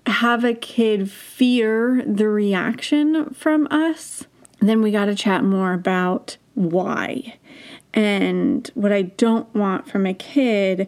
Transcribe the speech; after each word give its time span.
have 0.06 0.44
a 0.44 0.54
kid 0.54 1.10
fear 1.10 2.02
the 2.06 2.28
reaction 2.28 3.34
from 3.34 3.66
us, 3.72 4.26
then 4.60 4.82
we 4.82 4.92
got 4.92 5.06
to 5.06 5.16
chat 5.16 5.42
more 5.42 5.72
about 5.72 6.36
why. 6.54 7.34
And 7.92 8.70
what 8.74 8.92
I 8.92 9.02
don't 9.02 9.52
want 9.52 9.90
from 9.90 10.06
a 10.06 10.14
kid, 10.14 10.86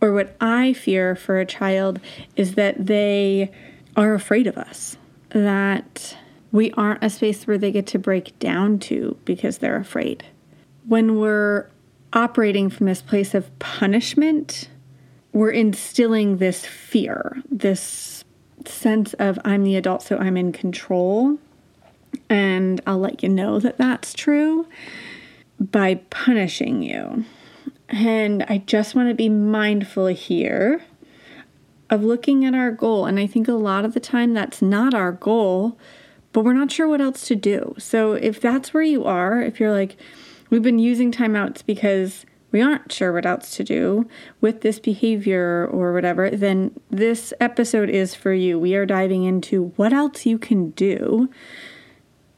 or 0.00 0.12
what 0.12 0.36
I 0.40 0.72
fear 0.72 1.14
for 1.14 1.38
a 1.38 1.46
child, 1.46 2.00
is 2.36 2.54
that 2.54 2.86
they 2.86 3.50
are 3.96 4.14
afraid 4.14 4.46
of 4.46 4.56
us, 4.56 4.96
that 5.30 6.16
we 6.52 6.70
aren't 6.72 7.02
a 7.02 7.10
space 7.10 7.46
where 7.46 7.58
they 7.58 7.72
get 7.72 7.86
to 7.88 7.98
break 7.98 8.38
down 8.38 8.78
to 8.78 9.16
because 9.24 9.58
they're 9.58 9.76
afraid. 9.76 10.24
When 10.86 11.18
we're 11.18 11.68
operating 12.12 12.70
from 12.70 12.86
this 12.86 13.02
place 13.02 13.34
of 13.34 13.56
punishment, 13.58 14.68
we're 15.32 15.50
instilling 15.50 16.38
this 16.38 16.64
fear, 16.64 17.42
this 17.50 18.24
sense 18.64 19.14
of 19.14 19.38
I'm 19.44 19.62
the 19.64 19.76
adult, 19.76 20.02
so 20.02 20.16
I'm 20.16 20.36
in 20.36 20.52
control. 20.52 21.38
And 22.30 22.80
I'll 22.86 22.98
let 22.98 23.22
you 23.22 23.28
know 23.28 23.58
that 23.60 23.76
that's 23.76 24.14
true 24.14 24.66
by 25.60 25.96
punishing 26.10 26.82
you. 26.82 27.24
And 27.88 28.42
I 28.44 28.58
just 28.58 28.94
want 28.94 29.08
to 29.08 29.14
be 29.14 29.28
mindful 29.28 30.06
here 30.08 30.82
of 31.90 32.04
looking 32.04 32.44
at 32.44 32.54
our 32.54 32.70
goal. 32.70 33.06
And 33.06 33.18
I 33.18 33.26
think 33.26 33.48
a 33.48 33.52
lot 33.52 33.84
of 33.84 33.94
the 33.94 34.00
time 34.00 34.34
that's 34.34 34.60
not 34.60 34.92
our 34.92 35.12
goal, 35.12 35.78
but 36.32 36.44
we're 36.44 36.52
not 36.52 36.70
sure 36.70 36.86
what 36.86 37.00
else 37.00 37.26
to 37.28 37.36
do. 37.36 37.74
So 37.78 38.12
if 38.12 38.40
that's 38.40 38.74
where 38.74 38.82
you 38.82 39.04
are, 39.04 39.40
if 39.40 39.58
you're 39.58 39.72
like, 39.72 39.96
we've 40.50 40.62
been 40.62 40.78
using 40.78 41.10
timeouts 41.10 41.64
because 41.64 42.26
we 42.50 42.60
aren't 42.60 42.92
sure 42.92 43.12
what 43.12 43.26
else 43.26 43.56
to 43.56 43.64
do 43.64 44.08
with 44.40 44.60
this 44.60 44.78
behavior 44.78 45.66
or 45.70 45.92
whatever, 45.92 46.30
then 46.30 46.78
this 46.90 47.32
episode 47.40 47.90
is 47.90 48.14
for 48.14 48.32
you. 48.32 48.58
We 48.58 48.74
are 48.74 48.86
diving 48.86 49.24
into 49.24 49.72
what 49.76 49.92
else 49.92 50.26
you 50.26 50.38
can 50.38 50.70
do 50.70 51.30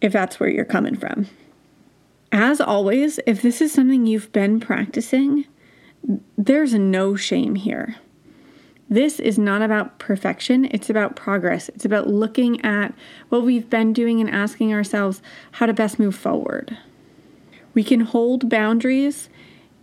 if 0.01 0.13
that's 0.13 0.41
where 0.41 0.49
you're 0.49 0.65
coming 0.65 0.97
from. 0.97 1.27
As 2.33 2.61
always, 2.61 3.19
if 3.27 3.43
this 3.43 3.61
is 3.61 3.73
something 3.73 4.07
you've 4.07 4.31
been 4.31 4.61
practicing, 4.61 5.47
there's 6.39 6.75
no 6.75 7.17
shame 7.17 7.57
here. 7.57 7.97
This 8.89 9.19
is 9.19 9.37
not 9.37 9.63
about 9.63 9.99
perfection, 9.99 10.67
it's 10.67 10.89
about 10.89 11.17
progress. 11.17 11.69
It's 11.71 11.85
about 11.85 12.07
looking 12.07 12.65
at 12.65 12.95
what 13.31 13.43
we've 13.43 13.69
been 13.69 13.93
doing 13.93 14.21
and 14.21 14.31
asking 14.31 14.73
ourselves 14.73 15.21
how 15.53 15.67
to 15.67 15.73
best 15.73 15.99
move 15.99 16.15
forward. 16.15 16.79
We 17.75 17.83
can 17.83 18.01
hold 18.01 18.49
boundaries 18.49 19.29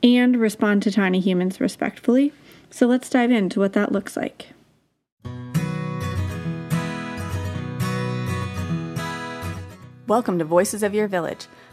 and 0.01 0.37
respond 0.37 0.83
to 0.83 0.91
tiny 0.91 1.19
humans 1.19 1.59
respectfully. 1.59 2.31
So 2.69 2.87
let's 2.87 3.09
dive 3.09 3.31
into 3.31 3.59
what 3.59 3.73
that 3.73 3.91
looks 3.91 4.15
like. 4.15 4.53
Welcome 10.07 10.39
to 10.39 10.45
Voices 10.45 10.83
of 10.83 10.93
Your 10.93 11.09
Village, 11.09 11.47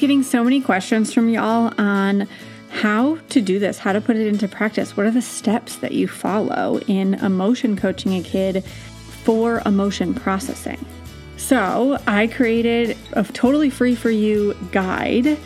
Getting 0.00 0.22
so 0.22 0.42
many 0.42 0.62
questions 0.62 1.12
from 1.12 1.28
y'all 1.28 1.72
on 1.78 2.26
how 2.70 3.18
to 3.28 3.40
do 3.42 3.58
this, 3.58 3.78
how 3.78 3.92
to 3.92 4.00
put 4.00 4.16
it 4.16 4.26
into 4.26 4.48
practice. 4.48 4.96
What 4.96 5.04
are 5.04 5.10
the 5.10 5.20
steps 5.20 5.76
that 5.76 5.92
you 5.92 6.08
follow 6.08 6.80
in 6.86 7.14
emotion 7.14 7.76
coaching 7.76 8.14
a 8.14 8.22
kid 8.22 8.64
for 8.64 9.60
emotion 9.66 10.14
processing? 10.14 10.82
So 11.36 11.98
I 12.06 12.28
created 12.28 12.96
a 13.12 13.24
totally 13.24 13.68
free 13.68 13.94
for 13.94 14.10
you 14.10 14.56
guide 14.72 15.38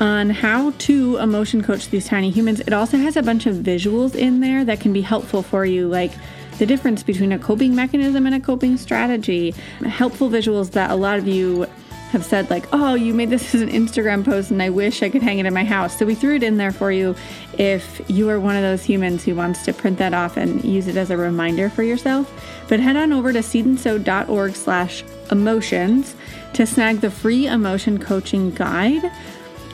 on 0.00 0.30
how 0.30 0.72
to 0.72 1.16
emotion 1.18 1.62
coach 1.62 1.88
these 1.90 2.06
tiny 2.06 2.30
humans. 2.30 2.60
It 2.60 2.72
also 2.72 2.96
has 2.96 3.16
a 3.16 3.22
bunch 3.22 3.46
of 3.46 3.56
visuals 3.56 4.16
in 4.16 4.40
there 4.40 4.64
that 4.64 4.80
can 4.80 4.92
be 4.92 5.02
helpful 5.02 5.42
for 5.42 5.64
you, 5.64 5.86
like 5.86 6.12
the 6.58 6.66
difference 6.66 7.02
between 7.02 7.32
a 7.32 7.38
coping 7.38 7.74
mechanism 7.74 8.26
and 8.26 8.34
a 8.34 8.40
coping 8.40 8.76
strategy, 8.76 9.52
helpful 9.86 10.28
visuals 10.28 10.72
that 10.72 10.90
a 10.90 10.94
lot 10.94 11.18
of 11.18 11.28
you 11.28 11.66
have 12.10 12.24
said, 12.24 12.50
like, 12.50 12.66
oh, 12.72 12.94
you 12.94 13.14
made 13.14 13.30
this 13.30 13.54
as 13.54 13.62
an 13.62 13.68
Instagram 13.68 14.24
post 14.24 14.50
and 14.50 14.60
I 14.60 14.68
wish 14.68 15.02
I 15.02 15.08
could 15.08 15.22
hang 15.22 15.38
it 15.38 15.46
in 15.46 15.54
my 15.54 15.64
house. 15.64 15.96
So 15.96 16.04
we 16.04 16.14
threw 16.14 16.34
it 16.34 16.42
in 16.42 16.56
there 16.56 16.72
for 16.72 16.90
you 16.90 17.14
if 17.56 18.00
you 18.08 18.28
are 18.28 18.40
one 18.40 18.56
of 18.56 18.62
those 18.62 18.82
humans 18.82 19.24
who 19.24 19.34
wants 19.34 19.64
to 19.64 19.72
print 19.72 19.98
that 19.98 20.12
off 20.12 20.36
and 20.36 20.64
use 20.64 20.88
it 20.88 20.96
as 20.96 21.10
a 21.10 21.16
reminder 21.16 21.70
for 21.70 21.84
yourself. 21.84 22.30
But 22.68 22.80
head 22.80 22.96
on 22.96 23.12
over 23.12 23.32
to 23.32 23.38
seedandsew.org 23.38 24.54
slash 24.56 25.04
emotions 25.30 26.16
to 26.54 26.66
snag 26.66 27.00
the 27.00 27.10
free 27.10 27.46
emotion 27.46 27.98
coaching 27.98 28.50
guide 28.50 29.10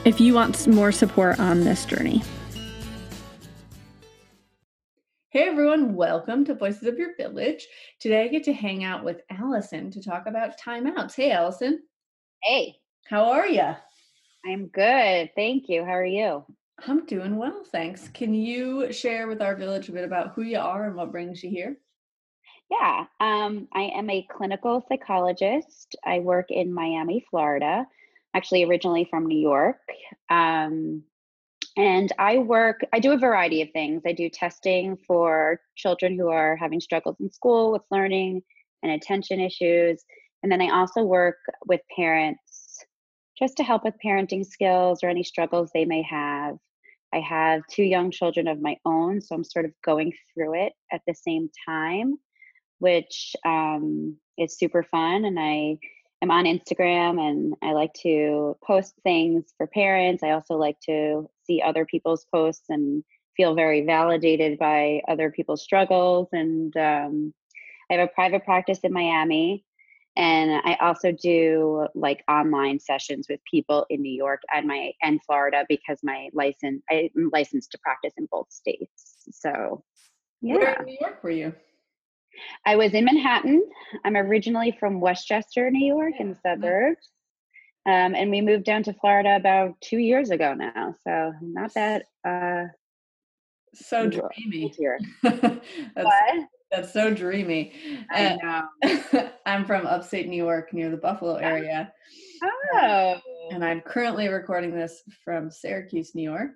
if 0.04 0.20
you 0.20 0.34
want 0.34 0.68
more 0.68 0.92
support 0.92 1.40
on 1.40 1.64
this 1.64 1.86
journey. 1.86 2.22
Hey 5.30 5.48
everyone, 5.48 5.94
welcome 5.94 6.44
to 6.44 6.54
Voices 6.54 6.84
of 6.84 6.98
Your 6.98 7.16
Village. 7.16 7.66
Today 7.98 8.24
I 8.24 8.28
get 8.28 8.44
to 8.44 8.52
hang 8.52 8.84
out 8.84 9.04
with 9.04 9.20
Allison 9.30 9.90
to 9.90 10.02
talk 10.02 10.26
about 10.26 10.58
timeouts. 10.58 11.14
Hey 11.14 11.30
Allison. 11.30 11.82
Hey. 12.42 12.76
How 13.08 13.30
are 13.30 13.46
you? 13.46 13.74
I'm 14.44 14.66
good. 14.68 15.30
Thank 15.34 15.68
you. 15.68 15.84
How 15.84 15.92
are 15.92 16.04
you? 16.04 16.44
I'm 16.86 17.06
doing 17.06 17.36
well, 17.36 17.64
thanks. 17.72 18.08
Can 18.08 18.34
you 18.34 18.92
share 18.92 19.28
with 19.28 19.40
our 19.40 19.56
village 19.56 19.88
a 19.88 19.92
bit 19.92 20.04
about 20.04 20.32
who 20.34 20.42
you 20.42 20.58
are 20.58 20.86
and 20.86 20.94
what 20.94 21.10
brings 21.10 21.42
you 21.42 21.50
here? 21.50 21.76
Yeah, 22.70 23.04
um, 23.20 23.68
I 23.72 23.82
am 23.94 24.10
a 24.10 24.26
clinical 24.30 24.84
psychologist. 24.88 25.96
I 26.04 26.18
work 26.18 26.50
in 26.50 26.74
Miami, 26.74 27.24
Florida, 27.30 27.86
actually 28.34 28.64
originally 28.64 29.06
from 29.08 29.26
New 29.26 29.38
York. 29.38 29.78
Um, 30.28 31.04
and 31.76 32.10
I 32.18 32.38
work, 32.38 32.80
I 32.92 32.98
do 32.98 33.12
a 33.12 33.18
variety 33.18 33.62
of 33.62 33.70
things. 33.70 34.02
I 34.06 34.12
do 34.12 34.28
testing 34.28 34.98
for 35.06 35.60
children 35.76 36.18
who 36.18 36.28
are 36.28 36.56
having 36.56 36.80
struggles 36.80 37.16
in 37.20 37.30
school 37.30 37.72
with 37.72 37.82
learning 37.90 38.42
and 38.82 38.92
attention 38.92 39.40
issues. 39.40 40.04
And 40.42 40.52
then 40.52 40.60
I 40.60 40.70
also 40.70 41.02
work 41.02 41.38
with 41.66 41.80
parents 41.94 42.84
just 43.38 43.56
to 43.58 43.64
help 43.64 43.84
with 43.84 43.94
parenting 44.04 44.44
skills 44.44 45.00
or 45.02 45.08
any 45.08 45.22
struggles 45.22 45.70
they 45.72 45.84
may 45.84 46.02
have. 46.02 46.56
I 47.14 47.20
have 47.20 47.62
two 47.70 47.82
young 47.82 48.10
children 48.10 48.48
of 48.48 48.60
my 48.60 48.76
own, 48.84 49.20
so 49.20 49.34
I'm 49.34 49.44
sort 49.44 49.64
of 49.64 49.72
going 49.84 50.12
through 50.32 50.66
it 50.66 50.72
at 50.92 51.02
the 51.06 51.14
same 51.14 51.50
time, 51.66 52.16
which 52.78 53.34
um, 53.44 54.16
is 54.38 54.58
super 54.58 54.82
fun. 54.82 55.24
And 55.24 55.38
I 55.38 55.78
am 56.22 56.30
on 56.30 56.44
Instagram 56.44 57.20
and 57.20 57.54
I 57.62 57.72
like 57.72 57.92
to 58.02 58.56
post 58.64 58.94
things 59.02 59.52
for 59.56 59.66
parents. 59.66 60.22
I 60.22 60.30
also 60.30 60.56
like 60.56 60.80
to 60.86 61.28
see 61.44 61.62
other 61.62 61.84
people's 61.84 62.26
posts 62.34 62.64
and 62.68 63.04
feel 63.36 63.54
very 63.54 63.84
validated 63.84 64.58
by 64.58 65.02
other 65.08 65.30
people's 65.30 65.62
struggles. 65.62 66.28
And 66.32 66.74
um, 66.76 67.34
I 67.90 67.94
have 67.94 68.08
a 68.08 68.12
private 68.12 68.44
practice 68.44 68.80
in 68.80 68.92
Miami. 68.92 69.64
And 70.16 70.62
I 70.64 70.76
also 70.80 71.12
do 71.12 71.88
like 71.94 72.24
online 72.28 72.80
sessions 72.80 73.26
with 73.28 73.40
people 73.50 73.86
in 73.90 74.00
New 74.00 74.12
York 74.12 74.42
and 74.54 74.66
my 74.66 74.92
and 75.02 75.20
Florida 75.24 75.66
because 75.68 75.98
my 76.02 76.30
license 76.32 76.82
I'm 76.90 77.10
licensed 77.32 77.72
to 77.72 77.78
practice 77.78 78.14
in 78.16 78.26
both 78.30 78.50
states. 78.50 79.26
So 79.30 79.84
yeah. 80.40 80.54
Where 80.54 80.72
in 80.74 80.86
New 80.86 80.96
York 81.00 81.22
were 81.22 81.30
you? 81.30 81.54
I 82.64 82.76
was 82.76 82.92
in 82.92 83.04
Manhattan. 83.04 83.62
I'm 84.04 84.16
originally 84.16 84.76
from 84.78 85.00
Westchester, 85.00 85.70
New 85.70 85.86
York, 85.86 86.14
yeah. 86.16 86.22
in 86.22 86.28
the 86.30 86.36
suburbs. 86.36 87.10
Um, 87.86 88.14
and 88.14 88.30
we 88.30 88.40
moved 88.40 88.64
down 88.64 88.82
to 88.84 88.94
Florida 88.94 89.36
about 89.36 89.80
two 89.80 89.98
years 89.98 90.30
ago 90.30 90.54
now. 90.54 90.94
So 91.04 91.32
not 91.40 91.74
that 91.74 92.06
uh 92.26 92.64
so 93.76 94.08
dreamy. 94.08 94.68
Here. 94.78 94.98
that's, 95.22 95.60
what? 95.94 96.48
That's 96.70 96.92
so 96.92 97.12
dreamy. 97.12 97.72
I 98.10 98.36
know. 98.42 99.30
I'm 99.46 99.64
from 99.64 99.86
upstate 99.86 100.28
New 100.28 100.36
York 100.36 100.72
near 100.72 100.90
the 100.90 100.96
Buffalo 100.96 101.36
area. 101.36 101.92
Oh. 102.74 103.16
And 103.50 103.64
I'm 103.64 103.80
currently 103.80 104.28
recording 104.28 104.74
this 104.74 105.02
from 105.24 105.50
Syracuse, 105.50 106.14
New 106.14 106.28
York. 106.28 106.52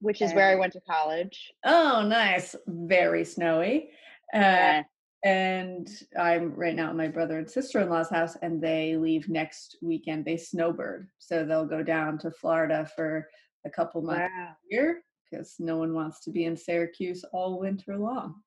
Which 0.00 0.20
is 0.20 0.30
and, 0.30 0.36
where 0.36 0.48
I 0.48 0.56
went 0.56 0.72
to 0.72 0.80
college. 0.80 1.52
Oh, 1.64 2.02
nice. 2.04 2.56
Very 2.66 3.24
snowy. 3.24 3.90
Uh, 4.34 4.38
yeah 4.38 4.82
and 5.24 5.88
I'm 6.18 6.52
right 6.54 6.74
now 6.74 6.88
at 6.88 6.96
my 6.96 7.06
brother 7.06 7.38
and 7.38 7.48
sister 7.48 7.80
in 7.80 7.88
law's 7.88 8.10
house, 8.10 8.36
and 8.42 8.60
they 8.60 8.96
leave 8.96 9.28
next 9.28 9.76
weekend. 9.80 10.24
They 10.24 10.36
snowbird, 10.36 11.08
so 11.18 11.44
they'll 11.44 11.64
go 11.64 11.82
down 11.82 12.18
to 12.18 12.30
Florida 12.30 12.90
for 12.96 13.28
a 13.64 13.70
couple 13.70 14.02
months 14.02 14.32
wow. 14.36 14.56
here 14.68 15.02
because 15.32 15.56
no 15.58 15.76
one 15.76 15.94
wants 15.94 16.20
to 16.20 16.30
be 16.30 16.44
in 16.44 16.56
Syracuse 16.56 17.24
all 17.32 17.58
winter 17.58 17.96
long. 17.96 18.42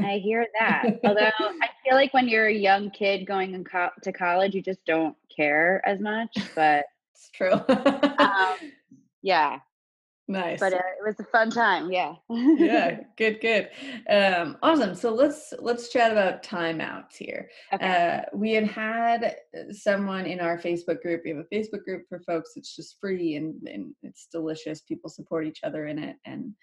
I 0.00 0.18
hear 0.22 0.46
that. 0.58 0.98
Although 1.04 1.30
I 1.40 1.68
feel 1.84 1.94
like 1.94 2.14
when 2.14 2.28
you're 2.28 2.46
a 2.46 2.54
young 2.54 2.90
kid 2.90 3.26
going 3.26 3.62
co- 3.64 3.90
to 4.02 4.12
college, 4.12 4.54
you 4.54 4.62
just 4.62 4.84
don't 4.86 5.16
care 5.34 5.82
as 5.86 6.00
much. 6.00 6.36
But 6.54 6.86
it's 7.12 7.30
true. 7.30 7.52
um, 7.52 8.56
yeah, 9.22 9.58
Nice. 10.26 10.58
But 10.58 10.72
uh, 10.72 10.76
it 10.76 11.04
was 11.06 11.20
a 11.20 11.24
fun 11.24 11.50
time. 11.50 11.92
Yeah. 11.92 12.14
yeah. 12.30 13.00
Good. 13.18 13.40
Good. 13.40 13.68
Um, 14.08 14.56
awesome. 14.62 14.94
So 14.94 15.12
let's 15.12 15.52
let's 15.58 15.90
chat 15.90 16.12
about 16.12 16.42
timeouts 16.42 17.16
here. 17.18 17.50
Okay. 17.72 18.22
Uh, 18.24 18.36
we 18.36 18.52
had 18.52 18.64
had 18.64 19.24
uh, 19.24 19.72
someone 19.72 20.24
in 20.24 20.40
our 20.40 20.58
Facebook 20.58 21.02
group. 21.02 21.22
We 21.24 21.30
have 21.30 21.40
a 21.40 21.54
Facebook 21.54 21.84
group 21.84 22.04
for 22.08 22.20
folks. 22.20 22.52
It's 22.56 22.74
just 22.74 22.98
free 23.00 23.36
and, 23.36 23.54
and 23.68 23.94
it's 24.02 24.26
delicious. 24.32 24.80
People 24.80 25.10
support 25.10 25.46
each 25.46 25.60
other 25.62 25.86
in 25.86 25.98
it, 25.98 26.16
and 26.24 26.54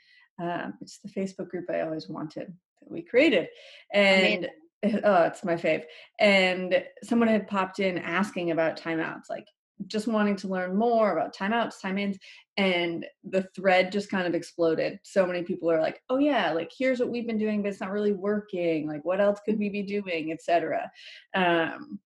um, 0.42 0.74
it's 0.82 0.98
the 0.98 1.10
Facebook 1.10 1.50
group 1.50 1.70
I 1.70 1.82
always 1.82 2.10
wanted 2.10 2.48
that 2.82 2.92
we 2.92 3.04
created. 3.04 3.48
And 3.94 4.48
Amazing. 4.84 5.02
oh, 5.04 5.24
it's 5.24 5.44
my 5.44 5.56
fave. 5.56 5.84
And 6.20 6.84
someone 7.04 7.28
had 7.28 7.48
popped 7.48 7.80
in 7.80 8.00
asking 8.00 8.52
about 8.52 8.80
timeouts, 8.80 9.30
like 9.30 9.46
just 9.88 10.08
wanting 10.08 10.36
to 10.38 10.48
learn 10.48 10.76
more 10.76 11.14
about 11.14 11.36
timeouts, 11.36 11.82
time 11.82 11.98
ins, 11.98 12.18
and 12.58 13.06
the 13.24 13.48
thread 13.56 13.92
just 13.92 14.10
kind 14.10 14.28
of 14.28 14.36
exploded. 14.36 15.00
So 15.04 15.26
many 15.26 15.44
people 15.44 15.72
are 15.72 15.82
like, 15.82 16.02
"Oh 16.10 16.18
yeah, 16.18 16.52
like 16.52 16.72
here's 16.78 17.00
what 17.00 17.10
we've 17.10 17.28
been 17.28 17.38
doing, 17.38 17.62
but 17.62 17.70
it's 17.70 17.82
not 17.82 17.92
really 17.92 18.14
working. 18.14 18.88
Like, 18.88 19.04
what 19.04 19.22
else 19.22 19.40
could 19.46 19.58
we 19.58 19.70
be 19.70 19.84
doing, 19.84 20.32
etc." 20.32 20.92
Um, 21.34 22.00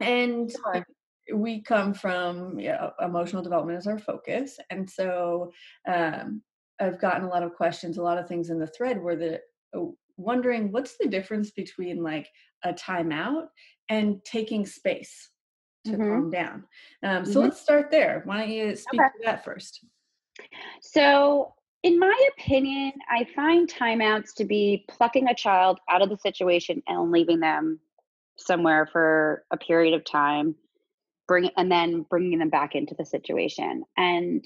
and 0.00 0.50
sure. 0.50 0.86
we 1.34 1.62
come 1.62 1.92
from 1.94 2.58
you 2.58 2.68
know, 2.68 2.92
emotional 3.00 3.42
development 3.42 3.78
as 3.78 3.86
our 3.86 3.98
focus, 3.98 4.58
and 4.70 4.88
so 4.88 5.52
um, 5.86 6.42
I've 6.80 7.00
gotten 7.00 7.24
a 7.24 7.28
lot 7.28 7.42
of 7.42 7.54
questions, 7.54 7.98
a 7.98 8.02
lot 8.02 8.18
of 8.18 8.28
things 8.28 8.50
in 8.50 8.58
the 8.58 8.66
thread 8.66 9.02
where 9.02 9.16
the 9.16 9.40
wondering 10.16 10.72
what's 10.72 10.96
the 10.98 11.08
difference 11.08 11.52
between 11.52 12.02
like 12.02 12.28
a 12.64 12.72
timeout 12.72 13.46
and 13.88 14.22
taking 14.24 14.66
space 14.66 15.30
to 15.88 15.96
mm-hmm. 15.96 16.08
calm 16.10 16.30
down. 16.30 16.64
Um, 17.02 17.24
so 17.24 17.32
mm-hmm. 17.32 17.40
let's 17.40 17.60
start 17.60 17.90
there. 17.90 18.22
Why 18.24 18.38
don't 18.38 18.50
you 18.50 18.76
speak 18.76 19.00
okay. 19.00 19.08
to 19.18 19.24
that 19.24 19.44
first? 19.44 19.84
So, 20.80 21.54
in 21.82 21.98
my 21.98 22.28
opinion, 22.36 22.92
I 23.10 23.26
find 23.36 23.68
timeouts 23.68 24.34
to 24.36 24.44
be 24.44 24.84
plucking 24.88 25.28
a 25.28 25.34
child 25.34 25.78
out 25.88 26.02
of 26.02 26.08
the 26.08 26.18
situation 26.18 26.82
and 26.86 27.12
leaving 27.12 27.40
them 27.40 27.80
somewhere 28.36 28.88
for 28.90 29.44
a 29.50 29.56
period 29.56 29.94
of 29.94 30.04
time, 30.04 30.54
bring 31.26 31.50
and 31.56 31.70
then 31.70 32.02
bringing 32.08 32.38
them 32.38 32.50
back 32.50 32.74
into 32.74 32.94
the 32.98 33.04
situation. 33.04 33.84
And 33.96 34.44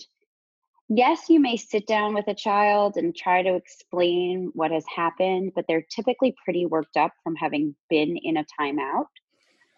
yes, 0.88 1.28
you 1.28 1.40
may 1.40 1.56
sit 1.56 1.86
down 1.86 2.14
with 2.14 2.28
a 2.28 2.34
child 2.34 2.96
and 2.96 3.16
try 3.16 3.42
to 3.42 3.54
explain 3.54 4.50
what 4.54 4.70
has 4.70 4.84
happened, 4.94 5.52
but 5.54 5.64
they're 5.68 5.86
typically 5.90 6.34
pretty 6.44 6.66
worked 6.66 6.96
up 6.96 7.12
from 7.22 7.34
having 7.36 7.74
been 7.88 8.16
in 8.16 8.36
a 8.36 8.46
timeout. 8.60 9.06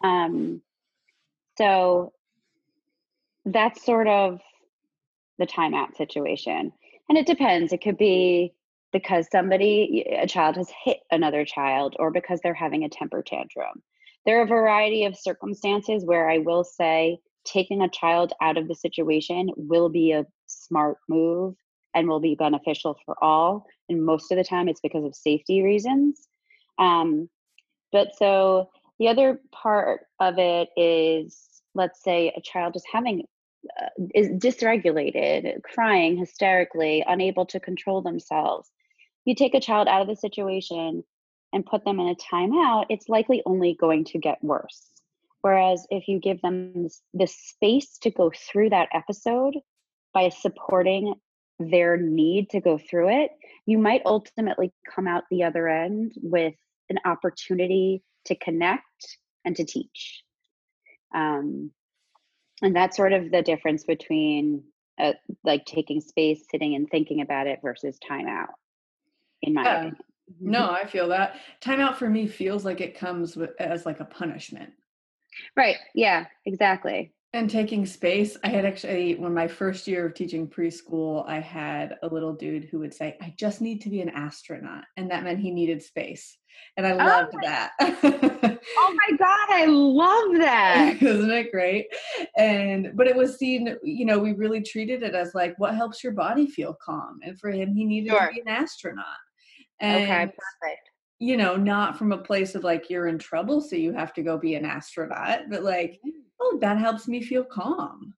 Um, 0.03 0.61
so 1.57 2.13
that's 3.45 3.85
sort 3.85 4.07
of 4.07 4.39
the 5.37 5.45
timeout 5.45 5.95
situation. 5.95 6.71
And 7.09 7.17
it 7.17 7.27
depends. 7.27 7.71
It 7.71 7.81
could 7.81 7.97
be 7.97 8.53
because 8.91 9.27
somebody, 9.31 10.05
a 10.19 10.25
child 10.25 10.55
has 10.55 10.71
hit 10.83 10.99
another 11.11 11.43
child, 11.43 11.95
or 11.99 12.11
because 12.11 12.39
they're 12.41 12.53
having 12.53 12.83
a 12.83 12.89
temper 12.89 13.21
tantrum. 13.21 13.83
There 14.25 14.39
are 14.39 14.43
a 14.43 14.47
variety 14.47 15.05
of 15.05 15.17
circumstances 15.17 16.05
where 16.05 16.29
I 16.29 16.39
will 16.39 16.63
say 16.63 17.19
taking 17.45 17.81
a 17.81 17.89
child 17.89 18.33
out 18.41 18.57
of 18.57 18.67
the 18.67 18.75
situation 18.75 19.49
will 19.55 19.89
be 19.89 20.11
a 20.11 20.25
smart 20.47 20.97
move 21.07 21.55
and 21.93 22.07
will 22.07 22.19
be 22.19 22.35
beneficial 22.35 22.97
for 23.05 23.21
all. 23.23 23.65
And 23.87 24.03
most 24.03 24.31
of 24.31 24.37
the 24.37 24.43
time, 24.43 24.67
it's 24.67 24.81
because 24.81 25.03
of 25.03 25.15
safety 25.15 25.61
reasons. 25.61 26.27
Um, 26.79 27.29
but 27.91 28.15
so 28.17 28.69
the 28.99 29.07
other 29.09 29.39
part 29.51 30.01
of 30.19 30.37
it 30.37 30.69
is, 30.77 31.61
let's 31.73 32.01
say 32.03 32.33
a 32.35 32.41
child 32.41 32.75
is 32.75 32.83
having 32.91 33.25
uh, 33.81 33.87
is 34.13 34.29
dysregulated, 34.29 35.61
crying 35.63 36.17
hysterically, 36.17 37.03
unable 37.07 37.45
to 37.47 37.59
control 37.59 38.01
themselves. 38.01 38.69
You 39.25 39.33
take 39.35 39.55
a 39.55 39.59
child 39.59 39.87
out 39.87 40.01
of 40.01 40.07
the 40.07 40.15
situation 40.15 41.03
and 41.51 41.65
put 41.65 41.83
them 41.85 41.99
in 41.99 42.09
a 42.09 42.15
timeout, 42.15 42.85
it's 42.89 43.09
likely 43.09 43.41
only 43.45 43.75
going 43.79 44.03
to 44.05 44.19
get 44.19 44.43
worse. 44.43 44.91
Whereas 45.41 45.87
if 45.89 46.07
you 46.07 46.19
give 46.19 46.41
them 46.41 46.87
the 47.13 47.27
space 47.27 47.97
to 47.99 48.11
go 48.11 48.31
through 48.51 48.71
that 48.71 48.89
episode 48.93 49.55
by 50.13 50.29
supporting 50.29 51.13
their 51.59 51.97
need 51.97 52.49
to 52.49 52.59
go 52.59 52.77
through 52.77 53.09
it, 53.23 53.31
you 53.65 53.77
might 53.77 54.01
ultimately 54.05 54.73
come 54.93 55.07
out 55.07 55.23
the 55.31 55.43
other 55.43 55.69
end 55.69 56.13
with 56.21 56.55
an 56.89 56.97
opportunity 57.05 58.03
to 58.25 58.35
connect 58.35 59.17
and 59.43 59.55
to 59.55 59.65
teach. 59.65 60.23
Um, 61.13 61.71
and 62.61 62.75
that's 62.75 62.97
sort 62.97 63.13
of 63.13 63.31
the 63.31 63.41
difference 63.41 63.83
between 63.83 64.63
uh, 64.99 65.13
like 65.43 65.65
taking 65.65 66.01
space, 66.01 66.45
sitting 66.49 66.75
and 66.75 66.89
thinking 66.89 67.21
about 67.21 67.47
it 67.47 67.59
versus 67.61 67.97
timeout. 68.09 68.47
In 69.41 69.53
my 69.53 69.63
yeah. 69.63 69.75
opinion. 69.75 69.97
No, 70.39 70.61
mm-hmm. 70.61 70.75
I 70.75 70.89
feel 70.89 71.07
that 71.09 71.35
timeout 71.61 71.95
for 71.95 72.09
me 72.09 72.27
feels 72.27 72.65
like 72.65 72.81
it 72.81 72.97
comes 72.97 73.35
with, 73.35 73.51
as 73.59 73.85
like 73.85 73.99
a 73.99 74.05
punishment. 74.05 74.71
Right. 75.55 75.75
Yeah. 75.93 76.25
Exactly 76.45 77.11
and 77.35 77.49
taking 77.49 77.85
space. 77.85 78.37
I 78.45 78.47
had 78.47 78.65
actually 78.65 79.15
when 79.15 79.33
my 79.33 79.47
first 79.47 79.87
year 79.87 80.05
of 80.05 80.13
teaching 80.13 80.47
preschool 80.47 81.27
i 81.27 81.39
had 81.39 81.97
a 82.01 82.07
little 82.07 82.33
dude 82.33 82.65
who 82.65 82.79
would 82.79 82.93
say 82.93 83.17
i 83.21 83.33
just 83.37 83.61
need 83.61 83.81
to 83.81 83.89
be 83.89 84.01
an 84.01 84.09
astronaut 84.09 84.85
and 84.97 85.11
that 85.11 85.23
meant 85.23 85.39
he 85.39 85.51
needed 85.51 85.83
space 85.83 86.37
and 86.77 86.87
i 86.87 86.91
oh 86.91 86.97
loved 86.97 87.33
my, 87.33 87.47
that. 87.47 87.71
Oh 88.77 88.95
my 88.95 89.17
god 89.17 89.47
i 89.51 89.65
love 89.65 90.37
that. 90.39 90.97
Isn't 91.01 91.31
it 91.31 91.51
great? 91.51 91.87
And 92.37 92.91
but 92.95 93.07
it 93.07 93.15
was 93.15 93.37
seen 93.37 93.75
you 93.83 94.05
know 94.05 94.17
we 94.17 94.33
really 94.33 94.61
treated 94.61 95.03
it 95.03 95.13
as 95.13 95.35
like 95.35 95.55
what 95.57 95.75
helps 95.75 96.03
your 96.03 96.13
body 96.13 96.47
feel 96.47 96.77
calm 96.83 97.19
and 97.23 97.39
for 97.39 97.51
him 97.51 97.73
he 97.73 97.85
needed 97.85 98.11
sure. 98.11 98.27
to 98.27 98.33
be 98.33 98.41
an 98.41 98.47
astronaut. 98.47 99.05
And, 99.81 100.03
okay 100.03 100.25
perfect. 100.25 100.89
you 101.19 101.35
know 101.37 101.57
not 101.57 101.97
from 101.97 102.13
a 102.13 102.17
place 102.17 102.55
of 102.55 102.63
like 102.63 102.89
you're 102.89 103.07
in 103.07 103.19
trouble 103.19 103.59
so 103.59 103.75
you 103.75 103.91
have 103.91 104.13
to 104.13 104.23
go 104.23 104.37
be 104.37 104.55
an 104.55 104.65
astronaut 104.65 105.41
but 105.49 105.63
like 105.63 105.99
mm 106.05 106.24
oh, 106.39 106.57
that 106.61 106.77
helps 106.77 107.07
me 107.07 107.21
feel 107.21 107.43
calm. 107.43 108.13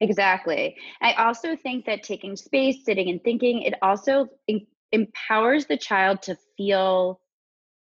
Exactly. 0.00 0.76
I 1.00 1.14
also 1.14 1.56
think 1.56 1.86
that 1.86 2.02
taking 2.02 2.36
space, 2.36 2.84
sitting 2.84 3.08
and 3.08 3.22
thinking, 3.22 3.62
it 3.62 3.74
also 3.82 4.28
em- 4.48 4.66
empowers 4.92 5.66
the 5.66 5.78
child 5.78 6.22
to 6.22 6.36
feel 6.56 7.20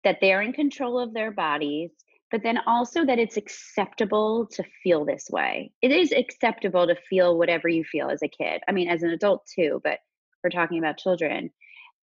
that 0.03 0.17
they're 0.19 0.41
in 0.41 0.53
control 0.53 0.99
of 0.99 1.13
their 1.13 1.31
bodies, 1.31 1.91
but 2.31 2.43
then 2.43 2.59
also 2.65 3.05
that 3.05 3.19
it's 3.19 3.37
acceptable 3.37 4.47
to 4.51 4.63
feel 4.83 5.05
this 5.05 5.27
way. 5.29 5.71
It 5.81 5.91
is 5.91 6.11
acceptable 6.11 6.87
to 6.87 6.95
feel 7.09 7.37
whatever 7.37 7.69
you 7.69 7.83
feel 7.83 8.09
as 8.09 8.21
a 8.23 8.27
kid. 8.27 8.61
I 8.67 8.71
mean, 8.71 8.89
as 8.89 9.03
an 9.03 9.11
adult 9.11 9.47
too, 9.53 9.79
but 9.83 9.99
we're 10.43 10.49
talking 10.49 10.79
about 10.79 10.97
children. 10.97 11.51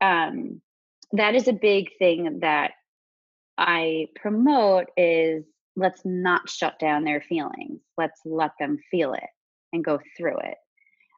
Um, 0.01 0.63
that 1.13 1.35
is 1.35 1.49
a 1.49 1.53
big 1.53 1.89
thing 1.99 2.41
that 2.41 2.73
I 3.57 4.07
promote 4.15 4.87
is 4.97 5.45
let's 5.79 6.03
not 6.05 6.49
shut 6.51 6.79
down 6.79 7.05
their 7.05 7.21
feelings. 7.21 7.81
Let's 7.97 8.21
let 8.25 8.51
them 8.59 8.79
feel 8.91 9.15
it 9.15 9.29
and 9.73 9.85
go 9.85 10.01
through 10.17 10.39
it. 10.39 10.57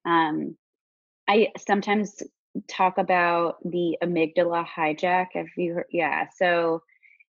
Um, 0.05 0.57
I 1.29 1.49
sometimes 1.59 2.23
talk 2.69 2.99
about 2.99 3.57
the 3.65 3.97
amygdala 4.03 4.67
hijack. 4.67 5.29
If 5.35 5.57
you, 5.57 5.75
heard, 5.75 5.87
yeah, 5.91 6.27
so 6.37 6.83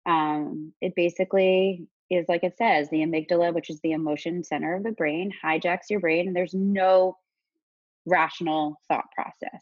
um, 0.05 0.73
it 0.81 0.93
basically 0.95 1.87
is 2.09 2.25
like 2.29 2.43
it 2.43 2.57
says 2.57 2.89
the 2.89 2.99
amygdala, 2.99 3.53
which 3.53 3.69
is 3.69 3.81
the 3.81 3.91
emotion 3.91 4.43
center 4.43 4.75
of 4.75 4.83
the 4.83 4.91
brain, 4.91 5.31
hijacks 5.43 5.89
your 5.89 5.99
brain, 5.99 6.27
and 6.27 6.35
there's 6.35 6.53
no 6.53 7.17
rational 8.05 8.79
thought 8.87 9.11
process. 9.13 9.61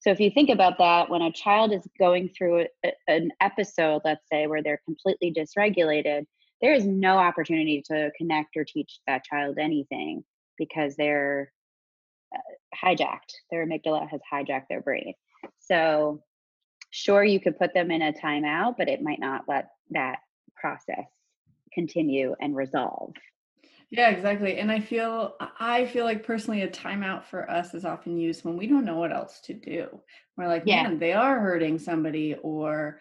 So 0.00 0.10
if 0.10 0.20
you 0.20 0.30
think 0.30 0.50
about 0.50 0.76
that, 0.78 1.08
when 1.08 1.22
a 1.22 1.32
child 1.32 1.72
is 1.72 1.88
going 1.98 2.28
through 2.28 2.66
a, 2.84 2.92
an 3.08 3.30
episode, 3.40 4.02
let's 4.04 4.28
say, 4.30 4.46
where 4.46 4.62
they're 4.62 4.82
completely 4.84 5.32
dysregulated, 5.32 6.26
there 6.60 6.74
is 6.74 6.86
no 6.86 7.18
opportunity 7.18 7.82
to 7.86 8.10
connect 8.16 8.56
or 8.56 8.64
teach 8.64 9.00
that 9.06 9.24
child 9.24 9.58
anything 9.58 10.24
because 10.56 10.96
they're 10.96 11.52
uh, 12.34 12.38
hijacked. 12.74 13.34
Their 13.50 13.66
amygdala 13.66 14.08
has 14.08 14.20
hijacked 14.32 14.68
their 14.68 14.80
brain. 14.80 15.14
So, 15.58 16.22
sure, 16.90 17.24
you 17.24 17.40
could 17.40 17.58
put 17.58 17.74
them 17.74 17.90
in 17.90 18.02
a 18.02 18.12
timeout, 18.12 18.76
but 18.78 18.88
it 18.88 19.02
might 19.02 19.20
not 19.20 19.44
let 19.48 19.68
that 19.90 20.18
process 20.56 21.06
continue 21.72 22.34
and 22.40 22.56
resolve. 22.56 23.12
Yeah, 23.90 24.10
exactly. 24.10 24.58
And 24.58 24.72
I 24.72 24.80
feel 24.80 25.36
I 25.60 25.86
feel 25.86 26.04
like 26.04 26.26
personally 26.26 26.62
a 26.62 26.68
timeout 26.68 27.24
for 27.24 27.48
us 27.48 27.72
is 27.72 27.84
often 27.84 28.18
used 28.18 28.44
when 28.44 28.56
we 28.56 28.66
don't 28.66 28.84
know 28.84 28.96
what 28.96 29.12
else 29.12 29.40
to 29.42 29.54
do. 29.54 30.00
We're 30.36 30.48
like, 30.48 30.64
yeah. 30.66 30.82
man, 30.82 30.98
they 30.98 31.12
are 31.12 31.38
hurting 31.38 31.78
somebody 31.78 32.34
or 32.42 33.00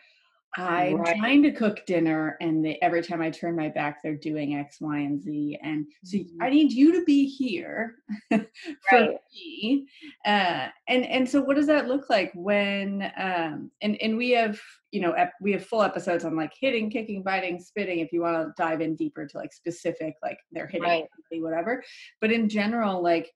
I'm 0.57 0.97
right. 0.97 1.17
trying 1.17 1.43
to 1.43 1.51
cook 1.51 1.85
dinner, 1.85 2.37
and 2.39 2.63
they, 2.63 2.77
every 2.81 3.01
time 3.01 3.21
I 3.21 3.29
turn 3.29 3.55
my 3.55 3.69
back, 3.69 4.01
they're 4.01 4.15
doing 4.15 4.55
X, 4.55 4.77
Y, 4.79 4.97
and 4.99 5.21
Z. 5.21 5.59
And 5.61 5.85
so 6.03 6.17
mm-hmm. 6.17 6.41
I 6.41 6.49
need 6.49 6.71
you 6.71 6.93
to 6.93 7.03
be 7.03 7.27
here 7.27 7.95
for 8.29 8.45
right. 8.91 9.17
me. 9.33 9.87
Uh, 10.25 10.67
and 10.87 11.05
and 11.05 11.29
so, 11.29 11.41
what 11.41 11.55
does 11.55 11.67
that 11.67 11.87
look 11.87 12.09
like 12.09 12.31
when? 12.35 13.11
Um, 13.17 13.71
and 13.81 14.01
and 14.01 14.17
we 14.17 14.31
have 14.31 14.59
you 14.91 15.01
know 15.01 15.11
ep- 15.11 15.33
we 15.41 15.51
have 15.51 15.65
full 15.65 15.83
episodes 15.83 16.23
on 16.23 16.35
like 16.35 16.53
hitting, 16.59 16.89
kicking, 16.89 17.21
biting, 17.23 17.59
spitting. 17.59 17.99
If 17.99 18.13
you 18.13 18.21
want 18.21 18.37
to 18.37 18.53
dive 18.61 18.81
in 18.81 18.95
deeper 18.95 19.25
to 19.27 19.37
like 19.37 19.53
specific, 19.53 20.15
like 20.23 20.39
they're 20.51 20.67
hitting, 20.67 20.83
right. 20.83 21.41
whatever. 21.41 21.83
But 22.21 22.31
in 22.31 22.47
general, 22.47 23.03
like 23.03 23.31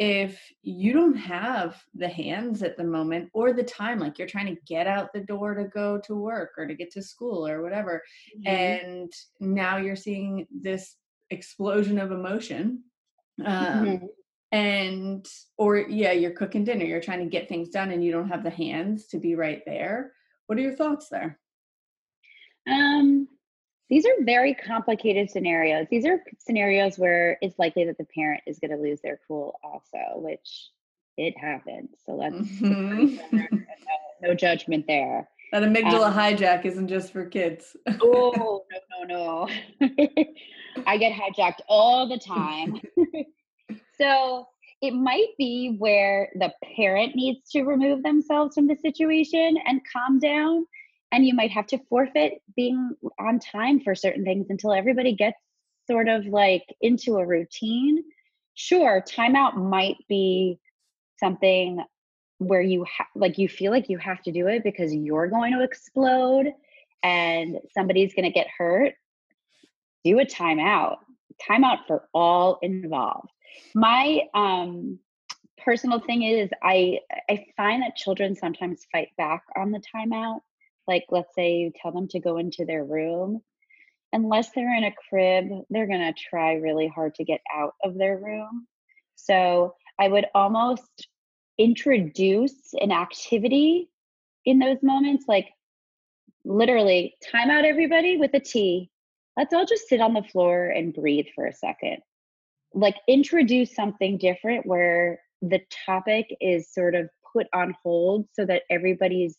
if 0.00 0.40
you 0.62 0.94
don't 0.94 1.14
have 1.14 1.76
the 1.94 2.08
hands 2.08 2.62
at 2.62 2.78
the 2.78 2.82
moment 2.82 3.28
or 3.34 3.52
the 3.52 3.62
time 3.62 3.98
like 3.98 4.18
you're 4.18 4.26
trying 4.26 4.46
to 4.46 4.60
get 4.66 4.86
out 4.86 5.12
the 5.12 5.20
door 5.20 5.54
to 5.54 5.64
go 5.64 5.98
to 5.98 6.14
work 6.14 6.52
or 6.56 6.66
to 6.66 6.74
get 6.74 6.90
to 6.90 7.02
school 7.02 7.46
or 7.46 7.62
whatever 7.62 8.02
mm-hmm. 8.34 8.48
and 8.48 9.12
now 9.40 9.76
you're 9.76 9.94
seeing 9.94 10.46
this 10.50 10.96
explosion 11.28 11.98
of 11.98 12.12
emotion 12.12 12.82
um, 13.44 13.84
mm-hmm. 13.84 14.06
and 14.52 15.26
or 15.58 15.76
yeah 15.76 16.12
you're 16.12 16.30
cooking 16.30 16.64
dinner 16.64 16.86
you're 16.86 17.02
trying 17.02 17.22
to 17.22 17.30
get 17.30 17.46
things 17.46 17.68
done 17.68 17.90
and 17.90 18.02
you 18.02 18.10
don't 18.10 18.30
have 18.30 18.42
the 18.42 18.48
hands 18.48 19.06
to 19.06 19.18
be 19.18 19.34
right 19.34 19.60
there 19.66 20.12
what 20.46 20.58
are 20.58 20.62
your 20.62 20.76
thoughts 20.76 21.08
there 21.10 21.38
um 22.70 23.28
these 23.90 24.06
are 24.06 24.24
very 24.24 24.54
complicated 24.54 25.30
scenarios. 25.30 25.88
These 25.90 26.06
are 26.06 26.22
scenarios 26.38 26.96
where 26.96 27.36
it's 27.42 27.58
likely 27.58 27.84
that 27.86 27.98
the 27.98 28.04
parent 28.04 28.40
is 28.46 28.60
going 28.60 28.70
to 28.70 28.76
lose 28.76 29.00
their 29.00 29.18
cool 29.26 29.58
also, 29.64 29.98
which 30.14 30.70
it 31.16 31.36
happens. 31.36 31.90
So 32.06 32.14
let's 32.14 32.36
mm-hmm. 32.36 33.36
no, 33.36 33.44
no, 34.22 34.34
judgment 34.34 34.86
there. 34.86 35.28
That 35.50 35.64
amygdala 35.64 36.06
um, 36.06 36.14
hijack 36.14 36.64
isn't 36.64 36.86
just 36.86 37.12
for 37.12 37.26
kids. 37.26 37.76
oh 38.00 38.62
no 38.70 39.06
no 39.06 39.48
no! 39.80 39.86
I 40.86 40.96
get 40.96 41.12
hijacked 41.12 41.60
all 41.68 42.08
the 42.08 42.18
time. 42.18 42.80
so 44.00 44.46
it 44.80 44.92
might 44.92 45.28
be 45.36 45.74
where 45.78 46.30
the 46.36 46.52
parent 46.76 47.16
needs 47.16 47.50
to 47.50 47.64
remove 47.64 48.04
themselves 48.04 48.54
from 48.54 48.68
the 48.68 48.76
situation 48.76 49.56
and 49.66 49.80
calm 49.92 50.20
down 50.20 50.64
and 51.12 51.26
you 51.26 51.34
might 51.34 51.50
have 51.50 51.66
to 51.68 51.78
forfeit 51.88 52.42
being 52.56 52.92
on 53.18 53.38
time 53.40 53.80
for 53.80 53.94
certain 53.94 54.24
things 54.24 54.46
until 54.50 54.72
everybody 54.72 55.14
gets 55.14 55.38
sort 55.88 56.08
of 56.08 56.26
like 56.26 56.64
into 56.80 57.16
a 57.16 57.26
routine. 57.26 58.04
Sure 58.54 59.02
timeout 59.06 59.56
might 59.56 59.96
be 60.08 60.58
something 61.18 61.82
where 62.38 62.62
you 62.62 62.84
ha- 62.84 63.08
like 63.14 63.38
you 63.38 63.48
feel 63.48 63.70
like 63.70 63.88
you 63.88 63.98
have 63.98 64.22
to 64.22 64.32
do 64.32 64.46
it 64.46 64.64
because 64.64 64.94
you're 64.94 65.28
going 65.28 65.52
to 65.52 65.62
explode 65.62 66.52
and 67.02 67.58
somebody's 67.72 68.14
going 68.14 68.24
to 68.24 68.30
get 68.30 68.46
hurt. 68.56 68.94
Do 70.04 70.18
a 70.20 70.24
timeout 70.24 70.98
timeout 71.48 71.86
for 71.86 72.08
all 72.12 72.58
involved. 72.62 73.30
My 73.74 74.22
um 74.34 74.98
personal 75.58 76.00
thing 76.00 76.22
is 76.22 76.48
i 76.62 76.98
i 77.28 77.44
find 77.56 77.82
that 77.82 77.94
children 77.94 78.34
sometimes 78.34 78.86
fight 78.90 79.08
back 79.18 79.42
on 79.56 79.70
the 79.70 79.82
timeout 79.94 80.40
like 80.90 81.06
let's 81.10 81.34
say 81.34 81.54
you 81.54 81.72
tell 81.80 81.92
them 81.92 82.08
to 82.08 82.20
go 82.20 82.36
into 82.36 82.66
their 82.66 82.84
room 82.84 83.40
unless 84.12 84.50
they're 84.50 84.76
in 84.76 84.84
a 84.84 84.94
crib 85.08 85.46
they're 85.70 85.86
going 85.86 86.00
to 86.00 86.20
try 86.30 86.54
really 86.54 86.88
hard 86.88 87.14
to 87.14 87.24
get 87.24 87.40
out 87.54 87.72
of 87.82 87.96
their 87.96 88.18
room 88.18 88.66
so 89.16 89.74
i 89.98 90.06
would 90.06 90.26
almost 90.34 91.08
introduce 91.56 92.74
an 92.80 92.92
activity 92.92 93.88
in 94.44 94.58
those 94.58 94.82
moments 94.82 95.24
like 95.28 95.48
literally 96.44 97.14
time 97.30 97.50
out 97.50 97.64
everybody 97.64 98.16
with 98.16 98.32
a 98.34 98.40
T. 98.40 98.90
Let's 99.36 99.54
all 99.54 99.66
just 99.66 99.88
sit 99.88 100.00
on 100.00 100.14
the 100.14 100.22
floor 100.22 100.68
and 100.68 100.94
breathe 100.94 101.26
for 101.34 101.46
a 101.46 101.52
second. 101.52 101.98
Like 102.74 102.96
introduce 103.08 103.74
something 103.74 104.18
different 104.18 104.66
where 104.66 105.20
the 105.42 105.60
topic 105.86 106.34
is 106.40 106.72
sort 106.72 106.94
of 106.94 107.08
put 107.32 107.46
on 107.54 107.74
hold 107.82 108.26
so 108.32 108.44
that 108.46 108.62
everybody's 108.70 109.36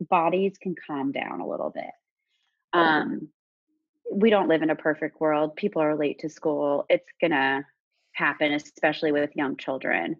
bodies 0.00 0.56
can 0.60 0.74
calm 0.86 1.12
down 1.12 1.40
a 1.40 1.48
little 1.48 1.70
bit. 1.70 1.90
Um, 2.72 3.28
we 4.12 4.30
don't 4.30 4.48
live 4.48 4.62
in 4.62 4.70
a 4.70 4.76
perfect 4.76 5.20
world. 5.20 5.56
People 5.56 5.82
are 5.82 5.96
late 5.96 6.20
to 6.20 6.28
school. 6.28 6.84
It's 6.88 7.08
gonna 7.20 7.66
happen, 8.12 8.52
especially 8.52 9.12
with 9.12 9.36
young 9.36 9.56
children. 9.56 10.16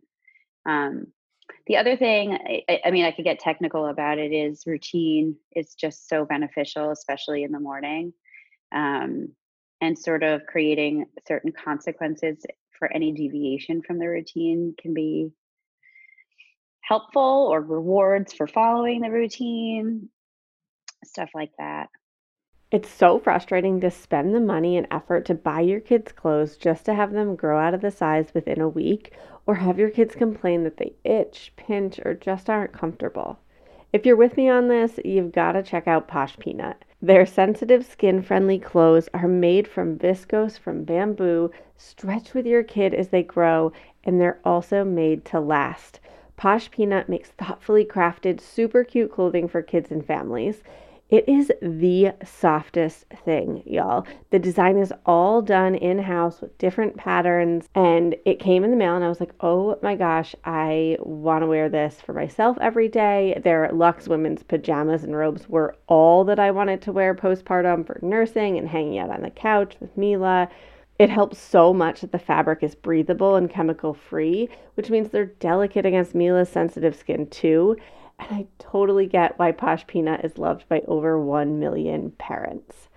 Um, 0.64 1.08
the 1.66 1.76
other 1.76 1.96
thing, 1.96 2.32
I, 2.68 2.80
I, 2.84 2.90
mean, 2.90 3.04
I 3.04 3.12
could 3.12 3.24
get 3.24 3.38
technical 3.38 3.86
about 3.86 4.18
it, 4.18 4.32
is 4.32 4.66
routine 4.66 5.36
is 5.54 5.74
just 5.74 6.08
so 6.08 6.24
beneficial, 6.24 6.90
especially 6.90 7.44
in 7.44 7.52
the 7.52 7.60
morning. 7.60 8.12
Um, 8.72 9.28
and 9.80 9.98
sort 9.98 10.22
of 10.22 10.46
creating 10.46 11.06
certain 11.26 11.52
consequences 11.52 12.44
for 12.78 12.92
any 12.92 13.12
deviation 13.12 13.82
from 13.82 13.98
the 13.98 14.08
routine 14.08 14.74
can 14.78 14.94
be 14.94 15.30
helpful 16.86 17.48
or 17.50 17.60
rewards 17.60 18.32
for 18.32 18.46
following 18.46 19.00
the 19.00 19.10
routine, 19.10 20.08
stuff 21.04 21.30
like 21.34 21.50
that. 21.58 21.88
It's 22.70 22.88
so 22.88 23.18
frustrating 23.18 23.80
to 23.80 23.90
spend 23.90 24.34
the 24.34 24.40
money 24.40 24.76
and 24.76 24.86
effort 24.90 25.24
to 25.26 25.34
buy 25.34 25.60
your 25.60 25.80
kids 25.80 26.12
clothes 26.12 26.56
just 26.56 26.84
to 26.86 26.94
have 26.94 27.12
them 27.12 27.36
grow 27.36 27.58
out 27.58 27.74
of 27.74 27.80
the 27.80 27.90
size 27.90 28.34
within 28.34 28.60
a 28.60 28.68
week, 28.68 29.12
or 29.46 29.54
have 29.54 29.78
your 29.78 29.90
kids 29.90 30.14
complain 30.14 30.64
that 30.64 30.76
they 30.76 30.94
itch, 31.04 31.52
pinch, 31.56 32.00
or 32.04 32.14
just 32.14 32.50
aren't 32.50 32.72
comfortable. 32.72 33.38
If 33.92 34.04
you're 34.04 34.16
with 34.16 34.36
me 34.36 34.48
on 34.48 34.68
this, 34.68 34.98
you've 35.04 35.32
got 35.32 35.52
to 35.52 35.62
check 35.62 35.86
out 35.86 36.08
Posh 36.08 36.36
Peanut. 36.38 36.84
Their 37.00 37.24
sensitive 37.24 37.86
skin 37.86 38.20
friendly 38.20 38.58
clothes 38.58 39.08
are 39.14 39.28
made 39.28 39.68
from 39.68 39.96
viscose 39.98 40.58
from 40.58 40.84
bamboo, 40.84 41.50
stretch 41.76 42.34
with 42.34 42.46
your 42.46 42.64
kid 42.64 42.94
as 42.94 43.08
they 43.08 43.22
grow, 43.22 43.72
and 44.02 44.20
they're 44.20 44.40
also 44.44 44.84
made 44.84 45.24
to 45.26 45.40
last. 45.40 46.00
Posh 46.36 46.70
Peanut 46.70 47.08
makes 47.08 47.30
thoughtfully 47.30 47.84
crafted, 47.84 48.40
super 48.40 48.84
cute 48.84 49.12
clothing 49.12 49.48
for 49.48 49.62
kids 49.62 49.90
and 49.90 50.04
families. 50.04 50.62
It 51.08 51.28
is 51.28 51.52
the 51.62 52.10
softest 52.24 53.04
thing, 53.24 53.62
y'all. 53.64 54.04
The 54.30 54.40
design 54.40 54.76
is 54.76 54.92
all 55.06 55.40
done 55.40 55.76
in 55.76 56.00
house 56.00 56.40
with 56.40 56.58
different 56.58 56.96
patterns, 56.96 57.68
and 57.76 58.16
it 58.24 58.40
came 58.40 58.64
in 58.64 58.72
the 58.72 58.76
mail, 58.76 58.96
and 58.96 59.04
I 59.04 59.08
was 59.08 59.20
like, 59.20 59.32
oh 59.38 59.78
my 59.82 59.94
gosh, 59.94 60.34
I 60.44 60.96
want 60.98 61.42
to 61.42 61.46
wear 61.46 61.68
this 61.68 62.00
for 62.00 62.12
myself 62.12 62.58
every 62.60 62.88
day. 62.88 63.40
Their 63.44 63.70
Luxe 63.72 64.08
women's 64.08 64.42
pajamas 64.42 65.04
and 65.04 65.16
robes 65.16 65.48
were 65.48 65.76
all 65.86 66.24
that 66.24 66.40
I 66.40 66.50
wanted 66.50 66.82
to 66.82 66.92
wear 66.92 67.14
postpartum 67.14 67.86
for 67.86 68.00
nursing 68.02 68.58
and 68.58 68.68
hanging 68.68 68.98
out 68.98 69.10
on 69.10 69.22
the 69.22 69.30
couch 69.30 69.76
with 69.78 69.96
Mila. 69.96 70.48
It 70.98 71.10
helps 71.10 71.36
so 71.38 71.74
much 71.74 72.00
that 72.00 72.12
the 72.12 72.18
fabric 72.18 72.62
is 72.62 72.74
breathable 72.74 73.36
and 73.36 73.50
chemical 73.50 73.92
free, 73.92 74.48
which 74.74 74.88
means 74.88 75.10
they're 75.10 75.26
delicate 75.26 75.84
against 75.84 76.14
Mila's 76.14 76.48
sensitive 76.48 76.96
skin 76.96 77.26
too. 77.26 77.76
And 78.18 78.28
I 78.30 78.46
totally 78.58 79.06
get 79.06 79.38
why 79.38 79.52
Posh 79.52 79.86
Peanut 79.86 80.24
is 80.24 80.38
loved 80.38 80.66
by 80.70 80.80
over 80.88 81.20
1 81.20 81.58
million 81.58 82.12
parents. 82.12 82.88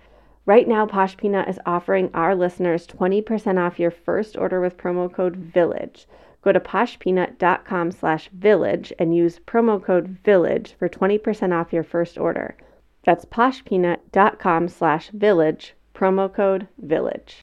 Right 0.46 0.66
now, 0.66 0.86
Posh 0.86 1.18
Peanut 1.18 1.48
is 1.48 1.60
offering 1.66 2.10
our 2.14 2.34
listeners 2.34 2.86
20% 2.86 3.58
off 3.58 3.78
your 3.78 3.90
first 3.90 4.34
order 4.34 4.62
with 4.62 4.78
promo 4.78 5.12
code 5.12 5.36
VILLAGE. 5.36 6.06
Go 6.40 6.52
to 6.52 6.60
poshpeanut.com 6.60 7.90
slash 7.90 8.30
village 8.30 8.94
and 8.98 9.14
use 9.14 9.40
promo 9.40 9.82
code 9.82 10.16
VILLAGE 10.24 10.72
for 10.78 10.88
20% 10.88 11.52
off 11.52 11.70
your 11.70 11.84
first 11.84 12.16
order. 12.16 12.56
That's 13.04 13.26
poshpeanut.com 13.26 14.68
slash 14.68 15.10
village, 15.10 15.74
promo 15.94 16.32
code 16.32 16.66
VILLAGE. 16.78 17.42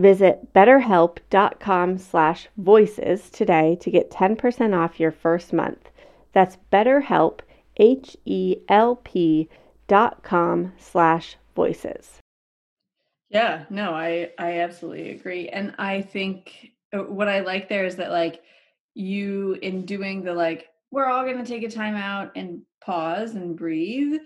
Visit 0.00 0.54
betterhelp.com 0.54 1.98
slash 1.98 2.48
voices 2.56 3.28
today 3.28 3.76
to 3.82 3.90
get 3.90 4.10
10% 4.10 4.74
off 4.74 4.98
your 4.98 5.12
first 5.12 5.52
month. 5.52 5.90
That's 6.32 6.56
betterhelp, 6.72 7.40
H-E-L-P 7.76 9.48
dot 9.88 10.22
com 10.22 10.72
slash 10.78 11.36
voices. 11.54 12.18
Yeah, 13.28 13.64
no, 13.68 13.92
I, 13.92 14.30
I 14.38 14.60
absolutely 14.60 15.10
agree. 15.10 15.50
And 15.50 15.74
I 15.78 16.00
think 16.00 16.70
uh, 16.94 17.00
what 17.00 17.28
I 17.28 17.40
like 17.40 17.68
there 17.68 17.84
is 17.84 17.96
that 17.96 18.10
like 18.10 18.40
you 18.94 19.58
in 19.60 19.84
doing 19.84 20.22
the 20.22 20.32
like, 20.32 20.68
we're 20.90 21.10
all 21.10 21.24
going 21.24 21.36
to 21.36 21.44
take 21.44 21.62
a 21.62 21.70
time 21.70 21.96
out 21.96 22.32
and 22.36 22.62
pause 22.80 23.34
and 23.34 23.54
breathe. 23.54 24.18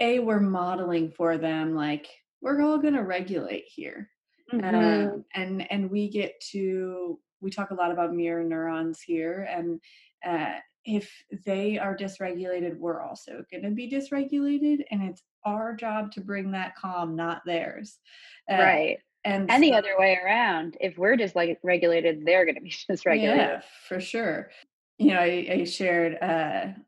A, 0.00 0.18
we're 0.18 0.40
modeling 0.40 1.12
for 1.12 1.38
them 1.38 1.76
like, 1.76 2.08
we're 2.40 2.60
all 2.60 2.78
going 2.78 2.94
to 2.94 3.04
regulate 3.04 3.66
here 3.68 4.08
mm-hmm. 4.52 4.74
um, 4.74 5.24
and 5.34 5.70
and 5.70 5.90
we 5.90 6.08
get 6.08 6.40
to 6.52 7.18
we 7.40 7.50
talk 7.50 7.70
a 7.70 7.74
lot 7.74 7.90
about 7.90 8.14
mirror 8.14 8.44
neurons 8.44 9.00
here 9.00 9.46
and 9.50 9.80
uh, 10.26 10.58
if 10.84 11.10
they 11.44 11.78
are 11.78 11.96
dysregulated 11.96 12.76
we're 12.76 13.00
also 13.00 13.44
going 13.50 13.62
to 13.62 13.70
be 13.70 13.90
dysregulated 13.90 14.80
and 14.90 15.02
it's 15.02 15.22
our 15.44 15.74
job 15.74 16.12
to 16.12 16.20
bring 16.20 16.52
that 16.52 16.76
calm 16.76 17.16
not 17.16 17.42
theirs. 17.44 17.98
Uh, 18.50 18.56
right. 18.56 18.98
and 19.24 19.50
any 19.50 19.70
so, 19.70 19.78
other 19.78 19.94
way 19.98 20.18
around 20.24 20.76
if 20.80 20.96
we're 20.98 21.16
just 21.16 21.36
like 21.36 21.58
regulated 21.62 22.24
they're 22.24 22.44
going 22.44 22.54
to 22.54 22.60
be 22.60 22.70
dysregulated. 22.90 23.36
Yeah 23.36 23.60
for 23.88 24.00
sure. 24.00 24.50
You 24.98 25.14
know 25.14 25.20
i, 25.20 25.48
I 25.50 25.64
shared 25.64 26.18
uh 26.22 26.78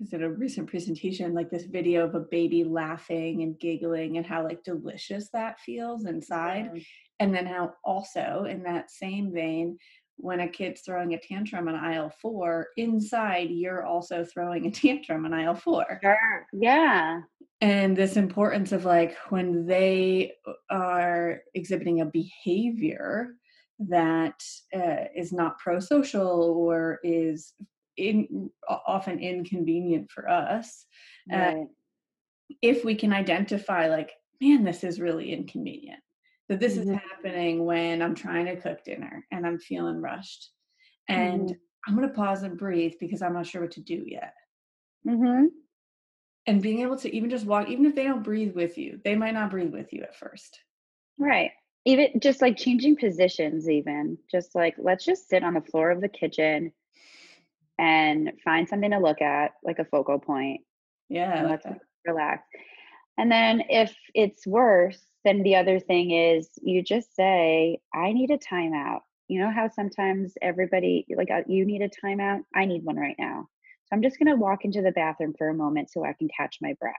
is 0.00 0.12
it 0.12 0.22
a 0.22 0.28
recent 0.28 0.68
presentation 0.68 1.34
like 1.34 1.50
this 1.50 1.64
video 1.64 2.04
of 2.04 2.14
a 2.14 2.20
baby 2.20 2.64
laughing 2.64 3.42
and 3.42 3.58
giggling 3.58 4.18
and 4.18 4.26
how 4.26 4.44
like 4.44 4.62
delicious 4.62 5.30
that 5.30 5.58
feels 5.60 6.04
inside. 6.04 6.66
Mm-hmm. 6.66 6.78
And 7.20 7.34
then 7.34 7.46
how 7.46 7.72
also 7.84 8.46
in 8.48 8.62
that 8.62 8.90
same 8.90 9.32
vein 9.32 9.78
when 10.18 10.40
a 10.40 10.48
kid's 10.48 10.80
throwing 10.80 11.14
a 11.14 11.20
tantrum 11.20 11.68
on 11.68 11.74
aisle 11.74 12.12
four 12.22 12.68
inside 12.76 13.50
you're 13.50 13.84
also 13.84 14.24
throwing 14.24 14.66
a 14.66 14.70
tantrum 14.82 15.24
on 15.24 15.34
aisle 15.34 15.54
four 15.54 15.98
sure. 16.02 16.46
yeah 16.52 17.20
and 17.60 17.96
this 17.96 18.16
importance 18.16 18.72
of 18.72 18.84
like 18.84 19.16
when 19.30 19.66
they 19.66 20.32
are 20.70 21.40
exhibiting 21.54 22.00
a 22.00 22.06
behavior 22.06 23.36
that 23.78 24.42
uh, 24.74 25.04
is 25.14 25.32
not 25.32 25.58
pro-social 25.58 26.26
or 26.26 26.98
is 27.02 27.52
in, 27.96 28.50
often 28.68 29.20
inconvenient 29.20 30.10
for 30.10 30.28
us. 30.28 30.86
Uh, 31.32 31.36
right. 31.36 31.56
Uh, 31.56 31.64
if 32.62 32.84
we 32.84 32.94
can 32.94 33.12
identify, 33.12 33.88
like, 33.88 34.12
man, 34.40 34.62
this 34.62 34.84
is 34.84 35.00
really 35.00 35.32
inconvenient. 35.32 36.00
That 36.48 36.60
this 36.60 36.76
mm-hmm. 36.76 36.94
is 36.94 37.00
happening 37.10 37.64
when 37.64 38.02
I'm 38.02 38.14
trying 38.14 38.46
to 38.46 38.56
cook 38.56 38.84
dinner 38.84 39.26
and 39.32 39.46
I'm 39.46 39.58
feeling 39.58 40.00
rushed. 40.00 40.50
And 41.08 41.42
mm-hmm. 41.42 41.52
I'm 41.86 41.96
going 41.96 42.08
to 42.08 42.14
pause 42.14 42.42
and 42.42 42.58
breathe 42.58 42.94
because 43.00 43.22
I'm 43.22 43.34
not 43.34 43.46
sure 43.46 43.62
what 43.62 43.72
to 43.72 43.80
do 43.80 44.04
yet. 44.06 44.34
Mm-hmm. 45.06 45.46
And 46.48 46.62
being 46.62 46.80
able 46.80 46.96
to 46.98 47.14
even 47.14 47.30
just 47.30 47.46
walk, 47.46 47.68
even 47.68 47.86
if 47.86 47.94
they 47.94 48.04
don't 48.04 48.22
breathe 48.22 48.54
with 48.54 48.78
you, 48.78 49.00
they 49.04 49.16
might 49.16 49.34
not 49.34 49.50
breathe 49.50 49.72
with 49.72 49.92
you 49.92 50.02
at 50.02 50.16
first. 50.16 50.60
Right. 51.18 51.50
Even 51.84 52.20
just 52.20 52.42
like 52.42 52.56
changing 52.56 52.96
positions, 52.96 53.68
even 53.68 54.18
just 54.30 54.54
like, 54.54 54.74
let's 54.78 55.04
just 55.04 55.28
sit 55.28 55.42
on 55.42 55.54
the 55.54 55.60
floor 55.60 55.90
of 55.90 56.00
the 56.00 56.08
kitchen 56.08 56.72
and 57.78 58.32
find 58.44 58.68
something 58.68 58.90
to 58.90 58.98
look 58.98 59.20
at, 59.20 59.52
like 59.64 59.78
a 59.78 59.84
focal 59.84 60.18
point. 60.18 60.60
Yeah. 61.08 61.46
let's 61.48 61.66
relax. 62.04 62.42
And 63.18 63.30
then 63.30 63.62
if 63.68 63.94
it's 64.14 64.46
worse, 64.46 65.00
then 65.26 65.42
the 65.42 65.56
other 65.56 65.80
thing 65.80 66.12
is 66.12 66.48
you 66.62 66.82
just 66.82 67.14
say, 67.16 67.80
I 67.92 68.12
need 68.12 68.30
a 68.30 68.38
timeout. 68.38 69.00
You 69.26 69.40
know 69.40 69.50
how 69.50 69.68
sometimes 69.68 70.34
everybody, 70.40 71.04
like, 71.16 71.32
uh, 71.32 71.42
you 71.48 71.64
need 71.64 71.82
a 71.82 71.88
timeout? 71.88 72.42
I 72.54 72.64
need 72.64 72.84
one 72.84 72.94
right 72.94 73.16
now. 73.18 73.48
So 73.86 73.88
I'm 73.96 74.02
just 74.02 74.20
going 74.20 74.28
to 74.28 74.40
walk 74.40 74.64
into 74.64 74.82
the 74.82 74.92
bathroom 74.92 75.34
for 75.36 75.48
a 75.48 75.54
moment 75.54 75.90
so 75.90 76.04
I 76.04 76.12
can 76.12 76.28
catch 76.34 76.58
my 76.62 76.74
breath. 76.80 76.94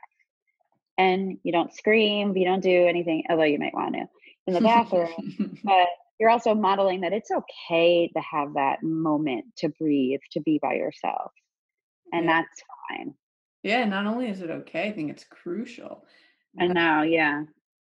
And 0.98 1.38
you 1.44 1.54
don't 1.54 1.74
scream, 1.74 2.36
you 2.36 2.44
don't 2.44 2.62
do 2.62 2.86
anything, 2.86 3.24
although 3.30 3.44
you 3.44 3.60
might 3.60 3.74
want 3.74 3.96
to 3.96 4.08
in 4.46 4.54
the 4.54 4.62
bathroom. 4.62 5.60
but 5.63 5.88
you're 6.20 6.30
also 6.30 6.54
modeling 6.54 7.02
that 7.02 7.13
it's 7.13 7.32
okay 7.32 8.10
to 8.13 8.22
have 8.22 8.56
that 8.56 8.84
moment 8.84 9.46
to 9.60 9.70
breathe, 9.70 10.20
to 10.34 10.42
be 10.42 10.60
by 10.62 10.74
yourself. 10.74 11.32
And 12.12 12.26
yeah. 12.26 12.42
that's 12.42 12.63
fine. 12.90 13.13
Yeah, 13.63 13.86
not 13.86 14.06
only 14.06 14.28
is 14.28 14.42
it 14.42 14.50
okay, 14.50 14.90
I 14.90 14.92
think 14.92 15.12
it's 15.12 15.24
crucial. 15.24 16.04
And 16.58 16.74
now, 16.74 17.04
yeah. 17.04 17.44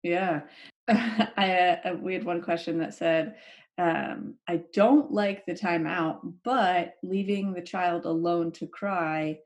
Yeah. 0.07 0.43
I 0.89 1.81
uh, 1.85 1.95
we 2.01 2.15
had 2.15 2.25
one 2.25 2.41
question 2.43 2.79
that 2.79 2.95
said, 2.95 3.37
um, 3.79 4.35
I 4.49 4.63
don't 4.73 5.11
like 5.13 5.45
the 5.47 5.53
timeout, 5.55 6.33
but 6.45 6.95
leaving 7.03 7.53
the 7.53 7.61
child 7.63 8.05
alone 8.05 8.53
to 8.53 8.67
cry 8.67 9.39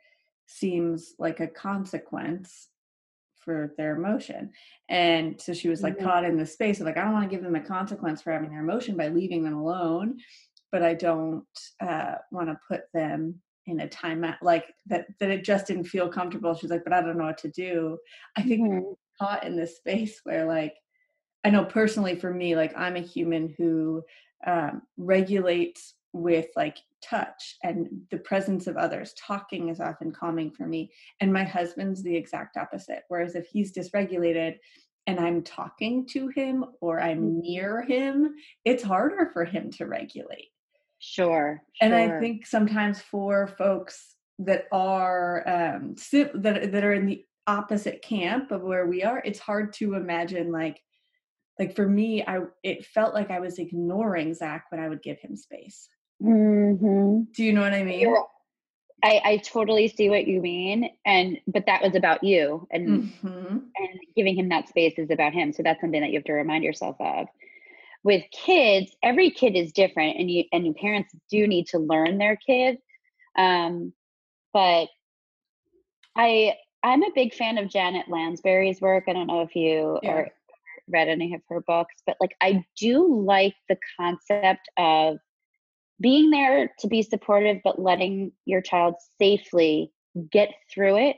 seems 0.46 1.14
like 1.18 1.40
a 1.40 1.46
consequence. 1.48 2.68
for 3.38 3.74
their 3.78 3.96
emotion. 3.96 4.50
And 4.90 5.40
so 5.40 5.54
she 5.54 5.68
was 5.70 5.82
like 5.82 5.98
Mhm. 5.98 6.02
caught 6.04 6.24
in 6.24 6.36
the 6.36 6.46
space 6.46 6.80
of 6.80 6.86
like, 6.86 6.98
I 6.98 7.04
don't 7.04 7.14
want 7.14 7.30
to 7.30 7.34
give 7.34 7.42
them 7.44 7.54
a 7.56 7.60
consequence 7.60 8.20
for 8.22 8.32
having 8.32 8.50
their 8.50 8.60
emotion 8.60 8.96
by 8.96 9.08
leaving 9.08 9.44
them 9.44 9.54
alone, 9.54 10.18
but 10.72 10.82
I 10.82 10.94
don't 10.94 11.46
uh, 11.80 12.16
want 12.32 12.48
to 12.50 12.60
put 12.68 12.82
them 12.92 13.40
in 13.66 13.80
a 13.80 13.88
timeout 13.88 14.36
like 14.42 14.66
that 14.86 15.06
that 15.20 15.30
it 15.30 15.44
just 15.44 15.66
didn't 15.68 15.84
feel 15.84 16.08
comfortable. 16.08 16.54
She's 16.54 16.70
like, 16.70 16.84
but 16.84 16.92
I 16.92 17.00
don't 17.02 17.16
know 17.18 17.24
what 17.26 17.38
to 17.38 17.50
do. 17.50 17.98
I 18.36 18.42
think 18.42 18.62
Mhm. 18.62 18.96
Caught 19.20 19.44
in 19.44 19.56
this 19.56 19.76
space 19.76 20.20
where 20.24 20.46
like 20.46 20.76
I 21.44 21.50
know 21.50 21.64
personally 21.64 22.16
for 22.16 22.32
me, 22.32 22.56
like 22.56 22.72
I'm 22.76 22.96
a 22.96 23.00
human 23.00 23.54
who 23.56 24.02
um, 24.46 24.82
regulates 24.96 25.94
with 26.12 26.48
like 26.56 26.78
touch 27.02 27.56
and 27.62 27.88
the 28.10 28.18
presence 28.18 28.66
of 28.66 28.76
others. 28.76 29.14
Talking 29.14 29.68
is 29.68 29.80
often 29.80 30.12
calming 30.12 30.50
for 30.50 30.66
me. 30.66 30.92
And 31.20 31.32
my 31.32 31.44
husband's 31.44 32.02
the 32.02 32.16
exact 32.16 32.56
opposite. 32.56 33.04
Whereas 33.08 33.34
if 33.36 33.46
he's 33.46 33.72
dysregulated 33.72 34.58
and 35.06 35.18
I'm 35.18 35.42
talking 35.42 36.06
to 36.08 36.28
him 36.28 36.64
or 36.80 37.00
I'm 37.00 37.20
Mhm. 37.22 37.42
near 37.42 37.82
him, 37.82 38.34
it's 38.64 38.82
harder 38.82 39.30
for 39.32 39.44
him 39.44 39.70
to 39.72 39.86
regulate. 39.86 40.50
Sure. 40.98 41.62
And 41.80 41.94
I 41.94 42.10
think 42.18 42.46
sometimes 42.46 43.00
for 43.00 43.46
folks 43.46 44.16
that 44.40 44.66
are 44.72 45.48
um, 45.48 45.94
that 46.12 46.70
that 46.72 46.84
are 46.84 46.92
in 46.92 47.06
the 47.06 47.24
opposite 47.50 48.02
camp 48.02 48.50
of 48.52 48.62
where 48.62 48.86
we 48.86 49.02
are, 49.02 49.20
it's 49.24 49.38
hard 49.40 49.72
to 49.74 49.94
imagine 49.94 50.52
like 50.52 50.80
like 51.58 51.76
for 51.76 51.86
me, 51.86 52.24
I 52.26 52.40
it 52.62 52.86
felt 52.86 53.12
like 53.14 53.30
I 53.30 53.40
was 53.40 53.58
ignoring 53.58 54.32
Zach 54.32 54.66
when 54.70 54.80
I 54.80 54.88
would 54.88 55.02
give 55.02 55.18
him 55.18 55.36
space. 55.36 55.88
Mhm. 56.22 57.32
Do 57.34 57.44
you 57.44 57.52
know 57.52 57.60
what 57.60 57.74
I 57.74 57.84
mean? 57.84 58.00
You're- 58.00 58.24
I, 59.02 59.20
I 59.24 59.36
totally 59.38 59.88
see 59.88 60.10
what 60.10 60.26
you 60.26 60.42
mean, 60.42 60.90
and 61.06 61.38
but 61.46 61.64
that 61.66 61.82
was 61.82 61.94
about 61.94 62.22
you, 62.22 62.66
and 62.70 63.12
hmm 63.20 63.58
and 63.76 64.00
giving 64.14 64.36
him 64.36 64.48
that 64.50 64.68
space 64.68 64.98
is 64.98 65.10
about 65.10 65.32
him. 65.32 65.52
So 65.52 65.62
that's 65.62 65.80
something 65.80 66.00
that 66.02 66.10
you 66.10 66.18
have 66.18 66.24
to 66.24 66.32
remind 66.34 66.64
yourself 66.64 66.96
of. 67.00 67.26
With 68.02 68.24
kids, 68.30 68.94
every 69.02 69.30
kid 69.30 69.56
is 69.56 69.72
different, 69.72 70.18
and 70.18 70.30
you 70.30 70.44
and 70.52 70.74
parents 70.76 71.14
do 71.30 71.46
need 71.46 71.66
to 71.68 71.78
learn 71.78 72.18
their 72.18 72.36
kid. 72.36 72.78
Um, 73.36 73.92
but 74.52 74.88
I 76.16 76.56
I'm 76.82 77.02
a 77.02 77.10
big 77.14 77.34
fan 77.34 77.58
of 77.58 77.68
Janet 77.68 78.08
Lansbury's 78.08 78.80
work. 78.80 79.04
I 79.08 79.12
don't 79.12 79.26
know 79.26 79.42
if 79.42 79.54
you 79.54 79.98
Yeah. 80.02 80.12
or 80.12 80.30
read 80.88 81.08
any 81.08 81.34
of 81.34 81.42
her 81.48 81.60
books, 81.60 81.94
but 82.06 82.16
like 82.20 82.34
I 82.40 82.64
do 82.78 83.22
like 83.24 83.54
the 83.68 83.78
concept 83.98 84.68
of 84.76 85.18
being 86.00 86.30
there 86.30 86.72
to 86.78 86.88
be 86.88 87.02
supportive, 87.02 87.58
but 87.62 87.78
letting 87.80 88.32
your 88.46 88.60
child 88.62 88.94
safely 89.18 89.92
get 90.30 90.54
through 90.72 90.96
it 90.96 91.16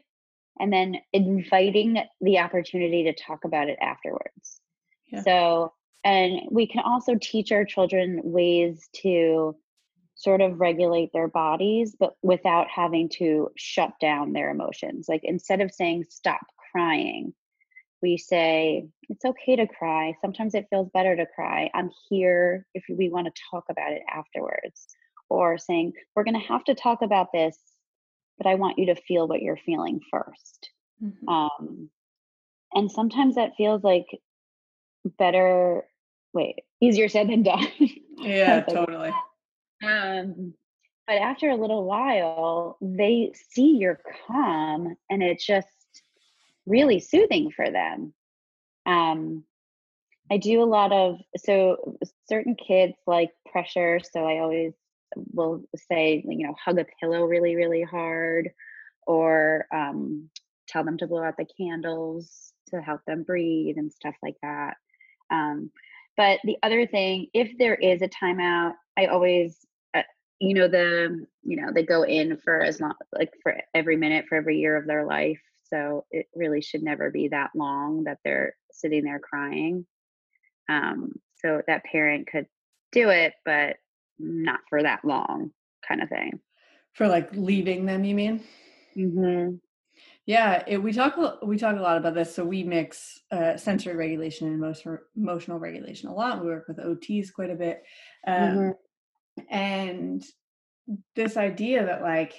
and 0.60 0.72
then 0.72 0.96
inviting 1.12 1.98
the 2.20 2.38
opportunity 2.38 3.04
to 3.04 3.14
talk 3.14 3.44
about 3.44 3.68
it 3.68 3.78
afterwards. 3.80 4.60
Yeah. 5.06 5.22
So, 5.22 5.72
and 6.04 6.40
we 6.50 6.66
can 6.66 6.82
also 6.84 7.16
teach 7.20 7.52
our 7.52 7.64
children 7.64 8.20
ways 8.24 8.88
to 9.02 9.56
sort 10.22 10.40
of 10.40 10.60
regulate 10.60 11.10
their 11.12 11.26
bodies, 11.26 11.96
but 11.98 12.14
without 12.22 12.68
having 12.68 13.08
to 13.08 13.50
shut 13.56 13.92
down 14.00 14.32
their 14.32 14.50
emotions. 14.50 15.06
Like 15.08 15.22
instead 15.24 15.60
of 15.60 15.72
saying, 15.72 16.04
stop 16.10 16.40
crying, 16.70 17.34
we 18.02 18.16
say, 18.18 18.86
it's 19.08 19.24
okay 19.24 19.56
to 19.56 19.66
cry. 19.66 20.14
Sometimes 20.20 20.54
it 20.54 20.68
feels 20.70 20.88
better 20.94 21.16
to 21.16 21.26
cry. 21.34 21.70
I'm 21.74 21.90
here 22.08 22.66
if 22.72 22.84
we 22.88 23.08
want 23.08 23.26
to 23.26 23.42
talk 23.50 23.64
about 23.68 23.92
it 23.92 24.02
afterwards. 24.12 24.86
Or 25.28 25.58
saying, 25.58 25.94
we're 26.14 26.24
going 26.24 26.38
to 26.40 26.46
have 26.46 26.62
to 26.64 26.74
talk 26.74 27.02
about 27.02 27.32
this, 27.32 27.58
but 28.38 28.46
I 28.46 28.54
want 28.56 28.78
you 28.78 28.86
to 28.86 28.94
feel 29.02 29.26
what 29.26 29.42
you're 29.42 29.56
feeling 29.56 29.98
first. 30.10 30.70
Mhm. 31.02 31.26
Um, 31.26 31.90
and 32.74 32.90
sometimes 32.92 33.34
that 33.36 33.56
feels 33.56 33.82
like 33.82 34.06
better, 35.18 35.84
wait, 36.32 36.60
easier 36.80 37.08
said 37.08 37.28
than 37.28 37.42
done. 37.42 37.66
Yeah, 38.18 38.56
like- 38.56 38.66
totally. 38.68 39.10
Um, 39.82 40.54
but 41.06 41.16
after 41.16 41.50
a 41.50 41.56
little 41.56 41.84
while, 41.84 42.78
they 42.80 43.32
see 43.50 43.76
you're 43.76 44.00
calm 44.26 44.96
and 45.10 45.22
it's 45.22 45.44
just 45.44 45.68
really 46.66 47.00
soothing 47.00 47.50
for 47.50 47.70
them. 47.70 48.14
Um, 48.86 49.44
I 50.30 50.38
do 50.38 50.62
a 50.62 50.64
lot 50.64 50.92
of, 50.92 51.18
so 51.36 51.98
certain 52.28 52.54
kids 52.54 52.94
like 53.06 53.30
pressure. 53.50 54.00
So 54.12 54.24
I 54.24 54.38
always 54.38 54.72
will 55.32 55.64
say, 55.90 56.24
you 56.26 56.46
know, 56.46 56.54
hug 56.64 56.78
a 56.78 56.86
pillow 57.00 57.24
really, 57.24 57.56
really 57.56 57.82
hard 57.82 58.50
or 59.06 59.66
um, 59.74 60.30
tell 60.68 60.84
them 60.84 60.96
to 60.98 61.06
blow 61.06 61.24
out 61.24 61.36
the 61.36 61.46
candles 61.58 62.52
to 62.70 62.80
help 62.80 63.00
them 63.06 63.24
breathe 63.24 63.76
and 63.76 63.92
stuff 63.92 64.14
like 64.22 64.36
that. 64.42 64.76
Um, 65.30 65.70
but 66.16 66.40
the 66.44 66.56
other 66.62 66.86
thing, 66.86 67.26
if 67.34 67.58
there 67.58 67.74
is 67.74 68.02
a 68.02 68.08
timeout, 68.08 68.74
I 68.96 69.06
always, 69.06 69.58
you 70.42 70.54
know, 70.54 70.66
the, 70.66 71.24
you 71.44 71.56
know, 71.56 71.72
they 71.72 71.84
go 71.84 72.02
in 72.02 72.36
for 72.36 72.60
as 72.60 72.80
long, 72.80 72.94
like 73.12 73.32
for 73.44 73.56
every 73.74 73.96
minute 73.96 74.26
for 74.28 74.34
every 74.34 74.58
year 74.58 74.76
of 74.76 74.88
their 74.88 75.06
life. 75.06 75.40
So 75.62 76.04
it 76.10 76.26
really 76.34 76.60
should 76.60 76.82
never 76.82 77.10
be 77.10 77.28
that 77.28 77.50
long 77.54 78.04
that 78.04 78.18
they're 78.24 78.56
sitting 78.72 79.04
there 79.04 79.20
crying. 79.20 79.86
Um, 80.68 81.12
so 81.36 81.62
that 81.68 81.84
parent 81.84 82.26
could 82.26 82.46
do 82.90 83.10
it, 83.10 83.34
but 83.44 83.76
not 84.18 84.60
for 84.68 84.82
that 84.82 85.04
long, 85.04 85.52
kind 85.86 86.02
of 86.02 86.08
thing. 86.08 86.40
For 86.94 87.06
like 87.06 87.30
leaving 87.34 87.86
them, 87.86 88.04
you 88.04 88.16
mean? 88.16 88.44
Mm-hmm. 88.96 89.56
Yeah, 90.26 90.62
it, 90.66 90.82
we 90.82 90.92
talk 90.92 91.16
we 91.42 91.56
talk 91.56 91.76
a 91.76 91.80
lot 91.80 91.96
about 91.98 92.14
this. 92.14 92.34
So 92.34 92.44
we 92.44 92.62
mix 92.62 93.20
uh, 93.30 93.56
sensory 93.56 93.94
regulation 93.96 94.48
and 94.48 94.56
emotional 94.56 94.98
emotional 95.16 95.58
regulation 95.58 96.08
a 96.08 96.14
lot. 96.14 96.40
We 96.40 96.46
work 96.46 96.66
with 96.68 96.78
OTs 96.78 97.32
quite 97.32 97.50
a 97.50 97.56
bit, 97.56 97.82
um, 98.26 98.56
Mhm. 98.56 98.74
And 99.48 100.22
this 101.16 101.36
idea 101.36 101.86
that 101.86 102.02
like 102.02 102.34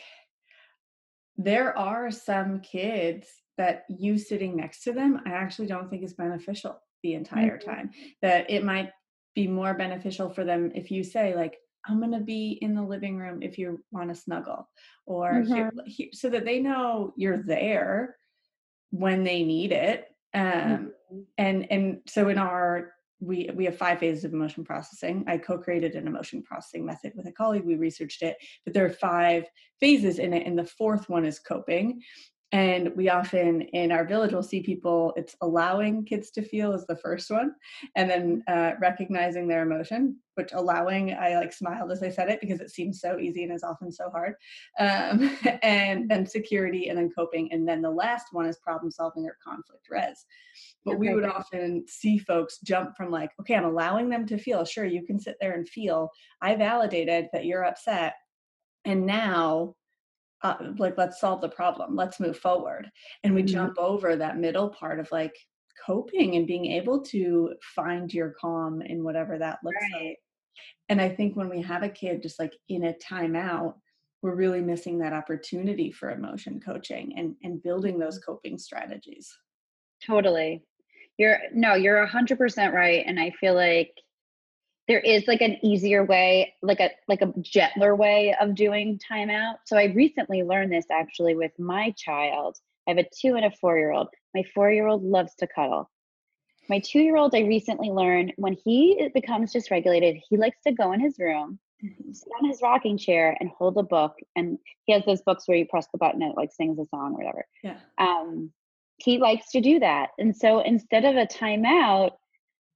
there 1.37 1.77
are 1.77 2.11
some 2.11 2.59
kids 2.61 3.27
that 3.57 3.85
you 3.89 4.17
sitting 4.17 4.55
next 4.55 4.83
to 4.83 4.93
them, 4.93 5.21
I 5.25 5.31
actually 5.31 5.67
don't 5.67 5.89
think 5.89 6.03
is 6.03 6.13
beneficial 6.13 6.79
the 7.03 7.13
entire 7.13 7.57
Mhm. 7.57 7.65
time. 7.65 7.91
That 8.21 8.49
it 8.49 8.63
might 8.63 8.91
be 9.35 9.47
more 9.47 9.73
beneficial 9.73 10.29
for 10.29 10.43
them 10.43 10.71
if 10.75 10.91
you 10.91 11.03
say 11.03 11.35
like 11.35 11.57
i'm 11.87 11.97
going 11.99 12.11
to 12.11 12.19
be 12.19 12.51
in 12.61 12.75
the 12.75 12.81
living 12.83 13.17
room 13.17 13.41
if 13.41 13.57
you 13.57 13.83
want 13.91 14.07
to 14.09 14.15
snuggle 14.15 14.69
or 15.07 15.41
here, 15.41 15.73
here, 15.85 16.09
so 16.13 16.29
that 16.29 16.45
they 16.45 16.59
know 16.59 17.13
you're 17.17 17.41
there 17.43 18.15
when 18.91 19.23
they 19.23 19.43
need 19.43 19.71
it 19.71 20.07
um, 20.35 20.93
Mhm. 21.11 21.25
and 21.37 21.71
and 21.71 22.01
so 22.07 22.29
in 22.29 22.37
our 22.37 22.92
we 23.23 23.49
we 23.55 23.65
have 23.65 23.77
five 23.77 23.99
phases 23.99 24.23
of 24.23 24.33
emotion 24.33 24.63
processing. 24.63 25.23
I 25.27 25.37
co-created 25.37 25.95
an 25.95 26.07
emotion 26.07 26.43
processing 26.43 26.85
method 26.85 27.13
with 27.15 27.27
a 27.27 27.31
colleague. 27.31 27.65
We 27.65 27.75
researched 27.75 28.21
it 28.21 28.37
but 28.65 28.73
there 28.73 28.85
are 28.85 28.89
five 28.89 29.45
phases 29.79 30.19
in 30.19 30.33
it 30.33 30.45
and 30.45 30.57
the 30.57 30.65
fourth 30.65 31.09
one 31.09 31.25
is 31.25 31.39
coping 31.39 32.01
and 32.53 32.95
we 32.95 33.09
often 33.09 33.61
in 33.61 33.91
our 33.91 34.05
village 34.05 34.31
will 34.31 34.43
see 34.43 34.61
people 34.61 35.11
it's 35.17 35.35
allowing 35.41 36.05
kids 36.05 36.29
to 36.29 36.41
feel 36.41 36.71
is 36.71 36.85
the 36.85 36.95
first 36.95 37.29
one 37.31 37.53
and 37.95 38.09
then 38.09 38.43
uh, 38.47 38.73
recognizing 38.79 39.47
their 39.47 39.63
emotion 39.63 40.15
which 40.35 40.51
allowing 40.53 41.13
i 41.15 41.35
like 41.35 41.51
smiled 41.51 41.91
as 41.91 42.03
i 42.03 42.09
said 42.09 42.29
it 42.29 42.39
because 42.39 42.61
it 42.61 42.69
seems 42.69 43.01
so 43.01 43.19
easy 43.19 43.43
and 43.43 43.51
is 43.51 43.63
often 43.63 43.91
so 43.91 44.09
hard 44.09 44.35
um, 44.79 45.35
and 45.63 46.09
then 46.09 46.25
security 46.25 46.89
and 46.89 46.97
then 46.97 47.09
coping 47.09 47.51
and 47.51 47.67
then 47.67 47.81
the 47.81 47.89
last 47.89 48.27
one 48.31 48.45
is 48.45 48.57
problem 48.57 48.91
solving 48.91 49.25
or 49.25 49.37
conflict 49.43 49.87
res. 49.89 50.25
But 50.85 50.99
we 50.99 51.13
would 51.13 51.25
often 51.25 51.85
see 51.87 52.19
folks 52.19 52.59
jump 52.63 52.95
from 52.95 53.09
like 53.09 53.31
okay 53.39 53.55
i'm 53.55 53.65
allowing 53.65 54.09
them 54.09 54.27
to 54.27 54.37
feel. 54.37 54.63
Sure 54.65 54.85
you 54.85 55.03
can 55.03 55.19
sit 55.19 55.37
there 55.41 55.53
and 55.53 55.67
feel. 55.67 56.11
I 56.41 56.55
validated 56.55 57.29
that 57.33 57.45
you're 57.45 57.65
upset 57.65 58.13
and 58.85 59.05
now 59.05 59.75
uh, 60.43 60.55
like 60.77 60.97
let's 60.97 61.19
solve 61.19 61.41
the 61.41 61.49
problem 61.49 61.95
let's 61.95 62.19
move 62.19 62.37
forward 62.37 62.89
and 63.23 63.33
we 63.33 63.43
Mhm. 63.43 63.47
jump 63.47 63.77
over 63.77 64.15
that 64.15 64.37
middle 64.37 64.69
part 64.69 64.99
of 64.99 65.11
like 65.11 65.35
coping 65.85 66.35
and 66.35 66.47
being 66.47 66.65
able 66.67 67.01
to 67.01 67.53
find 67.75 68.13
your 68.13 68.31
calm 68.31 68.81
in 68.81 69.03
whatever 69.03 69.37
that 69.37 69.59
looks 69.63 69.77
Right. 69.81 70.09
like 70.09 70.19
and 70.89 71.01
i 71.01 71.09
think 71.09 71.35
when 71.35 71.49
we 71.49 71.61
have 71.61 71.83
a 71.83 71.89
kid 71.89 72.21
just 72.21 72.39
like 72.39 72.53
in 72.69 72.85
a 72.85 72.93
timeout 72.93 73.75
we're 74.21 74.35
really 74.35 74.61
missing 74.61 74.99
that 74.99 75.13
opportunity 75.13 75.91
for 75.91 76.11
emotion 76.11 76.59
coaching 76.59 77.13
and 77.17 77.35
and 77.43 77.63
building 77.63 77.97
those 77.99 78.17
Mm-hmm. 78.17 78.23
coping 78.25 78.57
strategies 78.57 79.37
Totally. 80.05 80.63
You're 81.17 81.39
no, 81.53 81.75
you're 81.75 81.99
a 82.03 82.07
hundred 82.07 82.37
percent 82.37 82.73
right. 82.73 83.03
And 83.05 83.19
I 83.19 83.31
feel 83.31 83.53
like 83.55 83.93
there 84.87 84.99
is 84.99 85.27
like 85.27 85.41
an 85.41 85.57
easier 85.63 86.03
way, 86.03 86.53
like 86.61 86.79
a 86.79 86.89
like 87.07 87.21
a 87.21 87.33
gentler 87.39 87.95
way 87.95 88.35
of 88.39 88.55
doing 88.55 88.99
timeout. 89.11 89.55
So 89.65 89.77
I 89.77 89.85
recently 89.85 90.43
learned 90.43 90.71
this 90.71 90.85
actually 90.91 91.35
with 91.35 91.51
my 91.57 91.91
child. 91.97 92.57
I 92.87 92.91
have 92.91 92.97
a 92.97 93.07
two 93.21 93.35
and 93.35 93.45
a 93.45 93.51
four 93.51 93.77
year 93.77 93.91
old. 93.91 94.07
My 94.35 94.43
four 94.53 94.71
year 94.71 94.87
old 94.87 95.03
loves 95.03 95.35
to 95.35 95.47
cuddle. 95.47 95.89
My 96.69 96.79
two 96.79 96.99
year 96.99 97.17
old, 97.17 97.35
I 97.35 97.41
recently 97.41 97.89
learned 97.89 98.33
when 98.37 98.53
he 98.53 99.09
becomes 99.13 99.53
dysregulated, 99.53 100.21
he 100.29 100.37
likes 100.37 100.57
to 100.65 100.71
go 100.71 100.91
in 100.93 100.99
his 101.01 101.19
room, 101.19 101.59
sit 102.13 102.29
on 102.41 102.47
his 102.47 102.61
rocking 102.61 102.97
chair, 102.97 103.35
and 103.39 103.49
hold 103.49 103.77
a 103.77 103.83
book. 103.83 104.15
And 104.35 104.57
he 104.85 104.93
has 104.93 105.03
those 105.05 105.21
books 105.21 105.47
where 105.47 105.57
you 105.57 105.65
press 105.65 105.87
the 105.91 105.97
button 105.97 106.21
and 106.21 106.31
it 106.31 106.37
like 106.37 106.51
sings 106.51 106.79
a 106.79 106.85
song 106.87 107.13
or 107.13 107.17
whatever. 107.17 107.45
yeah 107.63 107.77
Um, 107.97 108.51
he 108.97 109.17
likes 109.17 109.51
to 109.51 109.61
do 109.61 109.79
that. 109.79 110.11
And 110.17 110.35
so 110.35 110.59
instead 110.59 111.03
of 111.03 111.15
a 111.15 111.25
timeout, 111.25 112.11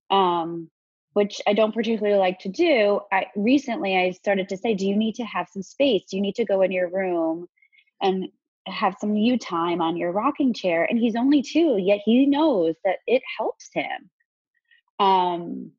um, 0.10 0.70
which 1.18 1.42
I 1.48 1.54
don't 1.54 1.74
particularly 1.74 2.20
like 2.20 2.38
to 2.42 2.50
do, 2.50 3.00
I 3.12 3.26
recently 3.36 3.98
I 3.98 4.12
started 4.12 4.48
to 4.50 4.58
say, 4.58 4.76
Do 4.76 4.86
you 4.86 4.96
need 4.96 5.16
to 5.16 5.24
have 5.24 5.48
some 5.52 5.64
space? 5.64 6.04
Do 6.08 6.16
you 6.16 6.22
need 6.22 6.36
to 6.36 6.46
go 6.46 6.62
in 6.62 6.72
your 6.72 6.92
room 6.92 7.48
and 8.04 8.28
have 8.68 8.98
some 9.02 9.16
you 9.16 9.40
time 9.40 9.82
on 9.82 9.98
your 9.98 10.12
rocking 10.12 10.54
chair? 10.54 10.86
And 10.88 11.00
he's 11.00 11.16
only 11.16 11.42
two, 11.42 11.78
yet 11.80 12.02
he 12.06 12.28
knows 12.28 12.76
that 12.86 12.98
it 13.08 13.24
helps 13.36 13.68
him. 13.74 14.12
Um, 15.00 15.72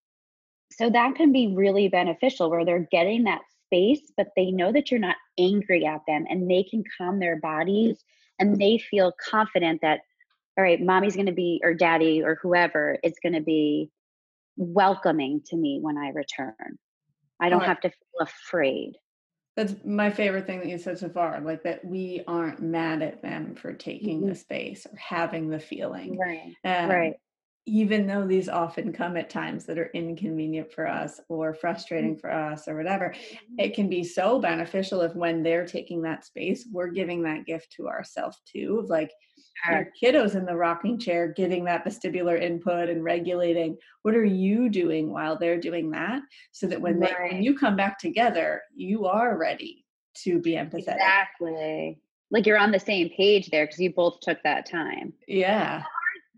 so 0.73 0.91
that 0.91 1.15
can 1.15 1.31
be 1.31 1.55
really 1.55 1.87
beneficial 1.87 2.51
where 2.51 2.65
they're 2.65 2.89
getting 2.91 3.23
that 3.25 3.43
space, 3.67 4.11
but 4.17 4.31
they 4.35 4.51
know 4.51 4.73
that 4.73 4.91
you're 4.91 4.99
not 4.99 5.19
angry 5.39 5.87
at 5.87 6.01
them 6.09 6.25
and 6.29 6.51
they 6.51 6.65
can 6.65 6.83
calm 6.99 7.21
their 7.21 7.37
bodies 7.37 8.03
and 8.41 8.61
they 8.61 8.77
feel 8.77 9.13
confident 9.31 9.83
that, 9.83 10.01
all 10.57 10.65
right, 10.65 10.81
mommy's 10.81 11.15
going 11.15 11.27
to 11.27 11.33
be, 11.33 11.61
or 11.63 11.75
daddy, 11.75 12.25
or 12.25 12.41
whoever 12.43 12.99
is 13.05 13.15
going 13.23 13.35
to 13.35 13.41
be 13.41 13.93
welcoming 14.59 15.41
to 15.47 15.57
me 15.57 15.79
when 15.81 15.97
I 15.97 16.11
return. 16.11 16.79
I 17.41 17.49
don't 17.49 17.61
right. 17.61 17.69
have 17.69 17.81
to 17.81 17.89
feel 17.89 18.21
afraid. 18.21 18.99
That's 19.57 19.75
my 19.85 20.11
favorite 20.11 20.47
thing 20.47 20.61
that 20.61 20.69
you 20.69 20.79
said 20.79 20.99
so 20.99 21.09
far, 21.09 21.41
like 21.41 21.63
that 21.65 21.85
we 21.85 22.23
aren't 22.29 22.63
mad 22.63 23.03
at 23.03 23.23
them 23.23 23.57
for 23.57 23.73
taking 23.73 24.21
mm-hmm. 24.21 24.29
the 24.29 24.35
space 24.35 24.87
or 24.87 24.97
having 24.97 25.49
the 25.49 25.59
feeling. 25.59 26.19
Right. 26.19 26.55
Um, 26.65 26.91
right 26.91 27.15
even 27.69 28.07
though 28.07 28.27
these 28.27 28.49
often 28.49 28.93
come 28.93 29.17
at 29.17 29.29
times 29.29 29.67
that 29.67 29.79
are 29.79 29.91
inconvenient 29.93 30.73
for 30.73 30.89
us 30.89 31.21
or 31.29 31.53
frustrating 31.53 32.17
mm. 32.17 32.21
for 32.21 32.33
us 32.33 32.67
or 32.67 32.77
whatever, 32.77 33.11
mm-hmm. 33.11 33.55
it 33.59 33.75
can 33.75 33.89
be 33.89 34.03
so 34.03 34.39
beneficial 34.39 35.03
if 35.03 35.15
when 35.15 35.43
they're 35.43 35.67
taking 35.67 36.01
that 36.03 36.25
space, 36.25 36.67
we're 36.73 36.89
giving 36.89 37.23
that 37.23 37.45
gift 37.45 37.71
to 37.73 37.87
ourselves 37.87 38.41
too, 38.51 38.79
of 38.83 38.89
like 38.89 39.13
your 39.69 39.89
kiddos 40.01 40.35
in 40.35 40.45
the 40.45 40.57
rocking 40.57 40.99
chair, 40.99 41.29
getting 41.29 41.65
that 41.65 41.85
vestibular 41.85 42.41
input 42.41 42.89
and 42.89 43.03
regulating. 43.03 43.77
What 44.03 44.15
are 44.15 44.25
you 44.25 44.69
doing 44.69 45.13
while 45.13 45.39
they're 45.39 45.61
doing 45.61 45.91
that? 45.91 46.23
So 46.53 46.67
that 46.69 46.81
when 46.81 47.01
right. 47.01 47.15
they 47.19 47.35
when 47.35 47.43
you 47.43 47.57
come 47.57 47.77
back 47.77 47.99
together, 47.99 48.63
you 48.75 49.07
are 49.07 49.37
ready 49.37 49.85
to 50.25 50.41
be 50.41 50.53
empathetic. 50.53 50.95
Exactly. 50.95 51.99
Like 52.31 52.47
you're 52.47 52.59
on 52.59 52.73
the 52.73 52.81
same 52.81 53.09
page 53.11 53.49
there 53.51 53.67
because 53.67 53.81
you 53.81 53.93
both 53.93 54.21
took 54.21 54.43
that 54.43 54.69
time. 54.71 55.13
Yeah 55.27 55.83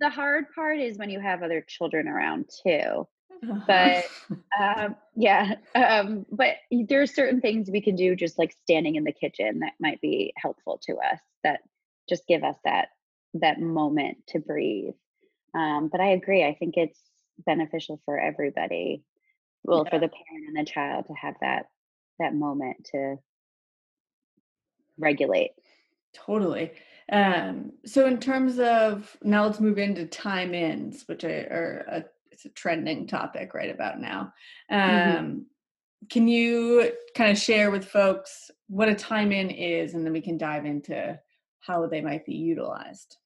the 0.01 0.11
hard 0.11 0.47
part 0.55 0.81
is 0.81 0.99
when 0.99 1.11
you 1.11 1.21
have 1.21 1.43
other 1.43 1.61
children 1.61 2.09
around 2.09 2.47
too. 2.67 3.07
Uh-huh. 3.43 3.61
But 3.67 4.05
um, 4.61 4.97
yeah, 5.15 5.55
um, 5.75 6.27
but 6.31 6.57
there 6.89 7.01
are 7.01 7.07
certain 7.07 7.41
things 7.41 7.71
we 7.71 7.81
can 7.81 7.95
do 7.95 8.17
just 8.17 8.39
like 8.39 8.53
standing 8.63 8.97
in 8.97 9.05
the 9.05 9.13
kitchen 9.13 9.61
that 9.61 9.75
might 9.79 10.01
be 10.01 10.33
helpful 10.37 10.81
to 10.87 10.97
us 10.97 11.21
that 11.45 11.61
just 12.09 12.27
give 12.27 12.43
us 12.43 12.57
that 12.65 12.89
that 13.35 13.61
moment 13.61 14.19
to 14.29 14.39
breathe. 14.39 14.95
Um, 15.55 15.89
but 15.91 16.01
I 16.01 16.11
agree. 16.11 16.45
I 16.45 16.55
think 16.55 16.77
it's 16.77 16.99
beneficial 17.45 18.01
for 18.05 18.19
everybody. 18.19 19.03
Well, 19.63 19.85
yeah. 19.85 19.91
for 19.91 19.99
the 19.99 20.09
parent 20.09 20.49
and 20.49 20.57
the 20.57 20.71
child 20.71 21.07
to 21.07 21.15
have 21.15 21.35
that 21.41 21.67
that 22.19 22.35
moment 22.35 22.89
to 22.93 23.17
regulate. 24.99 25.53
Totally. 26.15 26.73
Um, 27.11 27.73
so 27.85 28.07
in 28.07 28.19
terms 28.19 28.59
of 28.59 29.17
now, 29.23 29.47
let's 29.47 29.61
move 29.61 29.79
into 29.79 30.07
time 30.07 30.55
ins, 30.55 31.05
which 31.07 31.25
are 31.25 31.85
a, 31.89 32.05
it's 32.31 32.45
a 32.45 32.51
trending 32.51 33.07
topic 33.07 33.55
right 33.55 33.71
about 33.71 34.01
now. 34.01 34.33
Mm-hmm. 34.71 35.19
Um, 35.19 35.25
mm-hmm. 35.25 35.39
Can 36.09 36.29
you 36.29 36.93
kind 37.15 37.31
of 37.31 37.39
share 37.39 37.71
with 37.71 37.85
folks 37.85 38.51
what 38.69 38.89
a 38.89 38.95
time 38.95 39.33
in 39.33 39.51
is, 39.51 39.95
and 39.95 40.05
then 40.05 40.13
we 40.13 40.21
can 40.21 40.39
dive 40.39 40.65
into 40.65 41.19
how 41.61 41.87
they 41.87 42.01
might 42.01 42.27
be 42.27 42.35
utilized? 42.35 43.17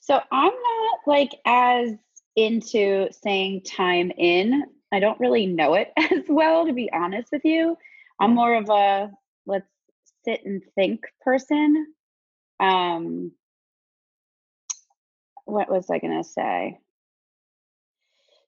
So 0.00 0.20
I'm 0.30 0.52
not 0.52 0.98
like 1.06 1.30
as 1.44 1.92
into 2.36 3.08
saying 3.12 3.62
time 3.62 4.10
in. 4.16 4.64
I 4.92 5.00
don't 5.00 5.20
really 5.20 5.46
know 5.46 5.74
it 5.74 5.92
as 5.96 6.24
well, 6.28 6.66
to 6.66 6.72
be 6.72 6.90
honest 6.92 7.28
with 7.32 7.44
you. 7.44 7.76
I'm 8.20 8.34
more 8.34 8.54
of 8.54 8.68
a 8.68 9.10
let's 9.46 9.68
sit 10.24 10.44
and 10.44 10.62
think 10.74 11.00
person. 11.22 11.86
Um, 12.58 13.32
what 15.44 15.70
was 15.70 15.90
I 15.90 15.98
going 15.98 16.22
to 16.22 16.28
say? 16.28 16.78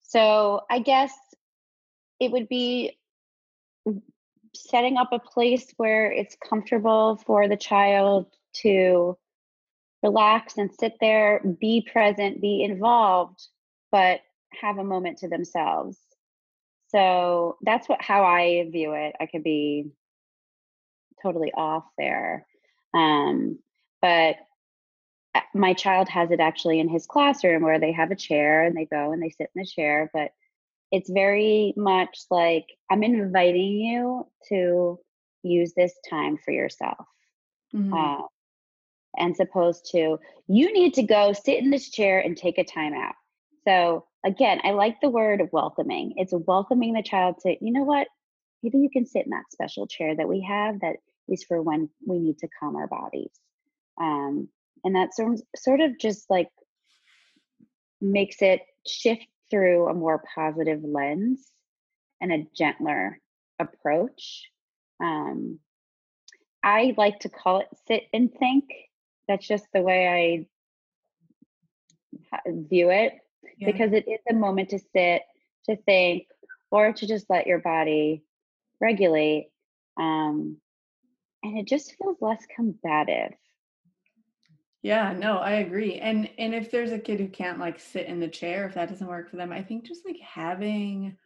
So 0.02 0.62
I 0.70 0.80
guess 0.80 1.12
it 2.20 2.30
would 2.30 2.48
be 2.48 2.98
setting 4.54 4.98
up 4.98 5.08
a 5.12 5.18
place 5.18 5.72
where 5.78 6.12
it's 6.12 6.36
comfortable 6.46 7.16
for 7.24 7.48
the 7.48 7.56
child 7.56 8.26
to 8.62 9.16
relax 10.02 10.58
and 10.58 10.70
sit 10.72 10.94
there, 11.00 11.40
be 11.60 11.86
present, 11.90 12.40
be 12.40 12.62
involved, 12.62 13.46
but 13.90 14.20
have 14.60 14.78
a 14.78 14.84
moment 14.84 15.18
to 15.18 15.28
themselves. 15.28 15.98
So 16.88 17.56
that's 17.62 17.88
what 17.88 18.02
how 18.02 18.24
I 18.24 18.68
view 18.70 18.92
it. 18.92 19.14
I 19.20 19.26
could 19.26 19.42
be 19.44 19.86
totally 21.22 21.52
off 21.52 21.84
there. 21.96 22.46
Um, 22.92 23.58
but 24.02 24.36
uh, 25.34 25.40
my 25.54 25.72
child 25.72 26.08
has 26.08 26.30
it 26.30 26.40
actually 26.40 26.80
in 26.80 26.88
his 26.88 27.06
classroom 27.06 27.62
where 27.62 27.80
they 27.80 27.92
have 27.92 28.10
a 28.10 28.16
chair 28.16 28.64
and 28.64 28.76
they 28.76 28.84
go 28.84 29.12
and 29.12 29.22
they 29.22 29.30
sit 29.30 29.50
in 29.54 29.62
the 29.62 29.66
chair 29.66 30.10
but 30.12 30.32
it's 30.90 31.10
very 31.10 31.72
much 31.76 32.24
like 32.30 32.66
i'm 32.90 33.02
inviting 33.02 33.72
you 33.78 34.26
to 34.48 34.98
use 35.42 35.72
this 35.74 35.94
time 36.08 36.36
for 36.36 36.50
yourself 36.50 37.06
mm-hmm. 37.74 37.94
uh, 37.94 38.26
and 39.16 39.36
supposed 39.36 39.88
to 39.92 40.18
you 40.48 40.72
need 40.72 40.94
to 40.94 41.02
go 41.02 41.32
sit 41.32 41.58
in 41.58 41.70
this 41.70 41.90
chair 41.90 42.18
and 42.18 42.36
take 42.36 42.58
a 42.58 42.64
time 42.64 42.94
out 42.94 43.14
so 43.66 44.06
again 44.24 44.60
i 44.64 44.70
like 44.70 45.00
the 45.00 45.08
word 45.08 45.48
welcoming 45.52 46.14
it's 46.16 46.32
welcoming 46.46 46.92
the 46.92 47.02
child 47.02 47.36
to 47.40 47.56
you 47.60 47.72
know 47.72 47.84
what 47.84 48.08
maybe 48.62 48.78
you 48.78 48.90
can 48.90 49.06
sit 49.06 49.24
in 49.24 49.30
that 49.30 49.50
special 49.50 49.86
chair 49.86 50.14
that 50.16 50.28
we 50.28 50.40
have 50.40 50.80
that 50.80 50.96
is 51.28 51.44
for 51.44 51.62
when 51.62 51.88
we 52.06 52.18
need 52.18 52.38
to 52.38 52.48
calm 52.58 52.76
our 52.76 52.88
bodies 52.88 53.30
um, 54.00 54.48
and 54.84 54.96
that 54.96 55.14
sort 55.14 55.38
sort 55.56 55.80
of 55.80 55.98
just 55.98 56.28
like 56.30 56.48
makes 58.00 58.42
it 58.42 58.60
shift 58.86 59.26
through 59.50 59.88
a 59.88 59.94
more 59.94 60.22
positive 60.34 60.80
lens 60.82 61.46
and 62.20 62.32
a 62.32 62.46
gentler 62.56 63.18
approach. 63.58 64.48
Um, 65.00 65.58
I 66.64 66.94
like 66.96 67.20
to 67.20 67.28
call 67.28 67.60
it 67.60 67.68
sit 67.86 68.04
and 68.12 68.30
think. 68.32 68.64
That's 69.28 69.46
just 69.46 69.66
the 69.72 69.82
way 69.82 70.46
I 72.46 72.46
view 72.46 72.90
it 72.90 73.14
yeah. 73.58 73.70
because 73.70 73.92
it 73.92 74.08
is 74.08 74.20
a 74.28 74.34
moment 74.34 74.70
to 74.70 74.78
sit, 74.78 75.22
to 75.66 75.76
think, 75.76 76.26
or 76.70 76.92
to 76.92 77.06
just 77.06 77.28
let 77.28 77.46
your 77.46 77.60
body 77.60 78.24
regulate. 78.80 79.50
Um, 79.96 80.56
and 81.42 81.58
it 81.58 81.66
just 81.66 81.94
feels 81.96 82.16
less 82.20 82.44
combative. 82.54 83.32
Yeah, 84.82 85.12
no, 85.12 85.38
I 85.38 85.52
agree. 85.52 85.98
And 85.98 86.28
and 86.38 86.54
if 86.54 86.70
there's 86.70 86.90
a 86.90 86.98
kid 86.98 87.20
who 87.20 87.28
can't 87.28 87.60
like 87.60 87.78
sit 87.78 88.06
in 88.06 88.18
the 88.18 88.28
chair, 88.28 88.66
if 88.66 88.74
that 88.74 88.88
doesn't 88.88 89.06
work 89.06 89.30
for 89.30 89.36
them, 89.36 89.52
I 89.52 89.62
think 89.62 89.86
just 89.86 90.04
like 90.04 90.18
having 90.20 91.16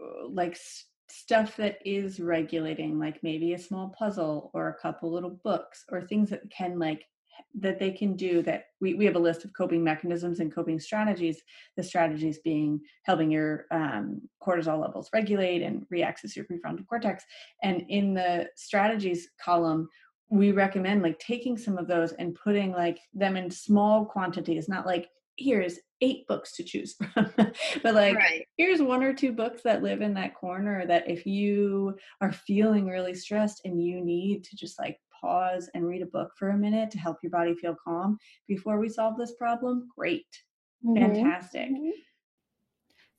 uh, 0.00 0.28
like 0.28 0.52
s- 0.52 0.84
stuff 1.08 1.56
that 1.56 1.78
is 1.86 2.20
regulating, 2.20 2.98
like 2.98 3.22
maybe 3.22 3.54
a 3.54 3.58
small 3.58 3.94
puzzle 3.98 4.50
or 4.52 4.68
a 4.68 4.74
couple 4.74 5.10
little 5.10 5.38
books 5.42 5.84
or 5.90 6.02
things 6.02 6.30
that 6.30 6.50
can 6.50 6.78
like 6.78 7.06
that 7.54 7.78
they 7.78 7.90
can 7.90 8.16
do 8.16 8.42
that 8.42 8.64
we, 8.80 8.94
we 8.94 9.04
have 9.04 9.16
a 9.16 9.18
list 9.18 9.44
of 9.44 9.52
coping 9.56 9.82
mechanisms 9.82 10.40
and 10.40 10.54
coping 10.54 10.78
strategies 10.80 11.42
the 11.76 11.82
strategies 11.82 12.38
being 12.38 12.80
helping 13.04 13.30
your 13.30 13.66
um, 13.70 14.20
cortisol 14.42 14.80
levels 14.80 15.08
regulate 15.12 15.62
and 15.62 15.86
reaccess 15.92 16.36
your 16.36 16.44
prefrontal 16.44 16.86
cortex 16.86 17.24
and 17.62 17.84
in 17.88 18.14
the 18.14 18.48
strategies 18.56 19.28
column 19.42 19.88
we 20.30 20.50
recommend 20.50 21.02
like 21.02 21.18
taking 21.18 21.58
some 21.58 21.76
of 21.76 21.86
those 21.86 22.12
and 22.12 22.34
putting 22.42 22.72
like 22.72 22.98
them 23.12 23.36
in 23.36 23.50
small 23.50 24.04
quantities 24.04 24.68
not 24.68 24.86
like 24.86 25.08
here's 25.36 25.78
eight 26.00 26.26
books 26.26 26.52
to 26.52 26.64
choose 26.64 26.94
from 26.94 27.30
but 27.36 27.94
like 27.94 28.16
right. 28.16 28.46
here's 28.56 28.82
one 28.82 29.02
or 29.02 29.14
two 29.14 29.32
books 29.32 29.62
that 29.62 29.82
live 29.82 30.00
in 30.00 30.14
that 30.14 30.34
corner 30.34 30.86
that 30.86 31.08
if 31.08 31.26
you 31.26 31.96
are 32.20 32.32
feeling 32.32 32.86
really 32.86 33.14
stressed 33.14 33.62
and 33.64 33.82
you 33.82 34.04
need 34.04 34.42
to 34.44 34.56
just 34.56 34.78
like 34.78 34.98
pause 35.22 35.70
and 35.74 35.86
read 35.86 36.02
a 36.02 36.06
book 36.06 36.32
for 36.36 36.50
a 36.50 36.58
minute 36.58 36.90
to 36.90 36.98
help 36.98 37.16
your 37.22 37.30
body 37.30 37.54
feel 37.54 37.76
calm 37.82 38.18
before 38.48 38.78
we 38.78 38.88
solve 38.88 39.16
this 39.16 39.32
problem 39.38 39.88
great 39.96 40.26
mm-hmm. 40.84 41.02
fantastic 41.02 41.70
mm-hmm. 41.70 41.90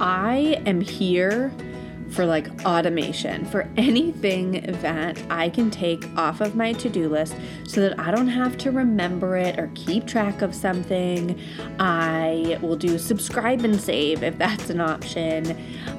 I 0.00 0.62
am 0.66 0.80
here 0.80 1.52
for 2.10 2.24
like 2.24 2.48
automation, 2.64 3.44
for 3.44 3.68
anything 3.76 4.62
that 4.80 5.20
I 5.28 5.48
can 5.48 5.70
take 5.70 6.06
off 6.16 6.40
of 6.40 6.54
my 6.54 6.72
to 6.74 6.88
do 6.88 7.08
list 7.08 7.34
so 7.66 7.80
that 7.80 7.98
I 7.98 8.10
don't 8.10 8.28
have 8.28 8.56
to 8.58 8.70
remember 8.70 9.36
it 9.36 9.58
or 9.58 9.70
keep 9.74 10.06
track 10.06 10.42
of 10.42 10.54
something. 10.54 11.38
I 11.78 12.58
will 12.62 12.76
do 12.76 12.98
subscribe 12.98 13.64
and 13.64 13.80
save 13.80 14.22
if 14.22 14.38
that's 14.38 14.70
an 14.70 14.80
option. 14.80 15.56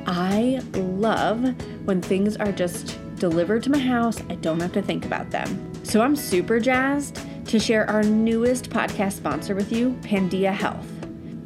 I 0.07 0.61
love 0.73 1.43
when 1.85 2.01
things 2.01 2.37
are 2.37 2.51
just 2.51 2.97
delivered 3.15 3.63
to 3.63 3.71
my 3.71 3.79
house, 3.79 4.21
I 4.29 4.35
don't 4.35 4.59
have 4.59 4.73
to 4.73 4.81
think 4.81 5.05
about 5.05 5.29
them. 5.31 5.73
So 5.83 6.01
I'm 6.01 6.15
super 6.15 6.59
jazzed 6.59 7.19
to 7.47 7.59
share 7.59 7.89
our 7.89 8.03
newest 8.03 8.69
podcast 8.69 9.13
sponsor 9.13 9.55
with 9.55 9.71
you, 9.71 9.91
Pandia 10.01 10.53
Health 10.53 10.96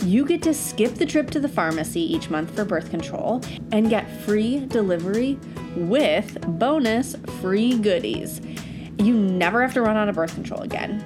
you 0.03 0.25
get 0.25 0.41
to 0.43 0.53
skip 0.53 0.95
the 0.95 1.05
trip 1.05 1.29
to 1.31 1.39
the 1.39 1.47
pharmacy 1.47 2.01
each 2.01 2.29
month 2.29 2.55
for 2.55 2.65
birth 2.65 2.89
control 2.89 3.41
and 3.71 3.89
get 3.89 4.09
free 4.21 4.65
delivery 4.65 5.37
with 5.75 6.39
bonus 6.59 7.15
free 7.41 7.77
goodies. 7.77 8.41
You 8.97 9.13
never 9.13 9.61
have 9.61 9.73
to 9.75 9.81
run 9.81 9.97
out 9.97 10.09
of 10.09 10.15
birth 10.15 10.33
control 10.33 10.61
again. 10.61 11.03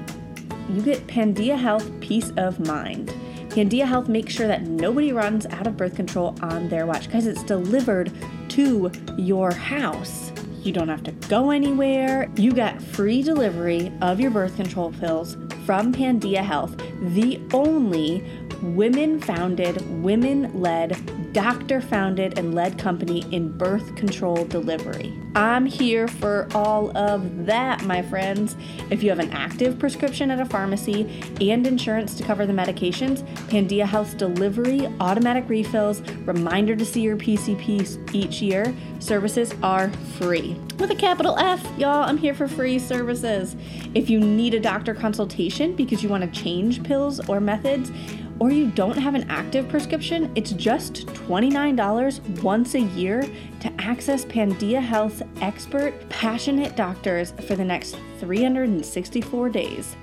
You 0.69 0.81
get 0.81 1.05
Pandia 1.07 1.57
Health 1.57 1.89
peace 1.99 2.31
of 2.37 2.59
mind. 2.59 3.09
Pandia 3.49 3.85
Health 3.85 4.09
makes 4.09 4.33
sure 4.33 4.47
that 4.47 4.63
nobody 4.63 5.13
runs 5.13 5.45
out 5.45 5.67
of 5.67 5.77
birth 5.77 5.95
control 5.95 6.35
on 6.41 6.67
their 6.69 6.85
watch 6.85 7.05
because 7.05 7.27
it's 7.27 7.43
delivered 7.43 8.11
to 8.49 8.91
your 9.17 9.53
house. 9.53 10.31
You 10.63 10.71
don't 10.71 10.89
have 10.89 11.03
to 11.03 11.11
go 11.29 11.51
anywhere. 11.51 12.29
You 12.37 12.51
get 12.51 12.81
free 12.81 13.21
delivery 13.21 13.91
of 14.01 14.19
your 14.19 14.31
birth 14.31 14.55
control 14.55 14.91
pills 14.93 15.37
from 15.65 15.93
Pandia 15.93 16.43
Health, 16.43 16.75
the 17.13 17.39
only 17.53 18.27
women 18.61 19.19
founded, 19.19 19.81
women 20.03 20.61
led, 20.61 21.33
doctor 21.33 21.81
founded, 21.81 22.37
and 22.37 22.55
led 22.55 22.77
company 22.77 23.25
in 23.31 23.55
birth 23.57 23.95
control 23.95 24.45
delivery. 24.45 25.13
I'm 25.35 25.65
here 25.65 26.07
for 26.07 26.47
all 26.55 26.95
of 26.97 27.45
that, 27.45 27.83
my 27.83 28.01
friends. 28.01 28.55
If 28.89 29.03
you 29.03 29.09
have 29.09 29.19
an 29.19 29.31
active 29.31 29.77
prescription 29.77 30.31
at 30.31 30.39
a 30.39 30.45
pharmacy 30.45 31.21
and 31.41 31.67
insurance 31.67 32.15
to 32.15 32.23
cover 32.23 32.45
the 32.45 32.53
medications, 32.53 33.23
Pandia 33.49 33.85
Health's 33.85 34.13
delivery, 34.13 34.87
automatic 34.99 35.49
refills, 35.49 36.01
reminder 36.21 36.75
to 36.75 36.85
see 36.85 37.01
your 37.01 37.17
PCP 37.17 38.15
each 38.15 38.41
year, 38.41 38.73
services 38.99 39.53
are 39.61 39.89
free. 40.17 40.53
With 40.79 40.91
a 40.91 40.95
capital 40.95 41.37
F, 41.37 41.65
y'all, 41.77 42.03
I'm 42.03 42.17
here 42.17 42.33
for 42.33 42.47
free 42.47 42.79
services. 42.79 43.55
If 43.93 44.09
you 44.09 44.19
need 44.19 44.53
a 44.53 44.59
doctor 44.59 44.93
consultation 44.93 45.75
because 45.75 46.01
you 46.01 46.09
want 46.09 46.23
to 46.23 46.41
change 46.41 46.83
pills 46.83 47.19
or 47.27 47.39
methods, 47.39 47.91
or 48.39 48.51
you 48.51 48.67
don't 48.71 48.97
have 48.97 49.15
an 49.15 49.29
active 49.29 49.67
prescription, 49.69 50.31
it's 50.35 50.51
just 50.51 51.07
$29 51.07 52.41
once 52.41 52.75
a 52.75 52.81
year 52.81 53.21
to 53.61 53.71
access 53.79 54.25
Pandia 54.25 54.81
Health's 54.81 55.21
expert, 55.41 55.93
passionate 56.09 56.75
doctors 56.75 57.31
for 57.47 57.55
the 57.55 57.63
next 57.63 57.97
364 58.19 59.49
days. 59.49 59.95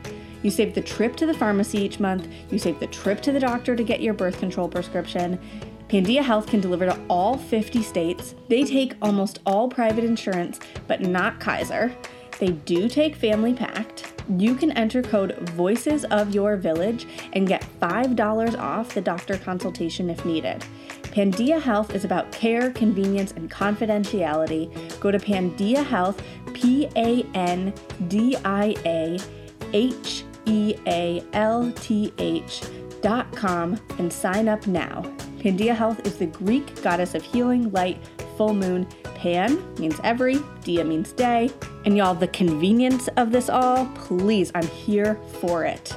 You 0.42 0.50
save 0.50 0.74
the 0.74 0.80
trip 0.80 1.14
to 1.16 1.26
the 1.26 1.34
pharmacy 1.34 1.78
each 1.78 2.00
month, 2.00 2.26
you 2.50 2.58
save 2.58 2.80
the 2.80 2.86
trip 2.88 3.20
to 3.22 3.32
the 3.32 3.40
doctor 3.40 3.76
to 3.76 3.84
get 3.84 4.02
your 4.02 4.14
birth 4.14 4.38
control 4.38 4.68
prescription. 4.68 5.38
Pandia 5.88 6.22
Health 6.22 6.46
can 6.46 6.60
deliver 6.60 6.86
to 6.86 6.98
all 7.08 7.36
50 7.36 7.82
states. 7.82 8.34
They 8.48 8.64
take 8.64 8.94
almost 9.02 9.40
all 9.44 9.68
private 9.68 10.04
insurance, 10.04 10.58
but 10.88 11.02
not 11.02 11.38
Kaiser. 11.38 11.94
They 12.38 12.52
do 12.52 12.88
take 12.88 13.14
Family 13.14 13.52
PACT 13.52 14.11
you 14.28 14.54
can 14.54 14.72
enter 14.72 15.02
code 15.02 15.36
Voices 15.50 16.04
of 16.06 16.34
Your 16.34 16.56
Village 16.56 17.06
and 17.32 17.46
get 17.46 17.66
$5 17.80 18.58
off 18.58 18.94
the 18.94 19.00
doctor 19.00 19.36
consultation 19.36 20.10
if 20.10 20.24
needed. 20.24 20.64
Pandia 21.12 21.60
Health 21.60 21.94
is 21.94 22.04
about 22.04 22.32
care, 22.32 22.70
convenience, 22.70 23.32
and 23.32 23.50
confidentiality. 23.50 24.70
Go 24.98 25.10
to 25.10 25.18
Pandia 25.18 25.84
Health, 25.84 26.22
P 26.54 26.88
A 26.96 27.22
N 27.34 27.74
D 28.08 28.34
I 28.44 28.74
A 28.86 29.18
H 29.74 30.24
E 30.46 30.74
A 30.86 31.22
L 31.34 31.70
T 31.72 32.14
H 32.16 32.62
dot 33.02 33.30
com 33.32 33.78
and 33.98 34.10
sign 34.10 34.48
up 34.48 34.66
now. 34.66 35.02
Pandia 35.38 35.74
Health 35.74 36.06
is 36.06 36.16
the 36.16 36.26
Greek 36.26 36.82
goddess 36.82 37.14
of 37.14 37.22
healing, 37.22 37.70
light, 37.72 37.98
full 38.36 38.54
moon. 38.54 38.86
Pan 39.14 39.62
means 39.76 40.00
every, 40.02 40.40
Dia 40.64 40.84
means 40.84 41.12
day. 41.12 41.50
And 41.84 41.96
y'all, 41.96 42.14
the 42.14 42.28
convenience 42.28 43.08
of 43.16 43.30
this 43.30 43.48
all, 43.48 43.86
please, 43.94 44.50
I'm 44.54 44.66
here 44.66 45.14
for 45.40 45.64
it. 45.64 45.96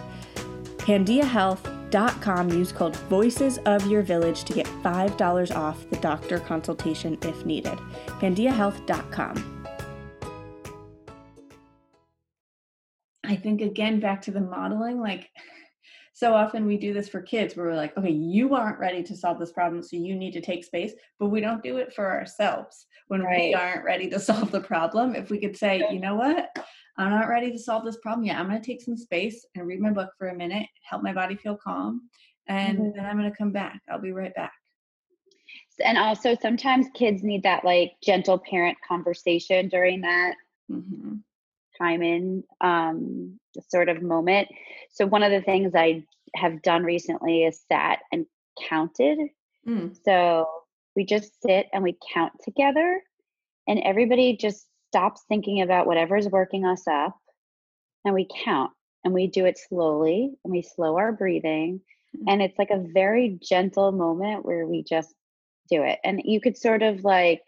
PandiaHealth.com. 0.78 2.50
Use 2.50 2.72
code 2.72 2.96
Voices 2.96 3.58
of 3.66 3.88
Your 3.88 4.02
Village 4.02 4.44
to 4.44 4.54
get 4.54 4.68
$5 4.68 5.56
off 5.56 5.90
the 5.90 5.98
doctor 5.98 6.40
consultation 6.40 7.18
if 7.24 7.46
needed. 7.46 7.78
PandiaHealth.com. 8.20 9.52
I 13.28 13.36
think 13.36 13.62
again 13.62 14.00
back 14.00 14.22
to 14.24 14.32
the 14.32 14.40
modeling, 14.40 15.00
like 15.00 15.30
so 16.16 16.34
often 16.34 16.66
we 16.66 16.78
do 16.78 16.94
this 16.94 17.10
for 17.10 17.22
kids 17.22 17.58
where 17.58 17.66
we're 17.66 17.76
like, 17.76 17.96
okay, 17.98 18.10
you 18.10 18.56
aren't 18.56 18.80
ready 18.80 19.04
to 19.04 19.18
solve 19.18 19.38
this 19.38 19.52
problem, 19.52 19.84
so 19.84 19.98
you 19.98 20.16
need 20.16 20.32
to 20.32 20.40
take 20.40 20.64
space, 20.64 20.94
but 21.20 21.28
we 21.28 21.42
don't 21.42 21.62
do 21.62 21.76
it 21.76 21.92
for 21.94 22.10
ourselves 22.10 22.86
when 23.10 23.22
right. 23.22 23.50
we 23.50 23.54
aren't 23.54 23.84
ready 23.84 24.10
to 24.10 24.18
solve 24.22 24.50
the 24.50 24.62
problem. 24.62 25.14
If 25.14 25.30
we 25.30 25.42
could 25.42 25.58
say, 25.58 25.84
you 25.92 26.00
know 26.00 26.16
what, 26.16 26.56
I'm 26.98 27.10
not 27.10 27.28
ready 27.28 27.52
to 27.52 27.60
solve 27.60 27.84
this 27.84 27.98
problem 27.98 28.26
yet. 28.26 28.38
I'm 28.38 28.48
going 28.48 28.62
to 28.62 28.66
take 28.66 28.82
some 28.82 28.96
space 28.96 29.46
and 29.56 29.68
read 29.68 29.82
my 29.82 29.92
book 29.92 30.12
for 30.18 30.30
a 30.30 30.34
minute, 30.34 30.68
help 30.90 31.04
my 31.04 31.12
body 31.12 31.36
feel 31.36 31.58
calm, 31.58 32.10
and 32.48 32.78
mm-hmm. 32.78 32.96
then 32.96 33.06
I'm 33.06 33.18
going 33.18 33.30
to 33.30 33.38
come 33.38 33.52
back. 33.52 33.82
I'll 33.90 34.00
be 34.00 34.14
right 34.14 34.34
back. 34.36 34.54
And 35.84 35.98
also, 35.98 36.38
sometimes 36.42 36.88
kids 36.94 37.24
need 37.24 37.44
that 37.44 37.66
like 37.66 37.92
gentle 38.02 38.40
parent 38.40 38.78
conversation 38.88 39.68
during 39.68 40.00
that 40.00 40.36
mm-hmm. 40.72 41.16
Time 41.78 42.02
in 42.02 42.44
um, 42.62 43.40
sort 43.70 43.90
of 43.90 44.02
moment. 44.02 44.48
So 44.92 45.06
one 45.06 45.24
of 45.24 45.32
the 45.32 45.42
things 45.42 45.74
I 45.76 46.04
have 46.36 46.62
done 46.62 46.84
recently 46.84 47.44
is 47.44 47.64
sat 47.72 48.00
and 48.12 48.26
counted. 48.70 49.20
Mm. 49.68 49.96
So 50.04 50.48
we 50.96 51.06
just 51.06 51.42
sit 51.42 51.68
and 51.74 51.84
we 51.84 51.98
count 52.14 52.34
together 52.44 53.02
and 53.68 53.80
everybody 53.80 54.38
just 54.38 54.68
stops 54.90 55.24
thinking 55.28 55.62
about 55.62 55.88
whatever's 55.88 56.28
working 56.28 56.66
us 56.66 56.84
up 56.88 57.18
and 58.06 58.14
we 58.14 58.28
count 58.44 58.72
and 59.04 59.14
we 59.14 59.28
do 59.28 59.46
it 59.46 59.58
slowly 59.58 60.32
and 60.44 60.52
we 60.52 60.62
slow 60.62 60.98
our 60.98 61.12
breathing 61.12 61.82
mm. 62.16 62.24
and 62.28 62.42
it's 62.42 62.58
like 62.58 62.72
a 62.72 62.86
very 62.94 63.38
gentle 63.42 63.92
moment 63.92 64.46
where 64.46 64.66
we 64.66 64.84
just 64.84 65.14
do 65.70 65.84
it. 65.84 66.00
And 66.04 66.22
you 66.24 66.40
could 66.40 66.58
sort 66.58 66.84
of 66.84 67.04
like 67.04 67.44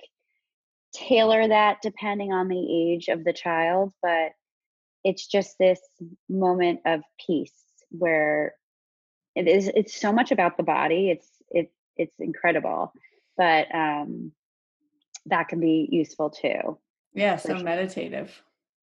tailor 0.94 1.48
that 1.48 1.78
depending 1.82 2.34
on 2.34 2.48
the 2.48 2.92
age 2.92 3.08
of 3.08 3.24
the 3.24 3.34
child, 3.34 3.94
but 4.02 4.32
it's 5.04 5.28
just 5.28 5.58
this 5.60 5.80
moment 6.30 6.80
of 6.86 7.02
peace 7.26 7.54
where 7.90 8.56
it 9.36 9.48
is 9.48 9.70
it's 9.74 10.00
so 10.00 10.12
much 10.12 10.32
about 10.32 10.58
the 10.58 10.64
body. 10.64 11.12
It's 11.12 11.30
it 11.50 11.72
it's 11.96 12.20
incredible. 12.20 12.92
But 13.38 13.74
um 13.74 14.32
that 15.28 15.48
can 15.50 15.60
be 15.60 15.88
useful 15.92 16.30
too. 16.30 16.78
Yeah, 17.14 17.36
so 17.36 17.56
sure. 17.56 17.64
meditative. 17.64 18.42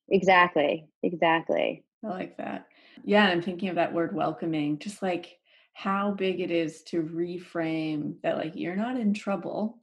Exactly. 0.09 0.87
Exactly. 1.03 1.85
I 2.05 2.09
like 2.09 2.37
that. 2.37 2.67
Yeah, 3.05 3.25
I'm 3.27 3.43
thinking 3.43 3.71
of 3.71 3.77
that 3.77 3.93
word 3.93 4.15
welcoming, 4.15 4.79
just 4.79 5.03
like 5.03 5.39
how 5.73 6.13
big 6.13 6.41
it 6.41 6.51
is 6.51 6.83
to 6.85 7.03
reframe 7.03 8.15
that 8.23 8.37
like 8.37 8.55
you're 8.55 8.77
not 8.77 8.99
in 8.99 9.15
trouble. 9.15 9.79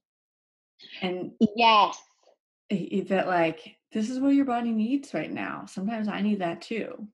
And 1.02 1.32
yes. 1.56 2.00
That 3.10 3.28
like 3.28 3.78
this 3.92 4.10
is 4.10 4.20
what 4.20 4.34
your 4.34 4.46
body 4.46 4.72
needs 4.72 5.14
right 5.14 5.32
now. 5.32 5.66
Sometimes 5.68 6.08
I 6.08 6.22
need 6.22 6.40
that 6.40 6.62
too. 6.62 7.08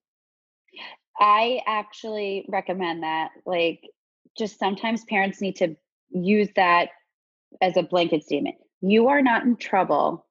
I 1.19 1.61
actually 1.65 2.45
recommend 2.47 3.03
that. 3.03 3.29
Like 3.45 3.81
just 4.37 4.59
sometimes 4.59 5.03
parents 5.05 5.41
need 5.41 5.55
to 5.57 5.75
use 6.11 6.49
that 6.55 6.89
as 7.61 7.75
a 7.75 7.83
blanket 7.83 8.23
statement. 8.23 8.55
You 8.81 9.07
are 9.07 9.21
not 9.21 9.43
in 9.43 9.55
trouble 9.55 10.27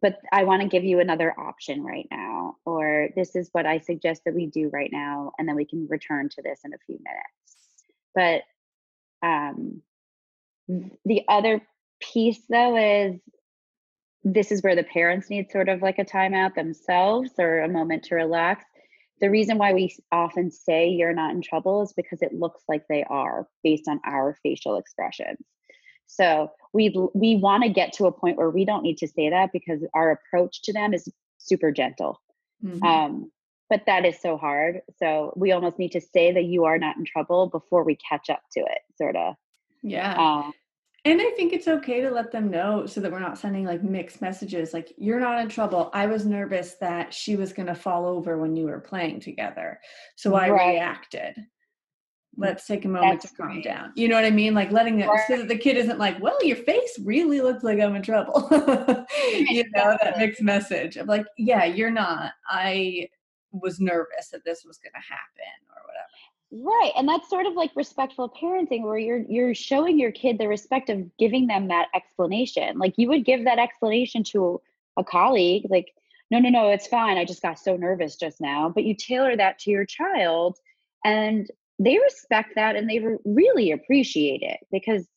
but 0.00 0.18
I 0.32 0.44
want 0.44 0.62
to 0.62 0.68
give 0.68 0.84
you 0.84 1.00
another 1.00 1.38
option 1.38 1.82
right 1.82 2.06
now, 2.10 2.56
or 2.64 3.10
this 3.14 3.36
is 3.36 3.48
what 3.52 3.66
I 3.66 3.78
suggest 3.78 4.22
that 4.24 4.34
we 4.34 4.46
do 4.46 4.68
right 4.72 4.90
now, 4.92 5.32
and 5.38 5.48
then 5.48 5.54
we 5.54 5.64
can 5.64 5.86
return 5.88 6.28
to 6.30 6.42
this 6.42 6.60
in 6.64 6.72
a 6.72 6.78
few 6.84 6.98
minutes. 6.98 8.42
But 9.22 9.26
um, 9.26 9.82
the 11.04 11.22
other 11.28 11.62
piece, 12.00 12.40
though, 12.48 12.76
is 12.76 13.20
this 14.24 14.50
is 14.50 14.62
where 14.62 14.74
the 14.74 14.84
parents 14.84 15.28
need 15.28 15.50
sort 15.50 15.68
of 15.68 15.82
like 15.82 15.98
a 15.98 16.04
timeout 16.04 16.54
themselves 16.54 17.30
or 17.38 17.60
a 17.60 17.68
moment 17.68 18.04
to 18.04 18.14
relax. 18.14 18.64
The 19.20 19.30
reason 19.30 19.58
why 19.58 19.72
we 19.74 19.94
often 20.10 20.50
say 20.50 20.88
you're 20.88 21.14
not 21.14 21.34
in 21.34 21.42
trouble 21.42 21.82
is 21.82 21.92
because 21.92 22.22
it 22.22 22.32
looks 22.32 22.62
like 22.68 22.84
they 22.88 23.04
are 23.04 23.46
based 23.62 23.86
on 23.86 24.00
our 24.04 24.36
facial 24.42 24.76
expressions. 24.76 25.38
So 26.06 26.50
we 26.72 26.94
we 27.14 27.36
want 27.36 27.62
to 27.62 27.68
get 27.68 27.92
to 27.94 28.06
a 28.06 28.12
point 28.12 28.36
where 28.36 28.50
we 28.50 28.64
don't 28.64 28.82
need 28.82 28.98
to 28.98 29.08
say 29.08 29.30
that 29.30 29.50
because 29.52 29.84
our 29.94 30.10
approach 30.10 30.62
to 30.62 30.72
them 30.72 30.94
is 30.94 31.08
super 31.38 31.70
gentle. 31.70 32.20
Mm-hmm. 32.62 32.82
Um, 32.82 33.30
but 33.70 33.82
that 33.86 34.04
is 34.04 34.20
so 34.20 34.36
hard. 34.36 34.80
So 34.98 35.32
we 35.36 35.52
almost 35.52 35.78
need 35.78 35.92
to 35.92 36.00
say 36.00 36.32
that 36.32 36.44
you 36.44 36.64
are 36.64 36.78
not 36.78 36.96
in 36.96 37.04
trouble 37.04 37.48
before 37.48 37.84
we 37.84 37.96
catch 37.96 38.30
up 38.30 38.42
to 38.52 38.60
it, 38.60 38.78
sort 38.96 39.16
of. 39.16 39.34
Yeah. 39.82 40.14
Um, 40.14 40.52
and 41.06 41.20
I 41.20 41.30
think 41.36 41.52
it's 41.52 41.68
okay 41.68 42.00
to 42.00 42.10
let 42.10 42.32
them 42.32 42.50
know 42.50 42.86
so 42.86 43.00
that 43.00 43.12
we're 43.12 43.18
not 43.18 43.36
sending 43.36 43.64
like 43.64 43.82
mixed 43.82 44.22
messages 44.22 44.72
like, 44.72 44.92
you're 44.96 45.20
not 45.20 45.40
in 45.40 45.48
trouble. 45.48 45.90
I 45.92 46.06
was 46.06 46.24
nervous 46.24 46.74
that 46.80 47.12
she 47.12 47.36
was 47.36 47.52
going 47.52 47.66
to 47.66 47.74
fall 47.74 48.06
over 48.06 48.38
when 48.38 48.56
you 48.56 48.64
were 48.64 48.80
playing 48.80 49.20
together. 49.20 49.80
So 50.16 50.34
I 50.34 50.48
right. 50.48 50.74
reacted 50.74 51.36
mm, 51.36 51.44
let's 52.36 52.66
take 52.66 52.84
a 52.84 52.88
moment 52.88 53.20
That's 53.20 53.32
to 53.32 53.42
calm 53.42 53.52
great. 53.52 53.64
down. 53.64 53.92
You 53.96 54.08
know 54.08 54.14
what 54.14 54.24
I 54.24 54.30
mean? 54.30 54.54
Like 54.54 54.70
letting 54.70 55.00
it 55.00 55.10
so 55.28 55.36
that 55.36 55.48
the 55.48 55.58
kid 55.58 55.76
isn't 55.76 55.98
like, 55.98 56.20
well, 56.20 56.42
your 56.42 56.56
face 56.56 56.98
really 57.02 57.40
looks 57.40 57.62
like 57.62 57.80
I'm 57.80 57.94
in 57.96 58.02
trouble. 58.02 58.48
you 59.30 59.64
know, 59.74 59.96
that 60.02 60.18
mixed 60.18 60.42
message 60.42 60.96
of 60.96 61.06
like, 61.06 61.26
yeah, 61.36 61.64
you're 61.64 61.90
not. 61.90 62.32
I 62.48 63.08
was 63.52 63.78
nervous 63.78 64.30
that 64.32 64.44
this 64.44 64.64
was 64.64 64.78
gonna 64.78 65.04
happen 65.04 65.52
or 65.63 65.63
whatever. 65.63 65.63
Right. 66.52 66.92
And 66.96 67.08
that's 67.08 67.28
sort 67.28 67.46
of 67.46 67.54
like 67.54 67.72
respectful 67.74 68.28
parenting 68.30 68.82
where 68.82 68.98
you're 68.98 69.24
you're 69.28 69.54
showing 69.54 69.98
your 69.98 70.12
kid 70.12 70.38
the 70.38 70.46
respect 70.46 70.88
of 70.88 71.16
giving 71.16 71.46
them 71.46 71.68
that 71.68 71.88
explanation. 71.94 72.78
Like 72.78 72.94
you 72.96 73.08
would 73.08 73.24
give 73.24 73.44
that 73.44 73.58
explanation 73.58 74.22
to 74.24 74.60
a, 74.96 75.02
colleague, 75.02 75.66
like, 75.68 75.92
no, 76.30 76.38
no, 76.38 76.50
no, 76.50 76.68
it's 76.68 76.86
fine. 76.86 77.18
I 77.18 77.24
just 77.24 77.42
got 77.42 77.58
so 77.58 77.76
nervous 77.76 78.16
just 78.16 78.40
now. 78.40 78.68
But 78.68 78.84
you 78.84 78.94
tailor 78.94 79.36
that 79.36 79.58
to 79.60 79.70
your 79.70 79.84
child 79.84 80.58
and 81.04 81.50
they 81.78 81.98
respect 81.98 82.50
that 82.54 82.76
and 82.76 82.88
they 82.88 83.02
really 83.24 83.72
appreciate 83.72 84.42
it 84.42 84.60
because 84.70 85.08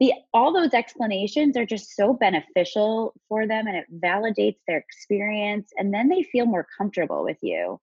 the 0.00 0.12
all 0.32 0.52
those 0.52 0.72
explanations 0.72 1.56
are 1.56 1.66
just 1.66 1.94
so 1.96 2.12
beneficial 2.12 3.12
for 3.28 3.46
them 3.46 3.66
and 3.66 3.76
it 3.76 3.86
validates 4.00 4.58
their 4.66 4.78
experience 4.78 5.72
and 5.76 5.92
then 5.92 6.08
they 6.08 6.22
feel 6.22 6.46
more 6.46 6.66
comfortable 6.78 7.24
with 7.24 7.38
you 7.42 7.80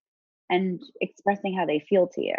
and 0.52 0.80
expressing 1.00 1.54
how 1.56 1.66
they 1.66 1.84
feel 1.88 2.06
to 2.06 2.22
you 2.22 2.34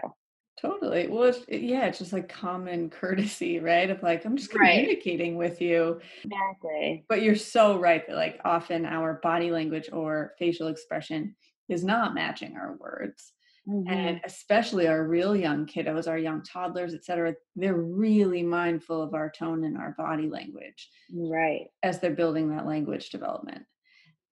totally 0.62 1.08
well 1.08 1.24
it's, 1.24 1.40
yeah 1.50 1.86
it's 1.86 2.00
just 2.00 2.14
like 2.14 2.30
common 2.30 2.90
courtesy 3.02 3.60
right 3.60 3.90
of 3.90 4.02
like 4.04 4.24
i'm 4.26 4.38
just 4.38 4.52
communicating 4.52 5.38
right. 5.38 5.50
with 5.50 5.62
you 5.62 6.00
exactly 6.24 7.04
but 7.10 7.22
you're 7.22 7.36
so 7.36 7.78
right 7.78 8.08
that 8.08 8.16
like 8.16 8.40
often 8.46 8.86
our 8.86 9.20
body 9.24 9.52
language 9.52 9.90
or 9.92 10.34
facial 10.38 10.68
expression 10.68 11.36
is 11.70 11.84
not 11.84 12.14
matching 12.14 12.56
our 12.56 12.78
words 12.80 13.34
Mm-hmm. 13.68 13.94
And 13.94 14.22
especially 14.26 14.88
our 14.88 15.06
real 15.06 15.36
young 15.36 15.66
kiddos, 15.66 16.08
our 16.08 16.18
young 16.18 16.44
toddlers, 16.44 16.94
et 16.94 17.06
cetera, 17.06 17.34
they're 17.56 17.74
really 17.74 18.44
mindful 18.44 19.02
of 19.02 19.14
our 19.14 19.32
tone 19.32 19.64
and 19.64 19.78
our 19.78 19.96
body 19.98 20.30
language. 20.30 20.90
Right. 21.14 21.68
As 21.82 22.00
they're 22.00 22.12
building 22.12 22.50
that 22.50 22.66
language 22.66 23.10
development. 23.10 23.64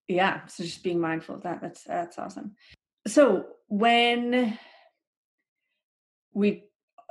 Yeah. 0.09 0.45
So 0.47 0.63
just 0.65 0.83
being 0.83 0.99
mindful 0.99 1.35
of 1.35 1.43
that. 1.43 1.61
That's 1.61 1.83
that's 1.83 2.19
awesome. 2.19 2.55
So 3.07 3.45
when 3.67 4.57
we 6.33 6.65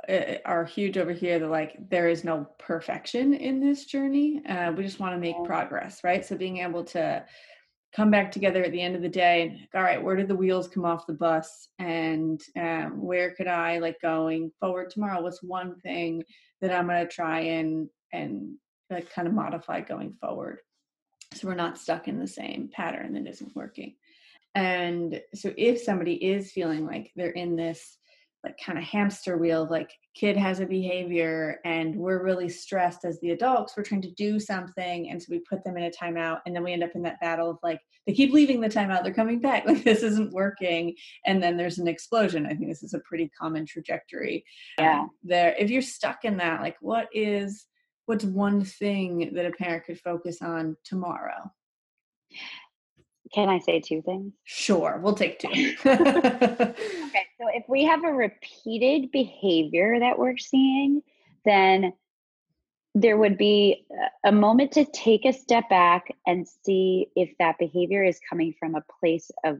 uh, 0.07 0.35
are 0.45 0.65
huge 0.65 0.97
over 0.97 1.11
here 1.11 1.39
that 1.39 1.49
like 1.49 1.77
there 1.89 2.07
is 2.07 2.23
no 2.23 2.47
perfection 2.57 3.33
in 3.33 3.59
this 3.59 3.85
journey 3.85 4.41
uh, 4.47 4.71
we 4.71 4.83
just 4.83 4.99
want 4.99 5.13
to 5.13 5.19
make 5.19 5.35
progress 5.43 6.03
right? 6.03 6.25
So 6.25 6.35
being 6.35 6.57
able 6.57 6.83
to 6.85 7.23
come 7.95 8.09
back 8.09 8.31
together 8.31 8.63
at 8.63 8.71
the 8.71 8.81
end 8.81 8.95
of 8.95 9.01
the 9.01 9.09
day 9.09 9.41
and 9.41 9.67
all 9.75 9.83
right 9.83 10.01
where 10.01 10.15
did 10.15 10.27
the 10.27 10.35
wheels 10.35 10.67
come 10.67 10.85
off 10.85 11.07
the 11.07 11.13
bus? 11.13 11.69
And 11.77 12.41
um, 12.57 13.01
where 13.01 13.33
could 13.35 13.47
i 13.47 13.79
like 13.79 13.99
going 14.01 14.51
forward 14.59 14.89
tomorrow? 14.89 15.21
What's 15.21 15.43
one 15.43 15.79
thing 15.81 16.23
that 16.61 16.71
i'm 16.71 16.87
going 16.87 17.05
to 17.05 17.13
try 17.13 17.41
and 17.41 17.89
and 18.13 18.55
like 18.89 19.11
kind 19.11 19.27
of 19.27 19.33
modify 19.33 19.81
going 19.81 20.13
forward? 20.21 20.59
So 21.33 21.47
we're 21.47 21.55
not 21.55 21.77
stuck 21.77 22.07
in 22.07 22.19
the 22.19 22.27
same 22.27 22.69
pattern 22.73 23.13
that 23.13 23.27
isn't 23.27 23.55
working 23.55 23.95
and 24.55 25.21
so 25.33 25.53
if 25.57 25.81
somebody 25.81 26.13
is 26.13 26.51
feeling 26.51 26.85
like 26.85 27.11
they're 27.15 27.31
in 27.31 27.55
this 27.55 27.97
like 28.43 28.57
kind 28.63 28.77
of 28.77 28.83
hamster 28.83 29.37
wheel 29.37 29.63
of 29.63 29.69
like 29.69 29.91
kid 30.15 30.35
has 30.35 30.59
a 30.59 30.65
behavior 30.65 31.59
and 31.63 31.95
we're 31.95 32.23
really 32.23 32.49
stressed 32.49 33.05
as 33.05 33.19
the 33.19 33.31
adults 33.31 33.73
we're 33.77 33.83
trying 33.83 34.01
to 34.01 34.11
do 34.11 34.39
something 34.39 35.09
and 35.09 35.21
so 35.21 35.27
we 35.29 35.39
put 35.47 35.63
them 35.63 35.77
in 35.77 35.83
a 35.83 35.91
timeout 35.91 36.39
and 36.45 36.55
then 36.55 36.63
we 36.63 36.73
end 36.73 36.83
up 36.83 36.95
in 36.95 37.03
that 37.03 37.19
battle 37.21 37.51
of 37.51 37.57
like 37.61 37.79
they 38.07 38.13
keep 38.13 38.33
leaving 38.33 38.59
the 38.59 38.67
timeout 38.67 39.03
they're 39.03 39.13
coming 39.13 39.39
back 39.39 39.65
like 39.67 39.83
this 39.83 40.03
isn't 40.03 40.33
working 40.33 40.95
and 41.25 41.41
then 41.41 41.55
there's 41.55 41.77
an 41.77 41.87
explosion. 41.87 42.45
I 42.45 42.55
think 42.55 42.67
this 42.67 42.83
is 42.83 42.93
a 42.93 42.99
pretty 42.99 43.29
common 43.39 43.65
trajectory. 43.65 44.43
Yeah. 44.77 45.01
Um, 45.01 45.11
there 45.23 45.55
if 45.57 45.69
you're 45.69 45.81
stuck 45.81 46.25
in 46.25 46.37
that 46.37 46.61
like 46.61 46.77
what 46.81 47.07
is 47.13 47.67
what's 48.05 48.25
one 48.25 48.63
thing 48.63 49.31
that 49.35 49.45
a 49.45 49.51
parent 49.51 49.85
could 49.85 49.99
focus 49.99 50.41
on 50.41 50.75
tomorrow 50.83 51.51
can 53.33 53.49
I 53.49 53.59
say 53.59 53.79
two 53.79 54.01
things? 54.01 54.33
Sure, 54.43 54.99
we'll 55.01 55.15
take 55.15 55.39
two. 55.39 55.47
okay, 55.85 56.73
so 57.39 57.47
if 57.53 57.63
we 57.69 57.85
have 57.85 58.03
a 58.03 58.11
repeated 58.11 59.11
behavior 59.11 59.99
that 59.99 60.19
we're 60.19 60.37
seeing, 60.37 61.01
then 61.45 61.93
there 62.93 63.17
would 63.17 63.37
be 63.37 63.85
a 64.25 64.31
moment 64.31 64.73
to 64.73 64.85
take 64.85 65.25
a 65.25 65.31
step 65.31 65.69
back 65.69 66.13
and 66.27 66.45
see 66.65 67.07
if 67.15 67.29
that 67.39 67.57
behavior 67.57 68.03
is 68.03 68.19
coming 68.29 68.53
from 68.59 68.75
a 68.75 68.83
place 68.99 69.31
of 69.45 69.59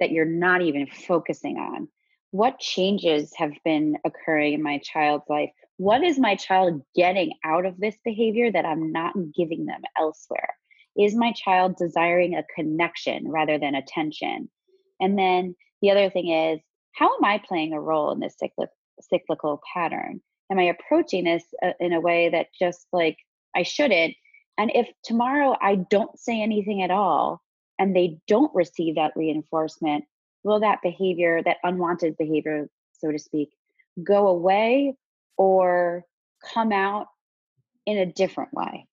that 0.00 0.10
you're 0.10 0.24
not 0.24 0.62
even 0.62 0.86
focusing 0.86 1.58
on. 1.58 1.88
What 2.32 2.58
changes 2.58 3.32
have 3.36 3.52
been 3.64 3.98
occurring 4.04 4.54
in 4.54 4.62
my 4.62 4.78
child's 4.78 5.28
life? 5.28 5.50
What 5.76 6.02
is 6.02 6.18
my 6.18 6.34
child 6.34 6.82
getting 6.96 7.34
out 7.44 7.66
of 7.66 7.78
this 7.78 7.96
behavior 8.04 8.50
that 8.50 8.64
I'm 8.64 8.90
not 8.90 9.14
giving 9.32 9.66
them 9.66 9.82
elsewhere? 9.96 10.56
Is 10.98 11.14
my 11.14 11.32
child 11.32 11.76
desiring 11.76 12.34
a 12.34 12.44
connection 12.54 13.28
rather 13.28 13.58
than 13.58 13.74
attention? 13.74 14.50
And 15.00 15.18
then 15.18 15.56
the 15.80 15.90
other 15.90 16.10
thing 16.10 16.28
is, 16.28 16.60
how 16.92 17.06
am 17.06 17.24
I 17.24 17.42
playing 17.46 17.72
a 17.72 17.80
role 17.80 18.12
in 18.12 18.20
this 18.20 18.36
cyclic, 18.38 18.70
cyclical 19.00 19.60
pattern? 19.72 20.20
Am 20.50 20.58
I 20.58 20.64
approaching 20.64 21.24
this 21.24 21.44
uh, 21.62 21.72
in 21.80 21.92
a 21.92 22.00
way 22.00 22.28
that 22.28 22.48
just 22.58 22.86
like 22.92 23.16
I 23.56 23.62
shouldn't? 23.62 24.14
And 24.58 24.70
if 24.74 24.88
tomorrow 25.02 25.56
I 25.60 25.76
don't 25.76 26.18
say 26.18 26.40
anything 26.42 26.82
at 26.82 26.90
all 26.90 27.40
and 27.78 27.96
they 27.96 28.18
don't 28.28 28.54
receive 28.54 28.96
that 28.96 29.16
reinforcement, 29.16 30.04
will 30.44 30.60
that 30.60 30.82
behavior, 30.82 31.42
that 31.42 31.56
unwanted 31.62 32.16
behavior, 32.18 32.68
so 32.98 33.10
to 33.10 33.18
speak, 33.18 33.50
go 34.02 34.28
away 34.28 34.94
or 35.36 36.04
come 36.52 36.72
out 36.72 37.06
in 37.86 37.98
a 37.98 38.06
different 38.06 38.52
way? 38.52 38.86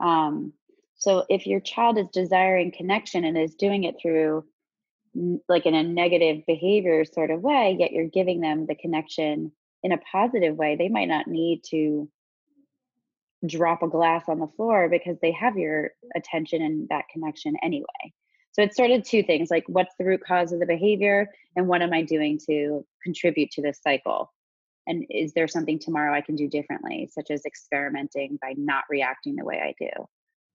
Um, 0.00 0.52
so 0.98 1.24
if 1.28 1.46
your 1.46 1.60
child 1.60 1.96
is 1.96 2.08
desiring 2.08 2.72
connection 2.72 3.24
and 3.24 3.38
is 3.38 3.54
doing 3.54 3.84
it 3.84 3.96
through 4.00 4.44
like 5.48 5.64
in 5.64 5.74
a 5.74 5.82
negative 5.82 6.44
behavior 6.46 7.04
sort 7.04 7.30
of 7.30 7.40
way, 7.40 7.76
yet 7.78 7.92
you're 7.92 8.08
giving 8.08 8.40
them 8.40 8.66
the 8.66 8.74
connection 8.74 9.52
in 9.82 9.92
a 9.92 9.98
positive 9.98 10.56
way, 10.56 10.76
they 10.76 10.88
might 10.88 11.08
not 11.08 11.28
need 11.28 11.62
to 11.70 12.10
drop 13.46 13.82
a 13.82 13.88
glass 13.88 14.24
on 14.28 14.40
the 14.40 14.48
floor 14.48 14.88
because 14.88 15.16
they 15.22 15.30
have 15.30 15.56
your 15.56 15.92
attention 16.16 16.60
and 16.60 16.88
that 16.88 17.04
connection 17.12 17.54
anyway. 17.62 18.12
So 18.52 18.62
it's 18.62 18.76
sort 18.76 18.90
of 18.90 19.04
two 19.04 19.22
things 19.22 19.50
like 19.52 19.64
what's 19.68 19.94
the 19.98 20.04
root 20.04 20.22
cause 20.26 20.52
of 20.52 20.58
the 20.58 20.66
behavior 20.66 21.30
and 21.54 21.68
what 21.68 21.80
am 21.80 21.92
I 21.92 22.02
doing 22.02 22.40
to 22.48 22.84
contribute 23.04 23.52
to 23.52 23.62
this 23.62 23.78
cycle? 23.80 24.32
And 24.88 25.04
is 25.10 25.32
there 25.32 25.46
something 25.46 25.78
tomorrow 25.78 26.12
I 26.12 26.22
can 26.22 26.34
do 26.34 26.48
differently, 26.48 27.08
such 27.12 27.30
as 27.30 27.44
experimenting 27.44 28.36
by 28.42 28.54
not 28.56 28.84
reacting 28.90 29.36
the 29.36 29.44
way 29.44 29.60
I 29.62 29.74
do? 29.78 30.08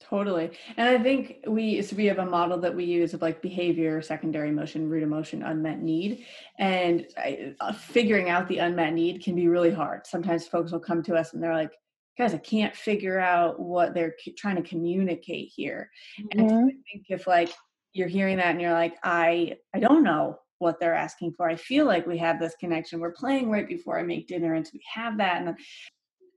Totally. 0.10 0.52
And 0.78 0.90
I 0.90 1.02
think 1.02 1.40
we 1.48 1.82
so 1.82 1.96
we 1.96 2.06
have 2.06 2.20
a 2.20 2.26
model 2.26 2.60
that 2.60 2.76
we 2.76 2.84
use 2.84 3.14
of 3.14 3.22
like 3.22 3.42
behavior, 3.42 4.02
secondary 4.02 4.50
emotion, 4.50 4.90
root 4.90 5.04
emotion, 5.04 5.44
unmet 5.44 5.82
need. 5.82 6.26
And 6.60 7.08
I, 7.18 7.56
uh, 7.60 7.72
figuring 7.72 8.30
out 8.30 8.48
the 8.48 8.60
unmet 8.60 8.94
need 8.94 9.24
can 9.24 9.36
be 9.36 9.48
really 9.48 9.72
hard. 9.72 10.06
Sometimes 10.06 10.48
folks 10.48 10.72
will 10.72 10.80
come 10.80 11.02
to 11.04 11.16
us 11.16 11.34
and 11.34 11.42
they're 11.42 11.54
like, 11.54 11.72
guys, 12.18 12.34
I 12.34 12.38
can't 12.38 12.76
figure 12.76 13.20
out 13.20 13.60
what 13.60 13.94
they're 13.94 14.16
trying 14.38 14.58
to 14.58 14.62
communicate 14.62 15.52
here. 15.56 15.90
Mm-hmm. 16.20 16.40
And 16.40 16.52
I 16.52 16.74
think 16.92 17.06
if 17.10 17.26
like 17.26 17.52
you're 17.94 18.08
hearing 18.08 18.38
that 18.38 18.48
and 18.48 18.62
you're 18.62 18.74
like, 18.74 18.96
I 19.04 19.58
I 19.74 19.80
don't 19.80 20.04
know 20.04 20.40
what 20.60 20.80
they're 20.80 20.96
asking 20.96 21.34
for. 21.34 21.50
I 21.50 21.56
feel 21.56 21.86
like 21.86 22.08
we 22.08 22.18
have 22.18 22.40
this 22.40 22.56
connection. 22.60 23.00
We're 23.00 23.12
playing 23.12 23.50
right 23.50 23.68
before 23.68 24.00
I 24.00 24.04
make 24.04 24.28
dinner, 24.28 24.54
and 24.54 24.66
so 24.66 24.72
we 24.74 24.82
have 24.94 25.18
that. 25.18 25.42
And 25.42 25.56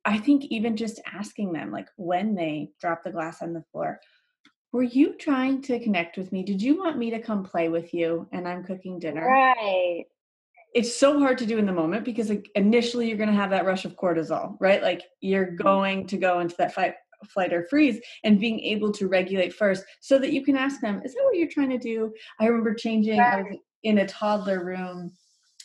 I 0.07 0.19
think 0.19 0.45
even 0.47 0.77
just 0.77 1.01
asking 1.13 1.53
them, 1.53 1.73
like 1.73 1.89
when 1.97 2.35
they 2.35 2.71
drop 2.81 3.03
the 3.03 3.11
glass 3.11 3.43
on 3.43 3.53
the 3.53 3.65
floor, 3.73 4.01
were 4.73 4.85
you 4.85 5.17
trying 5.19 5.63
to 5.63 5.81
connect 5.81 6.17
with 6.17 6.31
me? 6.33 6.43
Did 6.43 6.63
you 6.63 6.79
want 6.79 6.97
me 6.97 7.11
to 7.11 7.19
come 7.21 7.43
play 7.43 7.69
with 7.69 7.93
you? 7.93 8.29
And 8.33 8.47
I'm 8.47 8.63
cooking 8.63 8.99
dinner. 8.99 9.27
Right. 9.27 10.05
It's 10.75 10.95
so 10.95 11.19
hard 11.19 11.39
to 11.39 11.47
do 11.47 11.59
in 11.59 11.67
the 11.67 11.73
moment 11.73 12.05
because 12.05 12.31
like, 12.31 12.49
initially 12.55 13.09
you're 13.09 13.17
going 13.17 13.31
to 13.31 13.35
have 13.35 13.51
that 13.51 13.65
rush 13.65 13.85
of 13.85 13.97
cortisol, 13.97 14.57
right? 14.61 14.83
Like 14.83 15.03
you're 15.21 15.47
mm-hmm. 15.47 15.63
going 15.63 16.07
to 16.09 16.17
go 16.17 16.41
into 16.41 16.55
that 16.59 16.75
fight, 16.75 16.95
flight 17.29 17.53
or 17.53 17.65
freeze 17.65 17.99
and 18.25 18.39
being 18.39 18.61
able 18.61 18.93
to 18.93 19.09
regulate 19.09 19.55
first 19.55 19.85
so 20.01 20.19
that 20.19 20.33
you 20.33 20.45
can 20.45 20.57
ask 20.57 20.81
them, 20.81 21.01
is 21.05 21.15
that 21.15 21.25
what 21.25 21.37
you're 21.37 21.49
trying 21.49 21.71
to 21.71 21.79
do? 21.79 22.13
I 22.39 22.47
remember 22.47 22.75
changing, 22.75 23.19
right. 23.19 23.39
I 23.39 23.43
was 23.43 23.59
in 23.83 23.99
a 23.99 24.07
toddler 24.07 24.65
room 24.65 25.11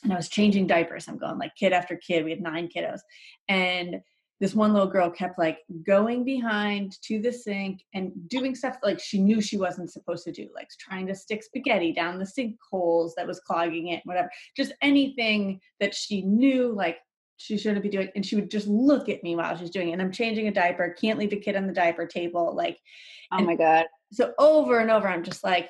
and 0.03 0.13
I 0.13 0.15
was 0.15 0.29
changing 0.29 0.67
diapers. 0.67 1.07
I'm 1.07 1.17
going 1.17 1.37
like 1.37 1.55
kid 1.55 1.73
after 1.73 1.95
kid. 1.95 2.23
We 2.23 2.31
had 2.31 2.41
nine 2.41 2.69
kiddos. 2.73 3.01
And 3.49 4.01
this 4.41 4.55
one 4.55 4.73
little 4.73 4.89
girl 4.89 5.07
kept 5.07 5.37
like 5.37 5.59
going 5.85 6.25
behind 6.25 6.97
to 7.03 7.21
the 7.21 7.31
sink 7.31 7.83
and 7.93 8.11
doing 8.27 8.55
stuff 8.55 8.75
like 8.81 8.99
she 8.99 9.19
knew 9.19 9.39
she 9.39 9.55
wasn't 9.55 9.91
supposed 9.91 10.23
to 10.23 10.31
do, 10.31 10.49
like 10.55 10.67
trying 10.79 11.05
to 11.05 11.13
stick 11.13 11.43
spaghetti 11.43 11.93
down 11.93 12.17
the 12.17 12.25
sink 12.25 12.57
holes 12.69 13.13
that 13.15 13.27
was 13.27 13.39
clogging 13.41 13.89
it, 13.89 14.01
whatever. 14.03 14.31
Just 14.57 14.73
anything 14.81 15.61
that 15.79 15.93
she 15.93 16.23
knew 16.23 16.73
like 16.73 16.97
she 17.37 17.55
shouldn't 17.55 17.83
be 17.83 17.89
doing. 17.89 18.09
And 18.15 18.25
she 18.25 18.35
would 18.35 18.49
just 18.49 18.65
look 18.65 19.09
at 19.09 19.21
me 19.21 19.35
while 19.35 19.55
she's 19.55 19.69
doing 19.69 19.89
it. 19.89 19.93
And 19.93 20.01
I'm 20.01 20.11
changing 20.11 20.47
a 20.47 20.51
diaper, 20.51 20.95
can't 20.99 21.19
leave 21.19 21.29
the 21.29 21.39
kid 21.39 21.55
on 21.55 21.67
the 21.67 21.73
diaper 21.73 22.07
table. 22.07 22.55
Like, 22.55 22.79
oh 23.31 23.43
my 23.43 23.55
God. 23.55 23.85
So 24.11 24.33
over 24.39 24.79
and 24.79 24.89
over, 24.89 25.07
I'm 25.07 25.23
just 25.23 25.43
like, 25.43 25.69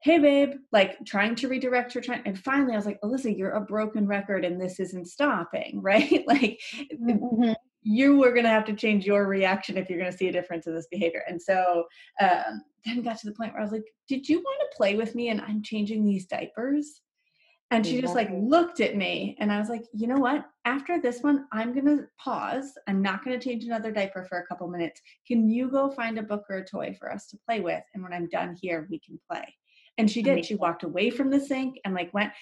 hey 0.00 0.18
babe 0.18 0.54
like 0.72 0.98
trying 1.06 1.32
to 1.32 1.46
redirect 1.46 1.92
her 1.92 2.00
trying 2.00 2.22
and 2.26 2.36
finally 2.36 2.72
i 2.72 2.76
was 2.76 2.86
like 2.86 3.00
alyssa 3.02 3.38
you're 3.38 3.52
a 3.52 3.60
broken 3.60 4.04
record 4.04 4.44
and 4.44 4.60
this 4.60 4.80
isn't 4.80 5.06
stopping 5.06 5.80
right 5.80 6.24
like 6.26 6.60
mm-hmm 6.92 7.52
you 7.82 8.18
were 8.18 8.30
going 8.30 8.44
to 8.44 8.50
have 8.50 8.64
to 8.66 8.74
change 8.74 9.04
your 9.04 9.26
reaction 9.26 9.76
if 9.76 9.90
you're 9.90 9.98
going 9.98 10.10
to 10.10 10.16
see 10.16 10.28
a 10.28 10.32
difference 10.32 10.66
in 10.66 10.74
this 10.74 10.86
behavior. 10.90 11.24
And 11.28 11.40
so 11.40 11.84
um, 12.20 12.62
then 12.84 13.02
got 13.02 13.18
to 13.20 13.26
the 13.26 13.34
point 13.34 13.52
where 13.52 13.60
I 13.60 13.64
was 13.64 13.72
like, 13.72 13.86
Did 14.08 14.28
you 14.28 14.38
want 14.38 14.60
to 14.60 14.76
play 14.76 14.96
with 14.96 15.14
me? 15.14 15.28
And 15.28 15.40
I'm 15.40 15.62
changing 15.62 16.04
these 16.04 16.26
diapers. 16.26 17.00
And 17.72 17.86
she 17.86 18.02
just 18.02 18.14
like 18.14 18.28
looked 18.30 18.80
at 18.80 18.96
me 18.96 19.34
and 19.40 19.50
I 19.50 19.58
was 19.58 19.70
like, 19.70 19.84
you 19.94 20.06
know 20.06 20.18
what? 20.18 20.44
After 20.66 21.00
this 21.00 21.22
one, 21.22 21.46
I'm 21.52 21.72
going 21.72 21.86
to 21.86 22.06
pause. 22.22 22.74
I'm 22.86 23.00
not 23.00 23.24
going 23.24 23.38
to 23.38 23.42
change 23.42 23.64
another 23.64 23.90
diaper 23.90 24.26
for 24.28 24.38
a 24.38 24.46
couple 24.46 24.68
minutes. 24.68 25.00
Can 25.26 25.48
you 25.48 25.70
go 25.70 25.90
find 25.90 26.18
a 26.18 26.22
book 26.22 26.44
or 26.50 26.58
a 26.58 26.64
toy 26.66 26.94
for 26.98 27.10
us 27.10 27.28
to 27.28 27.38
play 27.46 27.60
with? 27.60 27.82
And 27.94 28.02
when 28.02 28.12
I'm 28.12 28.28
done 28.28 28.58
here, 28.60 28.86
we 28.90 28.98
can 28.98 29.18
play. 29.26 29.56
And 29.96 30.10
she 30.10 30.22
did. 30.22 30.44
She 30.44 30.54
walked 30.54 30.82
away 30.82 31.08
from 31.08 31.30
the 31.30 31.40
sink 31.40 31.78
and 31.86 31.94
like 31.94 32.12
went. 32.12 32.32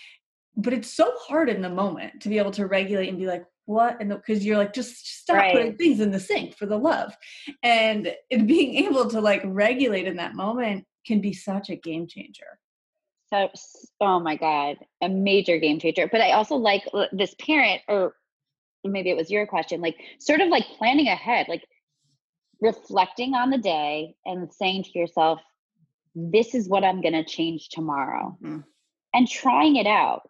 But 0.56 0.72
it's 0.72 0.92
so 0.92 1.12
hard 1.16 1.48
in 1.48 1.62
the 1.62 1.70
moment 1.70 2.22
to 2.22 2.28
be 2.28 2.38
able 2.38 2.50
to 2.52 2.66
regulate 2.66 3.08
and 3.08 3.18
be 3.18 3.26
like, 3.26 3.44
what 3.70 3.96
and 4.00 4.10
because 4.10 4.44
you're 4.44 4.58
like 4.58 4.72
just 4.72 5.20
stop 5.20 5.36
right. 5.36 5.54
putting 5.54 5.76
things 5.76 6.00
in 6.00 6.10
the 6.10 6.18
sink 6.18 6.56
for 6.56 6.66
the 6.66 6.76
love 6.76 7.16
and 7.62 8.12
it, 8.28 8.46
being 8.46 8.74
able 8.84 9.08
to 9.08 9.20
like 9.20 9.42
regulate 9.44 10.08
in 10.08 10.16
that 10.16 10.34
moment 10.34 10.84
can 11.06 11.20
be 11.20 11.32
such 11.32 11.70
a 11.70 11.76
game 11.76 12.06
changer 12.08 12.58
so 13.32 13.48
oh 14.00 14.18
my 14.18 14.34
god 14.34 14.76
a 15.02 15.08
major 15.08 15.56
game 15.58 15.78
changer 15.78 16.08
but 16.10 16.20
i 16.20 16.32
also 16.32 16.56
like 16.56 16.82
this 17.12 17.34
parent 17.40 17.80
or 17.86 18.14
maybe 18.82 19.08
it 19.08 19.16
was 19.16 19.30
your 19.30 19.46
question 19.46 19.80
like 19.80 19.96
sort 20.18 20.40
of 20.40 20.48
like 20.48 20.64
planning 20.76 21.06
ahead 21.06 21.46
like 21.48 21.64
reflecting 22.60 23.34
on 23.34 23.50
the 23.50 23.58
day 23.58 24.14
and 24.26 24.52
saying 24.52 24.82
to 24.82 24.98
yourself 24.98 25.40
this 26.16 26.56
is 26.56 26.68
what 26.68 26.82
i'm 26.82 27.00
going 27.00 27.12
to 27.12 27.24
change 27.24 27.68
tomorrow 27.68 28.36
mm. 28.42 28.64
and 29.14 29.28
trying 29.28 29.76
it 29.76 29.86
out 29.86 30.22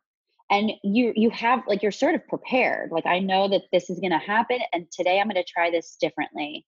and 0.50 0.72
you 0.82 1.12
you 1.14 1.30
have 1.30 1.62
like 1.66 1.82
you're 1.82 1.92
sort 1.92 2.14
of 2.14 2.26
prepared 2.26 2.90
like 2.90 3.06
i 3.06 3.18
know 3.18 3.48
that 3.48 3.62
this 3.72 3.88
is 3.88 4.00
going 4.00 4.10
to 4.10 4.18
happen 4.18 4.58
and 4.72 4.90
today 4.90 5.20
i'm 5.20 5.28
going 5.28 5.36
to 5.36 5.44
try 5.44 5.70
this 5.70 5.96
differently. 6.00 6.66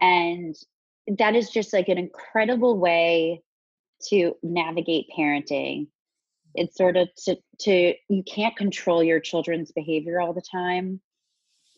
And 0.00 0.54
that 1.18 1.34
is 1.34 1.50
just 1.50 1.72
like 1.72 1.88
an 1.88 1.98
incredible 1.98 2.78
way 2.78 3.42
to 4.08 4.34
navigate 4.42 5.06
parenting. 5.16 5.88
It's 6.54 6.76
sort 6.76 6.96
of 6.96 7.08
to 7.24 7.36
to 7.60 7.94
you 8.08 8.22
can't 8.22 8.56
control 8.56 9.02
your 9.02 9.20
children's 9.20 9.72
behavior 9.72 10.20
all 10.20 10.32
the 10.32 10.42
time 10.42 11.00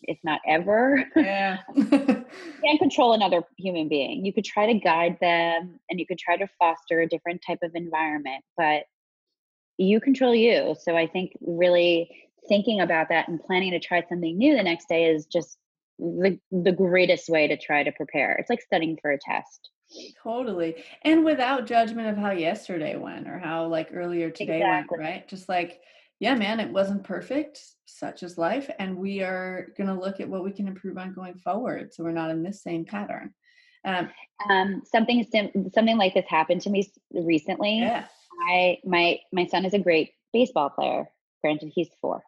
if 0.02 0.18
not 0.22 0.40
ever. 0.46 1.04
Yeah. 1.16 1.58
You 1.76 2.64
can't 2.64 2.78
control 2.80 3.14
another 3.14 3.42
human 3.56 3.88
being. 3.88 4.24
You 4.24 4.32
could 4.32 4.44
try 4.44 4.66
to 4.66 4.78
guide 4.78 5.16
them 5.20 5.78
and 5.88 5.98
you 5.98 6.06
could 6.06 6.18
try 6.18 6.36
to 6.36 6.46
foster 6.58 7.00
a 7.00 7.08
different 7.08 7.40
type 7.46 7.60
of 7.62 7.70
environment 7.74 8.44
but 8.56 8.82
you 9.78 10.00
control 10.00 10.34
you. 10.34 10.76
So 10.80 10.96
I 10.96 11.06
think 11.06 11.32
really 11.40 12.10
thinking 12.48 12.80
about 12.80 13.08
that 13.08 13.28
and 13.28 13.40
planning 13.40 13.70
to 13.70 13.80
try 13.80 14.04
something 14.08 14.36
new 14.36 14.56
the 14.56 14.62
next 14.62 14.88
day 14.88 15.06
is 15.06 15.26
just 15.26 15.58
the 15.98 16.38
the 16.52 16.72
greatest 16.72 17.28
way 17.28 17.48
to 17.48 17.56
try 17.56 17.82
to 17.82 17.92
prepare. 17.92 18.36
It's 18.36 18.50
like 18.50 18.60
studying 18.60 18.98
for 19.00 19.10
a 19.10 19.18
test. 19.18 19.70
Totally. 20.22 20.84
And 21.02 21.24
without 21.24 21.66
judgment 21.66 22.08
of 22.08 22.16
how 22.16 22.32
yesterday 22.32 22.96
went 22.96 23.26
or 23.26 23.38
how 23.38 23.66
like 23.66 23.88
earlier 23.92 24.30
today 24.30 24.58
exactly. 24.58 24.98
went, 24.98 25.08
right? 25.10 25.28
Just 25.28 25.48
like, 25.48 25.80
yeah, 26.20 26.34
man, 26.34 26.60
it 26.60 26.70
wasn't 26.70 27.04
perfect. 27.04 27.60
Such 27.86 28.22
is 28.22 28.36
life. 28.36 28.70
And 28.78 28.98
we 28.98 29.22
are 29.22 29.72
going 29.78 29.88
to 29.88 29.94
look 29.94 30.20
at 30.20 30.28
what 30.28 30.44
we 30.44 30.52
can 30.52 30.68
improve 30.68 30.98
on 30.98 31.14
going 31.14 31.36
forward. 31.36 31.94
So 31.94 32.04
we're 32.04 32.12
not 32.12 32.30
in 32.30 32.42
this 32.42 32.62
same 32.62 32.84
pattern. 32.84 33.32
Um, 33.84 34.10
um, 34.50 34.82
something 34.84 35.24
sim- 35.24 35.70
something 35.72 35.96
like 35.96 36.12
this 36.12 36.26
happened 36.28 36.60
to 36.62 36.70
me 36.70 36.90
recently. 37.12 37.78
Yeah. 37.78 38.04
I 38.40 38.78
my 38.84 39.18
my 39.32 39.46
son 39.46 39.64
is 39.64 39.74
a 39.74 39.78
great 39.78 40.12
baseball 40.32 40.70
player. 40.70 41.08
Granted, 41.42 41.72
he's 41.74 41.88
four. 42.00 42.22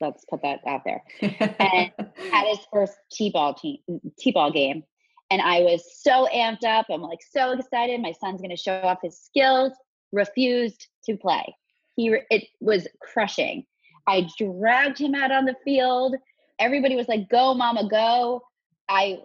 Let's 0.00 0.24
put 0.24 0.42
that 0.42 0.60
out 0.66 0.82
there. 0.84 1.02
and 1.20 1.92
had 2.30 2.46
his 2.48 2.58
first 2.72 2.94
t-ball 3.10 3.54
team 3.54 3.78
t-ball 4.18 4.50
game, 4.50 4.84
and 5.30 5.40
I 5.40 5.60
was 5.60 5.82
so 6.02 6.28
amped 6.34 6.64
up. 6.64 6.86
I'm 6.90 7.02
like 7.02 7.20
so 7.30 7.52
excited. 7.52 8.00
My 8.00 8.12
son's 8.12 8.40
going 8.40 8.50
to 8.50 8.56
show 8.56 8.80
off 8.82 8.98
his 9.02 9.18
skills. 9.18 9.72
Refused 10.12 10.88
to 11.06 11.16
play. 11.16 11.54
He 11.96 12.14
it 12.30 12.44
was 12.60 12.86
crushing. 13.00 13.64
I 14.06 14.28
dragged 14.38 14.98
him 14.98 15.14
out 15.14 15.30
on 15.30 15.44
the 15.44 15.54
field. 15.64 16.16
Everybody 16.58 16.96
was 16.96 17.08
like, 17.08 17.28
"Go, 17.28 17.54
mama, 17.54 17.88
go!" 17.88 18.42
I 18.88 19.18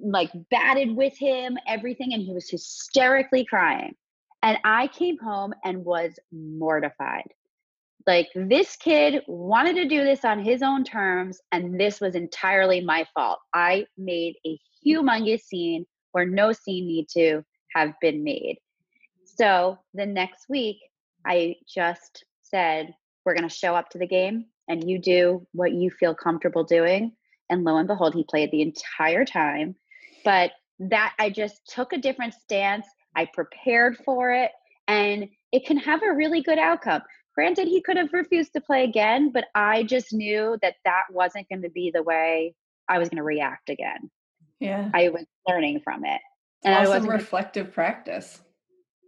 like 0.00 0.30
batted 0.50 0.94
with 0.94 1.16
him, 1.16 1.56
everything, 1.66 2.12
and 2.12 2.22
he 2.22 2.32
was 2.32 2.48
hysterically 2.48 3.44
crying. 3.44 3.94
And 4.42 4.58
I 4.64 4.88
came 4.88 5.18
home 5.18 5.52
and 5.64 5.84
was 5.84 6.18
mortified. 6.32 7.28
Like, 8.06 8.28
this 8.34 8.76
kid 8.76 9.22
wanted 9.26 9.74
to 9.76 9.88
do 9.88 10.02
this 10.02 10.24
on 10.24 10.42
his 10.42 10.62
own 10.62 10.84
terms, 10.84 11.38
and 11.52 11.78
this 11.78 12.00
was 12.00 12.14
entirely 12.14 12.80
my 12.80 13.06
fault. 13.14 13.38
I 13.54 13.84
made 13.98 14.36
a 14.46 14.58
humongous 14.84 15.42
scene 15.42 15.84
where 16.12 16.24
no 16.24 16.52
scene 16.52 16.86
need 16.86 17.08
to 17.10 17.42
have 17.74 17.92
been 18.00 18.24
made. 18.24 18.56
So 19.24 19.78
the 19.92 20.06
next 20.06 20.46
week, 20.48 20.78
I 21.26 21.56
just 21.72 22.24
said, 22.42 22.94
We're 23.24 23.34
going 23.34 23.48
to 23.48 23.54
show 23.54 23.74
up 23.74 23.90
to 23.90 23.98
the 23.98 24.06
game, 24.06 24.46
and 24.68 24.88
you 24.88 24.98
do 24.98 25.46
what 25.52 25.72
you 25.72 25.90
feel 25.90 26.14
comfortable 26.14 26.64
doing. 26.64 27.12
And 27.50 27.64
lo 27.64 27.76
and 27.76 27.88
behold, 27.88 28.14
he 28.14 28.24
played 28.24 28.50
the 28.50 28.62
entire 28.62 29.24
time. 29.24 29.76
But 30.24 30.52
that 30.78 31.14
I 31.18 31.28
just 31.28 31.60
took 31.66 31.92
a 31.92 31.98
different 31.98 32.34
stance 32.34 32.86
I 33.16 33.26
prepared 33.26 33.98
for 34.04 34.32
it, 34.32 34.52
and 34.88 35.28
it 35.52 35.66
can 35.66 35.76
have 35.78 36.02
a 36.02 36.12
really 36.12 36.42
good 36.42 36.58
outcome. 36.58 37.02
Granted, 37.34 37.68
he 37.68 37.80
could 37.80 37.96
have 37.96 38.12
refused 38.12 38.52
to 38.54 38.60
play 38.60 38.84
again, 38.84 39.30
but 39.32 39.46
I 39.54 39.84
just 39.84 40.12
knew 40.12 40.58
that 40.62 40.74
that 40.84 41.04
wasn't 41.10 41.48
going 41.48 41.62
to 41.62 41.70
be 41.70 41.90
the 41.94 42.02
way 42.02 42.54
I 42.88 42.98
was 42.98 43.08
going 43.08 43.18
to 43.18 43.22
react 43.22 43.70
again. 43.70 44.10
Yeah. 44.58 44.90
I 44.92 45.08
was 45.08 45.24
learning 45.46 45.80
from 45.80 46.04
it. 46.04 46.20
And 46.64 46.74
awesome 46.74 46.92
I 46.92 46.98
was 46.98 47.06
reflective 47.06 47.66
gonna, 47.66 47.74
practice. 47.74 48.40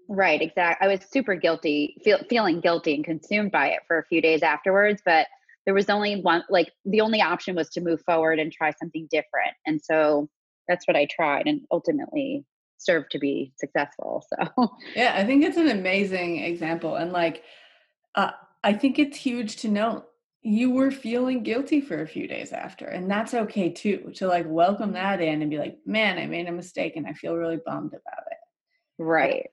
Right, 0.09 0.41
exactly. 0.41 0.87
I 0.87 0.91
was 0.91 1.01
super 1.11 1.35
guilty, 1.35 1.97
feel, 2.03 2.19
feeling 2.31 2.61
guilty 2.61 2.95
and 2.95 3.05
consumed 3.05 3.53
by 3.53 3.69
it 3.69 3.81
for 3.87 3.99
a 3.99 4.05
few 4.07 4.23
days 4.23 4.43
afterwards, 4.43 5.03
but 5.05 5.27
there 5.65 5.75
was 5.75 5.89
only 5.89 6.21
one 6.21 6.43
like 6.49 6.73
the 6.85 7.01
only 7.01 7.21
option 7.21 7.55
was 7.55 7.69
to 7.71 7.81
move 7.81 8.01
forward 8.05 8.39
and 8.39 8.53
try 8.53 8.73
something 8.73 9.07
different. 9.11 9.55
And 9.67 9.81
so 9.83 10.29
that's 10.69 10.89
what 10.89 10.97
I 10.97 11.07
tried 11.07 11.47
and 11.47 11.61
ultimately 11.71 12.45
served 12.85 13.11
to 13.13 13.19
be 13.19 13.53
successful. 13.57 14.25
So 14.29 14.77
yeah, 14.95 15.15
I 15.17 15.25
think 15.25 15.45
it's 15.45 15.57
an 15.57 15.69
amazing 15.69 16.43
example. 16.45 16.97
And 16.97 17.13
like, 17.13 17.43
uh, 18.15 18.33
I 18.65 18.73
think 18.73 18.99
it's 18.99 19.17
huge 19.17 19.57
to 19.57 19.69
note 19.69 20.07
you 20.43 20.73
were 20.73 20.91
feeling 20.91 21.45
guilty 21.45 21.81
for 21.81 22.03
a 22.03 22.07
few 22.07 22.27
days 22.27 22.53
after, 22.53 22.87
and 22.87 23.11
that's 23.11 23.33
okay 23.33 23.71
too. 23.71 24.13
To 24.17 24.27
like 24.27 24.47
welcome 24.49 24.93
that 24.93 25.21
in 25.21 25.41
and 25.41 25.51
be 25.51 25.59
like, 25.59 25.79
man, 25.87 26.19
I 26.19 26.27
made 26.27 26.49
a 26.49 26.53
mistake 26.53 26.97
and 26.97 27.07
I 27.07 27.13
feel 27.13 27.37
really 27.37 27.61
bummed 27.65 27.93
about 27.93 28.25
it. 28.31 28.39
Right. 28.99 29.49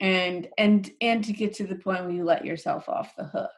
And 0.00 0.48
and 0.56 0.88
and 1.00 1.24
to 1.24 1.32
get 1.32 1.54
to 1.54 1.66
the 1.66 1.74
point 1.74 2.04
where 2.04 2.12
you 2.12 2.24
let 2.24 2.44
yourself 2.44 2.88
off 2.88 3.16
the 3.16 3.24
hook. 3.24 3.50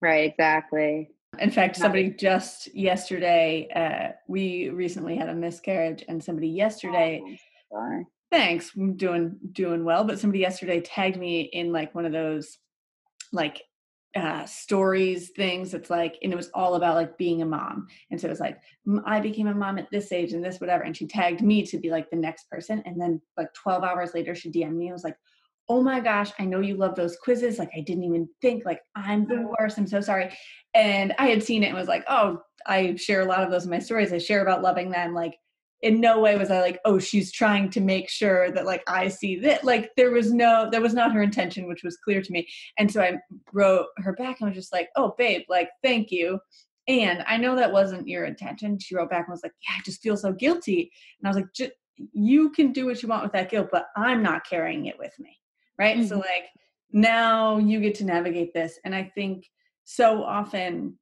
Right, 0.00 0.30
exactly. 0.30 1.10
In 1.38 1.50
fact, 1.50 1.76
somebody 1.76 2.10
just 2.10 2.74
yesterday, 2.74 3.68
uh, 3.74 4.16
we 4.28 4.68
recently 4.68 5.16
had 5.16 5.28
a 5.28 5.34
miscarriage, 5.34 6.04
and 6.08 6.22
somebody 6.22 6.48
yesterday, 6.48 7.22
oh, 7.72 8.04
thanks, 8.32 8.72
I'm 8.74 8.96
doing 8.96 9.36
doing 9.52 9.84
well, 9.84 10.04
but 10.04 10.18
somebody 10.18 10.40
yesterday 10.40 10.80
tagged 10.80 11.18
me 11.18 11.42
in 11.42 11.70
like 11.70 11.94
one 11.94 12.06
of 12.06 12.12
those 12.12 12.58
like 13.32 13.62
uh, 14.14 14.44
stories 14.44 15.30
things 15.30 15.72
it's 15.72 15.88
like 15.88 16.18
and 16.22 16.34
it 16.34 16.36
was 16.36 16.50
all 16.52 16.74
about 16.74 16.96
like 16.96 17.16
being 17.16 17.40
a 17.40 17.46
mom. 17.46 17.86
And 18.10 18.20
so 18.20 18.26
it 18.26 18.30
was 18.30 18.40
like 18.40 18.60
i 19.06 19.20
became 19.20 19.46
a 19.46 19.54
mom 19.54 19.78
at 19.78 19.90
this 19.90 20.12
age 20.12 20.32
and 20.32 20.44
this 20.44 20.60
whatever 20.60 20.82
and 20.82 20.96
she 20.96 21.06
tagged 21.06 21.40
me 21.40 21.64
to 21.64 21.78
be 21.78 21.90
like 21.90 22.10
the 22.10 22.16
next 22.16 22.50
person. 22.50 22.82
And 22.84 23.00
then 23.00 23.20
like 23.36 23.52
12 23.54 23.84
hours 23.84 24.10
later 24.14 24.34
she 24.34 24.50
dm'd 24.50 24.76
me 24.76 24.86
and 24.86 24.92
was 24.92 25.04
like 25.04 25.16
oh 25.68 25.80
my 25.80 26.00
gosh 26.00 26.30
i 26.38 26.44
know 26.44 26.60
you 26.60 26.74
love 26.76 26.96
those 26.96 27.16
quizzes 27.16 27.58
like 27.58 27.70
i 27.76 27.80
didn't 27.80 28.02
even 28.04 28.28
think 28.42 28.64
like 28.64 28.80
i'm 28.96 29.26
the 29.28 29.48
worst 29.58 29.78
i'm 29.78 29.86
so 29.86 30.00
sorry. 30.00 30.30
And 30.74 31.14
i 31.18 31.28
had 31.28 31.42
seen 31.42 31.62
it 31.62 31.68
and 31.68 31.76
was 31.76 31.88
like 31.88 32.04
oh 32.08 32.42
i 32.66 32.94
share 32.96 33.22
a 33.22 33.26
lot 33.26 33.42
of 33.42 33.50
those 33.50 33.64
in 33.64 33.70
my 33.70 33.78
stories 33.78 34.12
i 34.12 34.18
share 34.18 34.42
about 34.42 34.62
loving 34.62 34.90
them 34.90 35.14
like 35.14 35.36
in 35.82 36.00
no 36.00 36.20
way 36.20 36.38
was 36.38 36.50
I 36.50 36.60
like, 36.60 36.78
oh, 36.84 36.98
she's 36.98 37.32
trying 37.32 37.68
to 37.70 37.80
make 37.80 38.08
sure 38.08 38.52
that 38.52 38.66
like 38.66 38.82
I 38.86 39.08
see 39.08 39.38
that. 39.40 39.64
Like 39.64 39.90
there 39.96 40.12
was 40.12 40.32
no, 40.32 40.68
that 40.70 40.80
was 40.80 40.94
not 40.94 41.12
her 41.12 41.22
intention, 41.22 41.66
which 41.66 41.82
was 41.82 41.96
clear 41.96 42.22
to 42.22 42.32
me. 42.32 42.48
And 42.78 42.90
so 42.90 43.02
I 43.02 43.18
wrote 43.52 43.86
her 43.98 44.12
back 44.12 44.40
and 44.40 44.48
was 44.48 44.56
just 44.56 44.72
like, 44.72 44.88
oh, 44.96 45.14
babe, 45.18 45.42
like, 45.48 45.68
thank 45.82 46.12
you. 46.12 46.38
And 46.88 47.24
I 47.26 47.36
know 47.36 47.56
that 47.56 47.72
wasn't 47.72 48.08
your 48.08 48.24
intention. 48.24 48.78
She 48.78 48.94
wrote 48.94 49.10
back 49.10 49.26
and 49.26 49.32
was 49.32 49.42
like, 49.42 49.52
yeah, 49.68 49.76
I 49.78 49.82
just 49.84 50.02
feel 50.02 50.16
so 50.16 50.32
guilty. 50.32 50.90
And 51.20 51.26
I 51.26 51.30
was 51.30 51.36
like, 51.36 51.72
you 52.12 52.50
can 52.50 52.72
do 52.72 52.86
what 52.86 53.02
you 53.02 53.08
want 53.08 53.24
with 53.24 53.32
that 53.32 53.50
guilt, 53.50 53.68
but 53.70 53.86
I'm 53.96 54.22
not 54.22 54.46
carrying 54.48 54.86
it 54.86 54.98
with 54.98 55.12
me. 55.18 55.36
Right. 55.78 55.96
Mm-hmm. 55.96 56.06
So 56.06 56.18
like 56.18 56.48
now 56.92 57.58
you 57.58 57.80
get 57.80 57.96
to 57.96 58.04
navigate 58.04 58.54
this. 58.54 58.78
And 58.84 58.94
I 58.94 59.10
think 59.14 59.46
so 59.84 60.22
often 60.22 60.98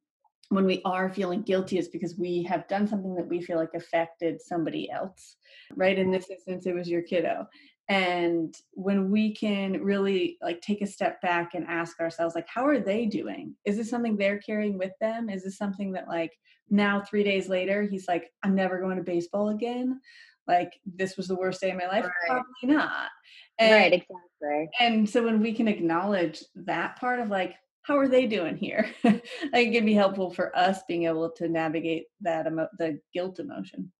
when 0.50 0.66
we 0.66 0.82
are 0.84 1.08
feeling 1.08 1.42
guilty 1.42 1.78
is 1.78 1.88
because 1.88 2.18
we 2.18 2.42
have 2.42 2.68
done 2.68 2.86
something 2.86 3.14
that 3.14 3.26
we 3.26 3.40
feel 3.40 3.56
like 3.56 3.74
affected 3.74 4.40
somebody 4.40 4.90
else 4.90 5.36
right? 5.76 5.98
In 5.98 6.10
this 6.10 6.30
instance 6.30 6.66
it 6.66 6.74
was 6.74 6.88
your 6.88 7.02
kiddo. 7.02 7.46
And 7.88 8.54
when 8.72 9.10
we 9.10 9.34
can 9.34 9.82
really 9.82 10.38
like 10.40 10.60
take 10.60 10.80
a 10.80 10.86
step 10.86 11.20
back 11.22 11.54
and 11.54 11.66
ask 11.66 11.98
ourselves 12.00 12.34
like 12.34 12.46
how 12.48 12.66
are 12.66 12.78
they 12.78 13.06
doing? 13.06 13.54
Is 13.64 13.76
this 13.76 13.90
something 13.90 14.16
they're 14.16 14.38
carrying 14.38 14.78
with 14.78 14.92
them? 15.00 15.28
Is 15.28 15.44
this 15.44 15.58
something 15.58 15.92
that 15.92 16.08
like 16.08 16.32
now 16.68 17.00
3 17.00 17.24
days 17.24 17.48
later 17.48 17.82
he's 17.82 18.06
like 18.06 18.30
i'm 18.44 18.54
never 18.54 18.80
going 18.80 18.96
to 18.96 19.02
baseball 19.02 19.48
again? 19.48 20.00
Like 20.46 20.72
this 20.84 21.16
was 21.16 21.28
the 21.28 21.36
worst 21.36 21.60
day 21.60 21.70
of 21.70 21.78
my 21.78 21.86
life? 21.86 22.04
Right. 22.04 22.12
probably 22.26 22.76
not. 22.76 23.08
And, 23.58 23.72
right 23.72 23.92
exactly. 23.92 24.70
and 24.78 25.08
so 25.08 25.24
when 25.24 25.40
we 25.40 25.52
can 25.52 25.68
acknowledge 25.68 26.42
that 26.54 26.96
part 26.96 27.20
of 27.20 27.28
like 27.28 27.56
how 27.90 27.98
are 27.98 28.08
they 28.08 28.28
doing 28.28 28.56
here? 28.56 28.88
I 29.04 29.20
think 29.52 29.74
it 29.74 29.78
can 29.78 29.84
be 29.84 29.94
helpful 29.94 30.30
for 30.30 30.56
us 30.56 30.84
being 30.86 31.06
able 31.06 31.28
to 31.30 31.48
navigate 31.48 32.04
that 32.20 32.46
emo- 32.46 32.68
the 32.78 33.00
guilt 33.12 33.40
emotion. 33.40 33.90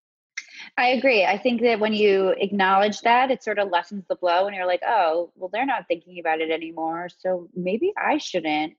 I 0.78 0.91
agree. 0.91 1.24
I 1.24 1.38
think 1.38 1.61
that 1.62 1.80
when 1.80 1.93
you 1.93 2.28
acknowledge 2.38 3.01
that, 3.01 3.32
it 3.32 3.43
sort 3.43 3.59
of 3.59 3.68
lessens 3.68 4.05
the 4.09 4.14
blow, 4.14 4.47
and 4.47 4.55
you're 4.55 4.66
like, 4.66 4.82
oh, 4.86 5.32
well, 5.34 5.51
they're 5.53 5.66
not 5.66 5.88
thinking 5.88 6.20
about 6.20 6.41
it 6.41 6.53
anymore, 6.53 7.09
so 7.18 7.49
maybe 7.53 7.93
I 7.99 8.18
shouldn't 8.18 8.74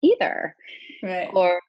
either. 0.00 0.54
Right. 1.02 1.28
Or 1.32 1.60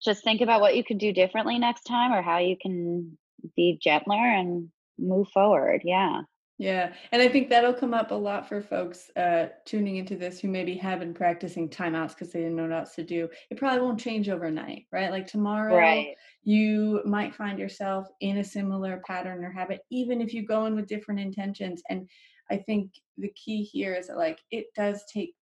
just 0.00 0.22
think 0.22 0.42
about 0.42 0.60
what 0.60 0.76
you 0.76 0.84
could 0.84 0.98
do 0.98 1.12
differently 1.12 1.58
next 1.58 1.82
time, 1.82 2.12
or 2.12 2.22
how 2.22 2.38
you 2.38 2.56
can 2.56 3.18
be 3.56 3.80
gentler 3.82 4.14
and 4.16 4.68
move 4.96 5.26
forward. 5.34 5.82
Yeah. 5.84 6.20
Yeah. 6.58 6.94
And 7.12 7.20
I 7.20 7.28
think 7.28 7.50
that'll 7.50 7.74
come 7.74 7.92
up 7.92 8.10
a 8.10 8.14
lot 8.14 8.48
for 8.48 8.62
folks 8.62 9.10
uh, 9.14 9.48
tuning 9.66 9.96
into 9.96 10.16
this 10.16 10.40
who 10.40 10.48
maybe 10.48 10.74
have 10.76 11.00
been 11.00 11.12
practicing 11.12 11.68
timeouts 11.68 12.10
because 12.10 12.32
they 12.32 12.40
didn't 12.40 12.56
know 12.56 12.62
what 12.62 12.72
else 12.72 12.94
to 12.94 13.04
do. 13.04 13.28
It 13.50 13.58
probably 13.58 13.80
won't 13.80 14.00
change 14.00 14.30
overnight, 14.30 14.86
right? 14.90 15.10
Like 15.10 15.26
tomorrow, 15.26 15.76
right. 15.76 16.14
you 16.44 17.02
might 17.04 17.34
find 17.34 17.58
yourself 17.58 18.06
in 18.20 18.38
a 18.38 18.44
similar 18.44 19.02
pattern 19.06 19.44
or 19.44 19.50
habit, 19.50 19.80
even 19.90 20.22
if 20.22 20.32
you 20.32 20.46
go 20.46 20.64
in 20.64 20.74
with 20.74 20.86
different 20.86 21.20
intentions. 21.20 21.82
And 21.90 22.08
I 22.50 22.56
think 22.56 22.92
the 23.18 23.32
key 23.34 23.62
here 23.62 23.94
is 23.94 24.06
that, 24.06 24.16
like, 24.16 24.38
it 24.50 24.66
does 24.74 25.04
take 25.12 25.34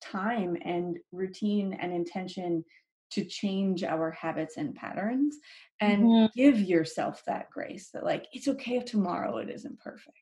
time 0.00 0.56
and 0.64 0.96
routine 1.12 1.74
and 1.80 1.92
intention 1.92 2.64
to 3.10 3.24
change 3.24 3.82
our 3.82 4.10
habits 4.10 4.56
and 4.56 4.74
patterns 4.74 5.36
and 5.80 6.04
mm-hmm. 6.04 6.38
give 6.38 6.60
yourself 6.60 7.22
that 7.26 7.50
grace 7.50 7.90
that 7.92 8.04
like 8.04 8.26
it's 8.32 8.48
okay 8.48 8.76
if 8.76 8.84
tomorrow 8.84 9.38
it 9.38 9.50
isn't 9.50 9.78
perfect. 9.80 10.16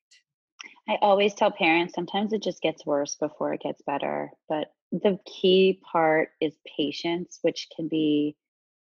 I 0.89 0.99
always 1.03 1.35
tell 1.35 1.51
parents 1.51 1.95
sometimes 1.95 2.33
it 2.33 2.43
just 2.43 2.63
gets 2.63 2.87
worse 2.87 3.17
before 3.17 3.53
it 3.53 3.63
gets 3.63 3.83
better 3.83 4.31
but 4.49 4.73
the 4.91 5.19
key 5.27 5.81
part 5.91 6.31
is 6.41 6.55
patience 6.77 7.39
which 7.43 7.69
can 7.75 7.89
be 7.89 8.37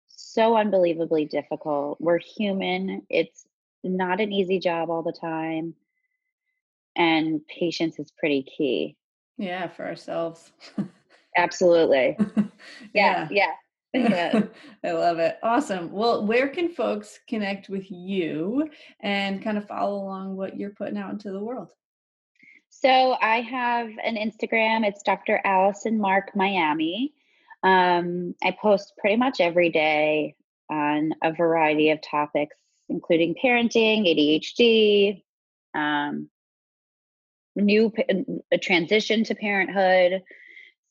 so 0.08 0.58
unbelievably 0.58 1.26
difficult. 1.26 2.00
We're 2.00 2.20
human 2.20 3.04
it's 3.10 3.46
not 3.84 4.22
an 4.22 4.32
easy 4.32 4.60
job 4.60 4.90
all 4.90 5.04
the 5.04 5.14
time 5.14 5.74
and 6.96 7.42
patience 7.48 8.00
is 8.00 8.12
pretty 8.12 8.44
key. 8.44 8.96
Yeah 9.38 9.68
for 9.68 9.86
ourselves. 9.86 10.52
Absolutely. 11.36 12.18
Yeah 12.94 13.28
yeah, 13.28 13.28
yeah. 13.32 13.52
I 13.96 14.92
love 14.92 15.20
it. 15.20 15.38
Awesome. 15.42 15.92
Well, 15.92 16.26
where 16.26 16.48
can 16.50 16.70
folks 16.70 17.20
connect 17.28 17.70
with 17.70 17.90
you 17.90 18.70
and 19.00 19.44
kind 19.44 19.58
of 19.58 19.68
follow 19.68 19.96
along 19.96 20.36
what 20.36 20.58
you're 20.58 20.70
putting 20.72 20.98
out 20.98 21.12
into 21.12 21.32
the 21.32 21.44
world? 21.44 21.72
So 22.70 23.18
I 23.20 23.42
have 23.42 23.90
an 24.04 24.16
Instagram. 24.16 24.88
It's 24.88 25.02
Dr. 25.04 25.42
Allison 25.44 26.00
Mark 26.00 26.36
Miami. 26.36 27.14
Um, 27.64 28.36
I 28.44 28.56
post 28.62 28.94
pretty 28.98 29.18
much 29.18 29.42
every 29.42 29.70
day 29.70 30.36
on 30.70 31.14
a 31.24 31.34
variety 31.34 31.90
of 31.90 32.00
topics, 32.02 32.56
including 32.88 33.36
parenting, 33.44 34.08
ADHD, 34.08 35.24
um, 35.74 36.30
new 37.56 37.92
a 38.52 38.58
transition 38.58 39.24
to 39.26 39.36
parenthood, 39.36 40.22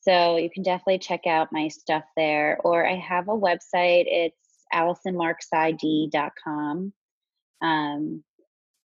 so 0.09 0.37
you 0.37 0.49
can 0.49 0.63
definitely 0.63 0.97
check 0.97 1.27
out 1.27 1.51
my 1.51 1.67
stuff 1.67 2.05
there. 2.17 2.57
Or 2.63 2.87
I 2.87 2.95
have 2.95 3.27
a 3.27 3.37
website. 3.37 4.05
It's 4.07 4.65
AllisonMarkPsyD.com. 4.73 6.93
Um, 7.61 8.23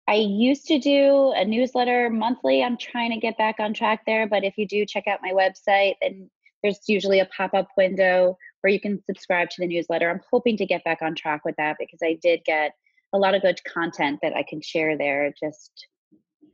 I 0.09 0.15
used 0.15 0.67
to 0.67 0.81
do 0.81 1.33
a 1.37 1.45
newsletter 1.45 2.11
monthly. 2.11 2.65
I'm 2.65 2.77
trying 2.77 3.13
to 3.13 3.21
get 3.21 3.39
back 3.39 3.61
on 3.61 3.73
track 3.73 4.03
there. 4.05 4.27
But 4.27 4.43
if 4.43 4.59
you 4.59 4.67
do 4.67 4.85
check 4.85 5.07
out 5.07 5.21
my 5.23 5.31
website, 5.31 5.95
then 6.03 6.29
there's 6.65 6.81
usually 6.89 7.21
a 7.21 7.27
pop 7.27 7.55
up 7.55 7.69
window 7.77 8.37
where 8.63 8.73
you 8.73 8.81
can 8.81 9.01
subscribe 9.07 9.49
to 9.51 9.61
the 9.61 9.69
newsletter. 9.69 10.11
I'm 10.11 10.23
hoping 10.29 10.57
to 10.57 10.67
get 10.67 10.83
back 10.83 11.03
on 11.03 11.15
track 11.15 11.45
with 11.45 11.55
that 11.57 11.77
because 11.79 12.01
I 12.03 12.19
did 12.21 12.43
get 12.45 12.73
a 13.13 13.19
lot 13.19 13.37
of 13.37 13.43
good 13.43 13.63
content 13.63 14.19
that 14.23 14.35
I 14.35 14.43
can 14.43 14.61
share 14.61 14.99
there. 14.99 15.33
Just 15.39 15.87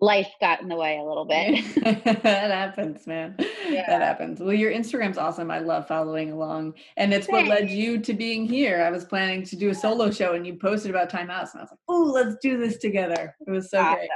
life 0.01 0.29
got 0.41 0.61
in 0.61 0.69
the 0.69 0.77
way 0.77 0.99
a 0.99 1.03
little 1.03 1.25
bit. 1.25 1.65
that 2.23 2.51
happens, 2.51 3.07
man. 3.07 3.35
Yeah. 3.69 3.85
That 3.89 4.03
happens. 4.03 4.41
Well, 4.41 4.53
your 4.53 4.73
Instagram's 4.73 5.19
awesome. 5.19 5.51
I 5.51 5.59
love 5.59 5.89
following 5.89 6.33
along. 6.33 6.75
And 6.97 7.13
it's 7.13 7.27
Thanks. 7.27 7.49
what 7.49 7.61
led 7.61 7.71
you 7.71 7.99
to 8.01 8.15
being 8.15 8.47
here. 8.47 8.83
I 8.83 8.91
was 8.91 9.05
planning 9.05 9.43
to 9.45 9.57
do 9.57 9.71
a 9.71 9.75
solo 9.75 10.11
show 10.11 10.35
and 10.35 10.47
you 10.47 10.55
posted 10.55 10.91
about 10.91 11.11
timeouts 11.11 11.53
and 11.53 11.61
I 11.61 11.63
was 11.63 11.71
like, 11.71 11.81
oh, 11.89 12.11
let's 12.15 12.37
do 12.41 12.57
this 12.59 12.79
together. 12.79 13.35
It 13.47 13.51
was 13.51 13.71
so 13.71 13.81
awesome. 13.81 13.97
great. 13.97 14.11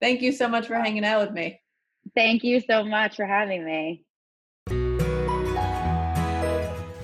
Thank 0.00 0.22
you 0.22 0.32
so 0.32 0.48
much 0.48 0.66
for 0.66 0.74
hanging 0.74 1.04
out 1.04 1.20
with 1.20 1.32
me. 1.32 1.60
Thank 2.14 2.44
you 2.44 2.60
so 2.60 2.84
much 2.84 3.16
for 3.16 3.26
having 3.26 3.64
me. 3.64 4.04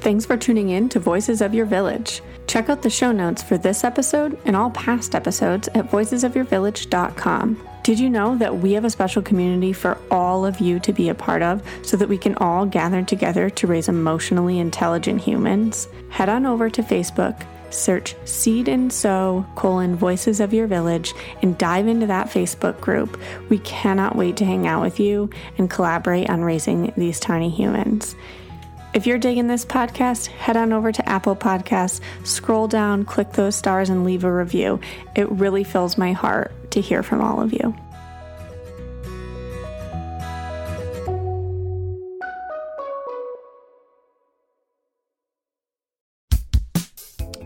Thanks 0.01 0.27
for 0.27 0.37
tuning 0.37 0.69
in 0.69 0.91
to 0.91 1.01
Voices 1.01 1.41
of 1.41 1.55
Your 1.55 1.65
Village. 1.65 2.21
Check 2.47 2.69
out 2.69 2.83
the 2.83 2.91
show 2.91 3.11
notes 3.11 3.43
for 3.43 3.57
this 3.57 3.85
episode 3.85 4.39
and 4.45 4.55
all 4.55 4.71
past 4.71 5.15
episodes 5.15 5.69
at 5.69 5.91
voicesofyourvillage.com. 5.91 7.74
Did 7.85 8.01
you 8.01 8.09
know 8.09 8.35
that 8.39 8.61
we 8.61 8.73
have 8.73 8.87
a 8.87 8.91
special 8.91 9.21
community 9.21 9.75
for 9.75 9.99
all 10.11 10.47
of 10.47 10.59
you 10.59 10.81
to 10.81 10.91
be 10.91 11.11
a 11.11 11.15
part 11.15 11.43
of 11.43 11.63
so 11.83 11.99
that 11.99 12.09
we 12.09 12.17
can 12.17 12.35
all 12.37 12.65
gather 12.65 13.03
together 13.03 13.51
to 13.51 13.67
raise 13.67 13.91
emotionally 13.91 14.59
intelligent 14.59 15.21
humans? 15.21 15.87
Head 16.09 16.31
on 16.31 16.47
over 16.47 16.71
to 16.71 16.83
Facebook, 16.83 17.47
search 17.69 18.17
Seed 18.25 18.69
and 18.69 18.91
Sew 18.91 19.45
colon 19.55 19.97
Voices 19.97 20.41
of 20.41 20.55
Your 20.55 20.67
Village 20.67 21.13
and 21.43 21.59
dive 21.59 21.87
into 21.87 22.07
that 22.07 22.29
Facebook 22.29 22.81
group. 22.81 23.21
We 23.51 23.59
cannot 23.59 24.17
wait 24.17 24.39
to 24.39 24.47
hang 24.47 24.67
out 24.67 24.81
with 24.81 24.99
you 24.99 25.29
and 25.59 25.69
collaborate 25.69 26.31
on 26.31 26.41
raising 26.41 26.91
these 26.97 27.21
tiny 27.21 27.51
humans. 27.51 28.17
If 28.95 29.07
you're 29.07 29.19
digging 29.19 29.49
this 29.49 29.67
podcast, 29.67 30.29
head 30.29 30.57
on 30.57 30.73
over 30.73 30.91
to 30.91 31.07
Apple 31.07 31.37
Podcasts, 31.37 32.01
scroll 32.23 32.67
down, 32.67 33.05
click 33.05 33.33
those 33.33 33.57
stars, 33.57 33.91
and 33.91 34.05
leave 34.05 34.25
a 34.25 34.33
review. 34.33 34.81
It 35.15 35.31
really 35.33 35.65
fills 35.65 35.99
my 35.99 36.13
heart 36.13 36.51
to 36.75 36.81
hear 36.81 37.03
from 37.03 37.21
all 37.21 37.41
of 37.41 37.53
you. 37.53 37.75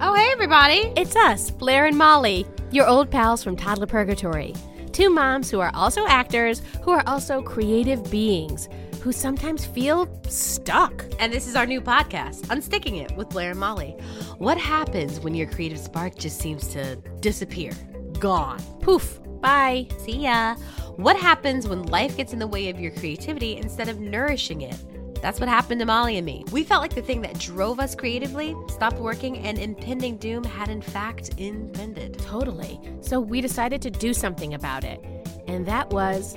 Oh, 0.00 0.14
hey, 0.14 0.30
everybody. 0.32 0.92
It's 0.96 1.14
us, 1.14 1.50
Blair 1.50 1.86
and 1.86 1.96
Molly, 1.96 2.46
your 2.70 2.86
old 2.86 3.10
pals 3.10 3.44
from 3.44 3.56
Toddler 3.56 3.86
Purgatory. 3.86 4.54
Two 4.92 5.10
moms 5.10 5.50
who 5.50 5.60
are 5.60 5.70
also 5.74 6.06
actors, 6.06 6.62
who 6.82 6.90
are 6.90 7.02
also 7.06 7.42
creative 7.42 8.10
beings, 8.10 8.68
who 9.02 9.12
sometimes 9.12 9.64
feel 9.64 10.08
stuck. 10.28 11.04
And 11.20 11.32
this 11.32 11.46
is 11.46 11.54
our 11.54 11.66
new 11.66 11.80
podcast, 11.80 12.46
Unsticking 12.46 13.02
It 13.02 13.14
with 13.16 13.28
Blair 13.28 13.50
and 13.50 13.60
Molly. 13.60 13.90
What 14.38 14.56
happens 14.56 15.20
when 15.20 15.34
your 15.34 15.48
creative 15.48 15.78
spark 15.78 16.16
just 16.16 16.38
seems 16.40 16.68
to 16.68 16.96
disappear? 17.20 17.72
Gone. 18.20 18.60
Poof. 18.80 19.20
Bye. 19.40 19.88
See 19.98 20.24
ya. 20.24 20.56
What 20.96 21.16
happens 21.16 21.68
when 21.68 21.84
life 21.84 22.16
gets 22.16 22.32
in 22.32 22.38
the 22.38 22.46
way 22.46 22.68
of 22.70 22.80
your 22.80 22.90
creativity 22.92 23.56
instead 23.56 23.88
of 23.88 24.00
nourishing 24.00 24.62
it? 24.62 24.76
That's 25.22 25.40
what 25.40 25.48
happened 25.48 25.80
to 25.80 25.86
Molly 25.86 26.16
and 26.16 26.26
me. 26.26 26.44
We 26.52 26.64
felt 26.64 26.82
like 26.82 26.94
the 26.94 27.02
thing 27.02 27.20
that 27.22 27.38
drove 27.38 27.80
us 27.80 27.94
creatively 27.94 28.56
stopped 28.68 28.98
working 28.98 29.38
and 29.38 29.58
impending 29.58 30.16
doom 30.16 30.44
had 30.44 30.68
in 30.68 30.80
fact 30.80 31.30
impended. 31.38 32.18
Totally. 32.18 32.80
So 33.00 33.20
we 33.20 33.40
decided 33.40 33.82
to 33.82 33.90
do 33.90 34.14
something 34.14 34.54
about 34.54 34.84
it. 34.84 35.00
And 35.46 35.66
that 35.66 35.90
was 35.90 36.36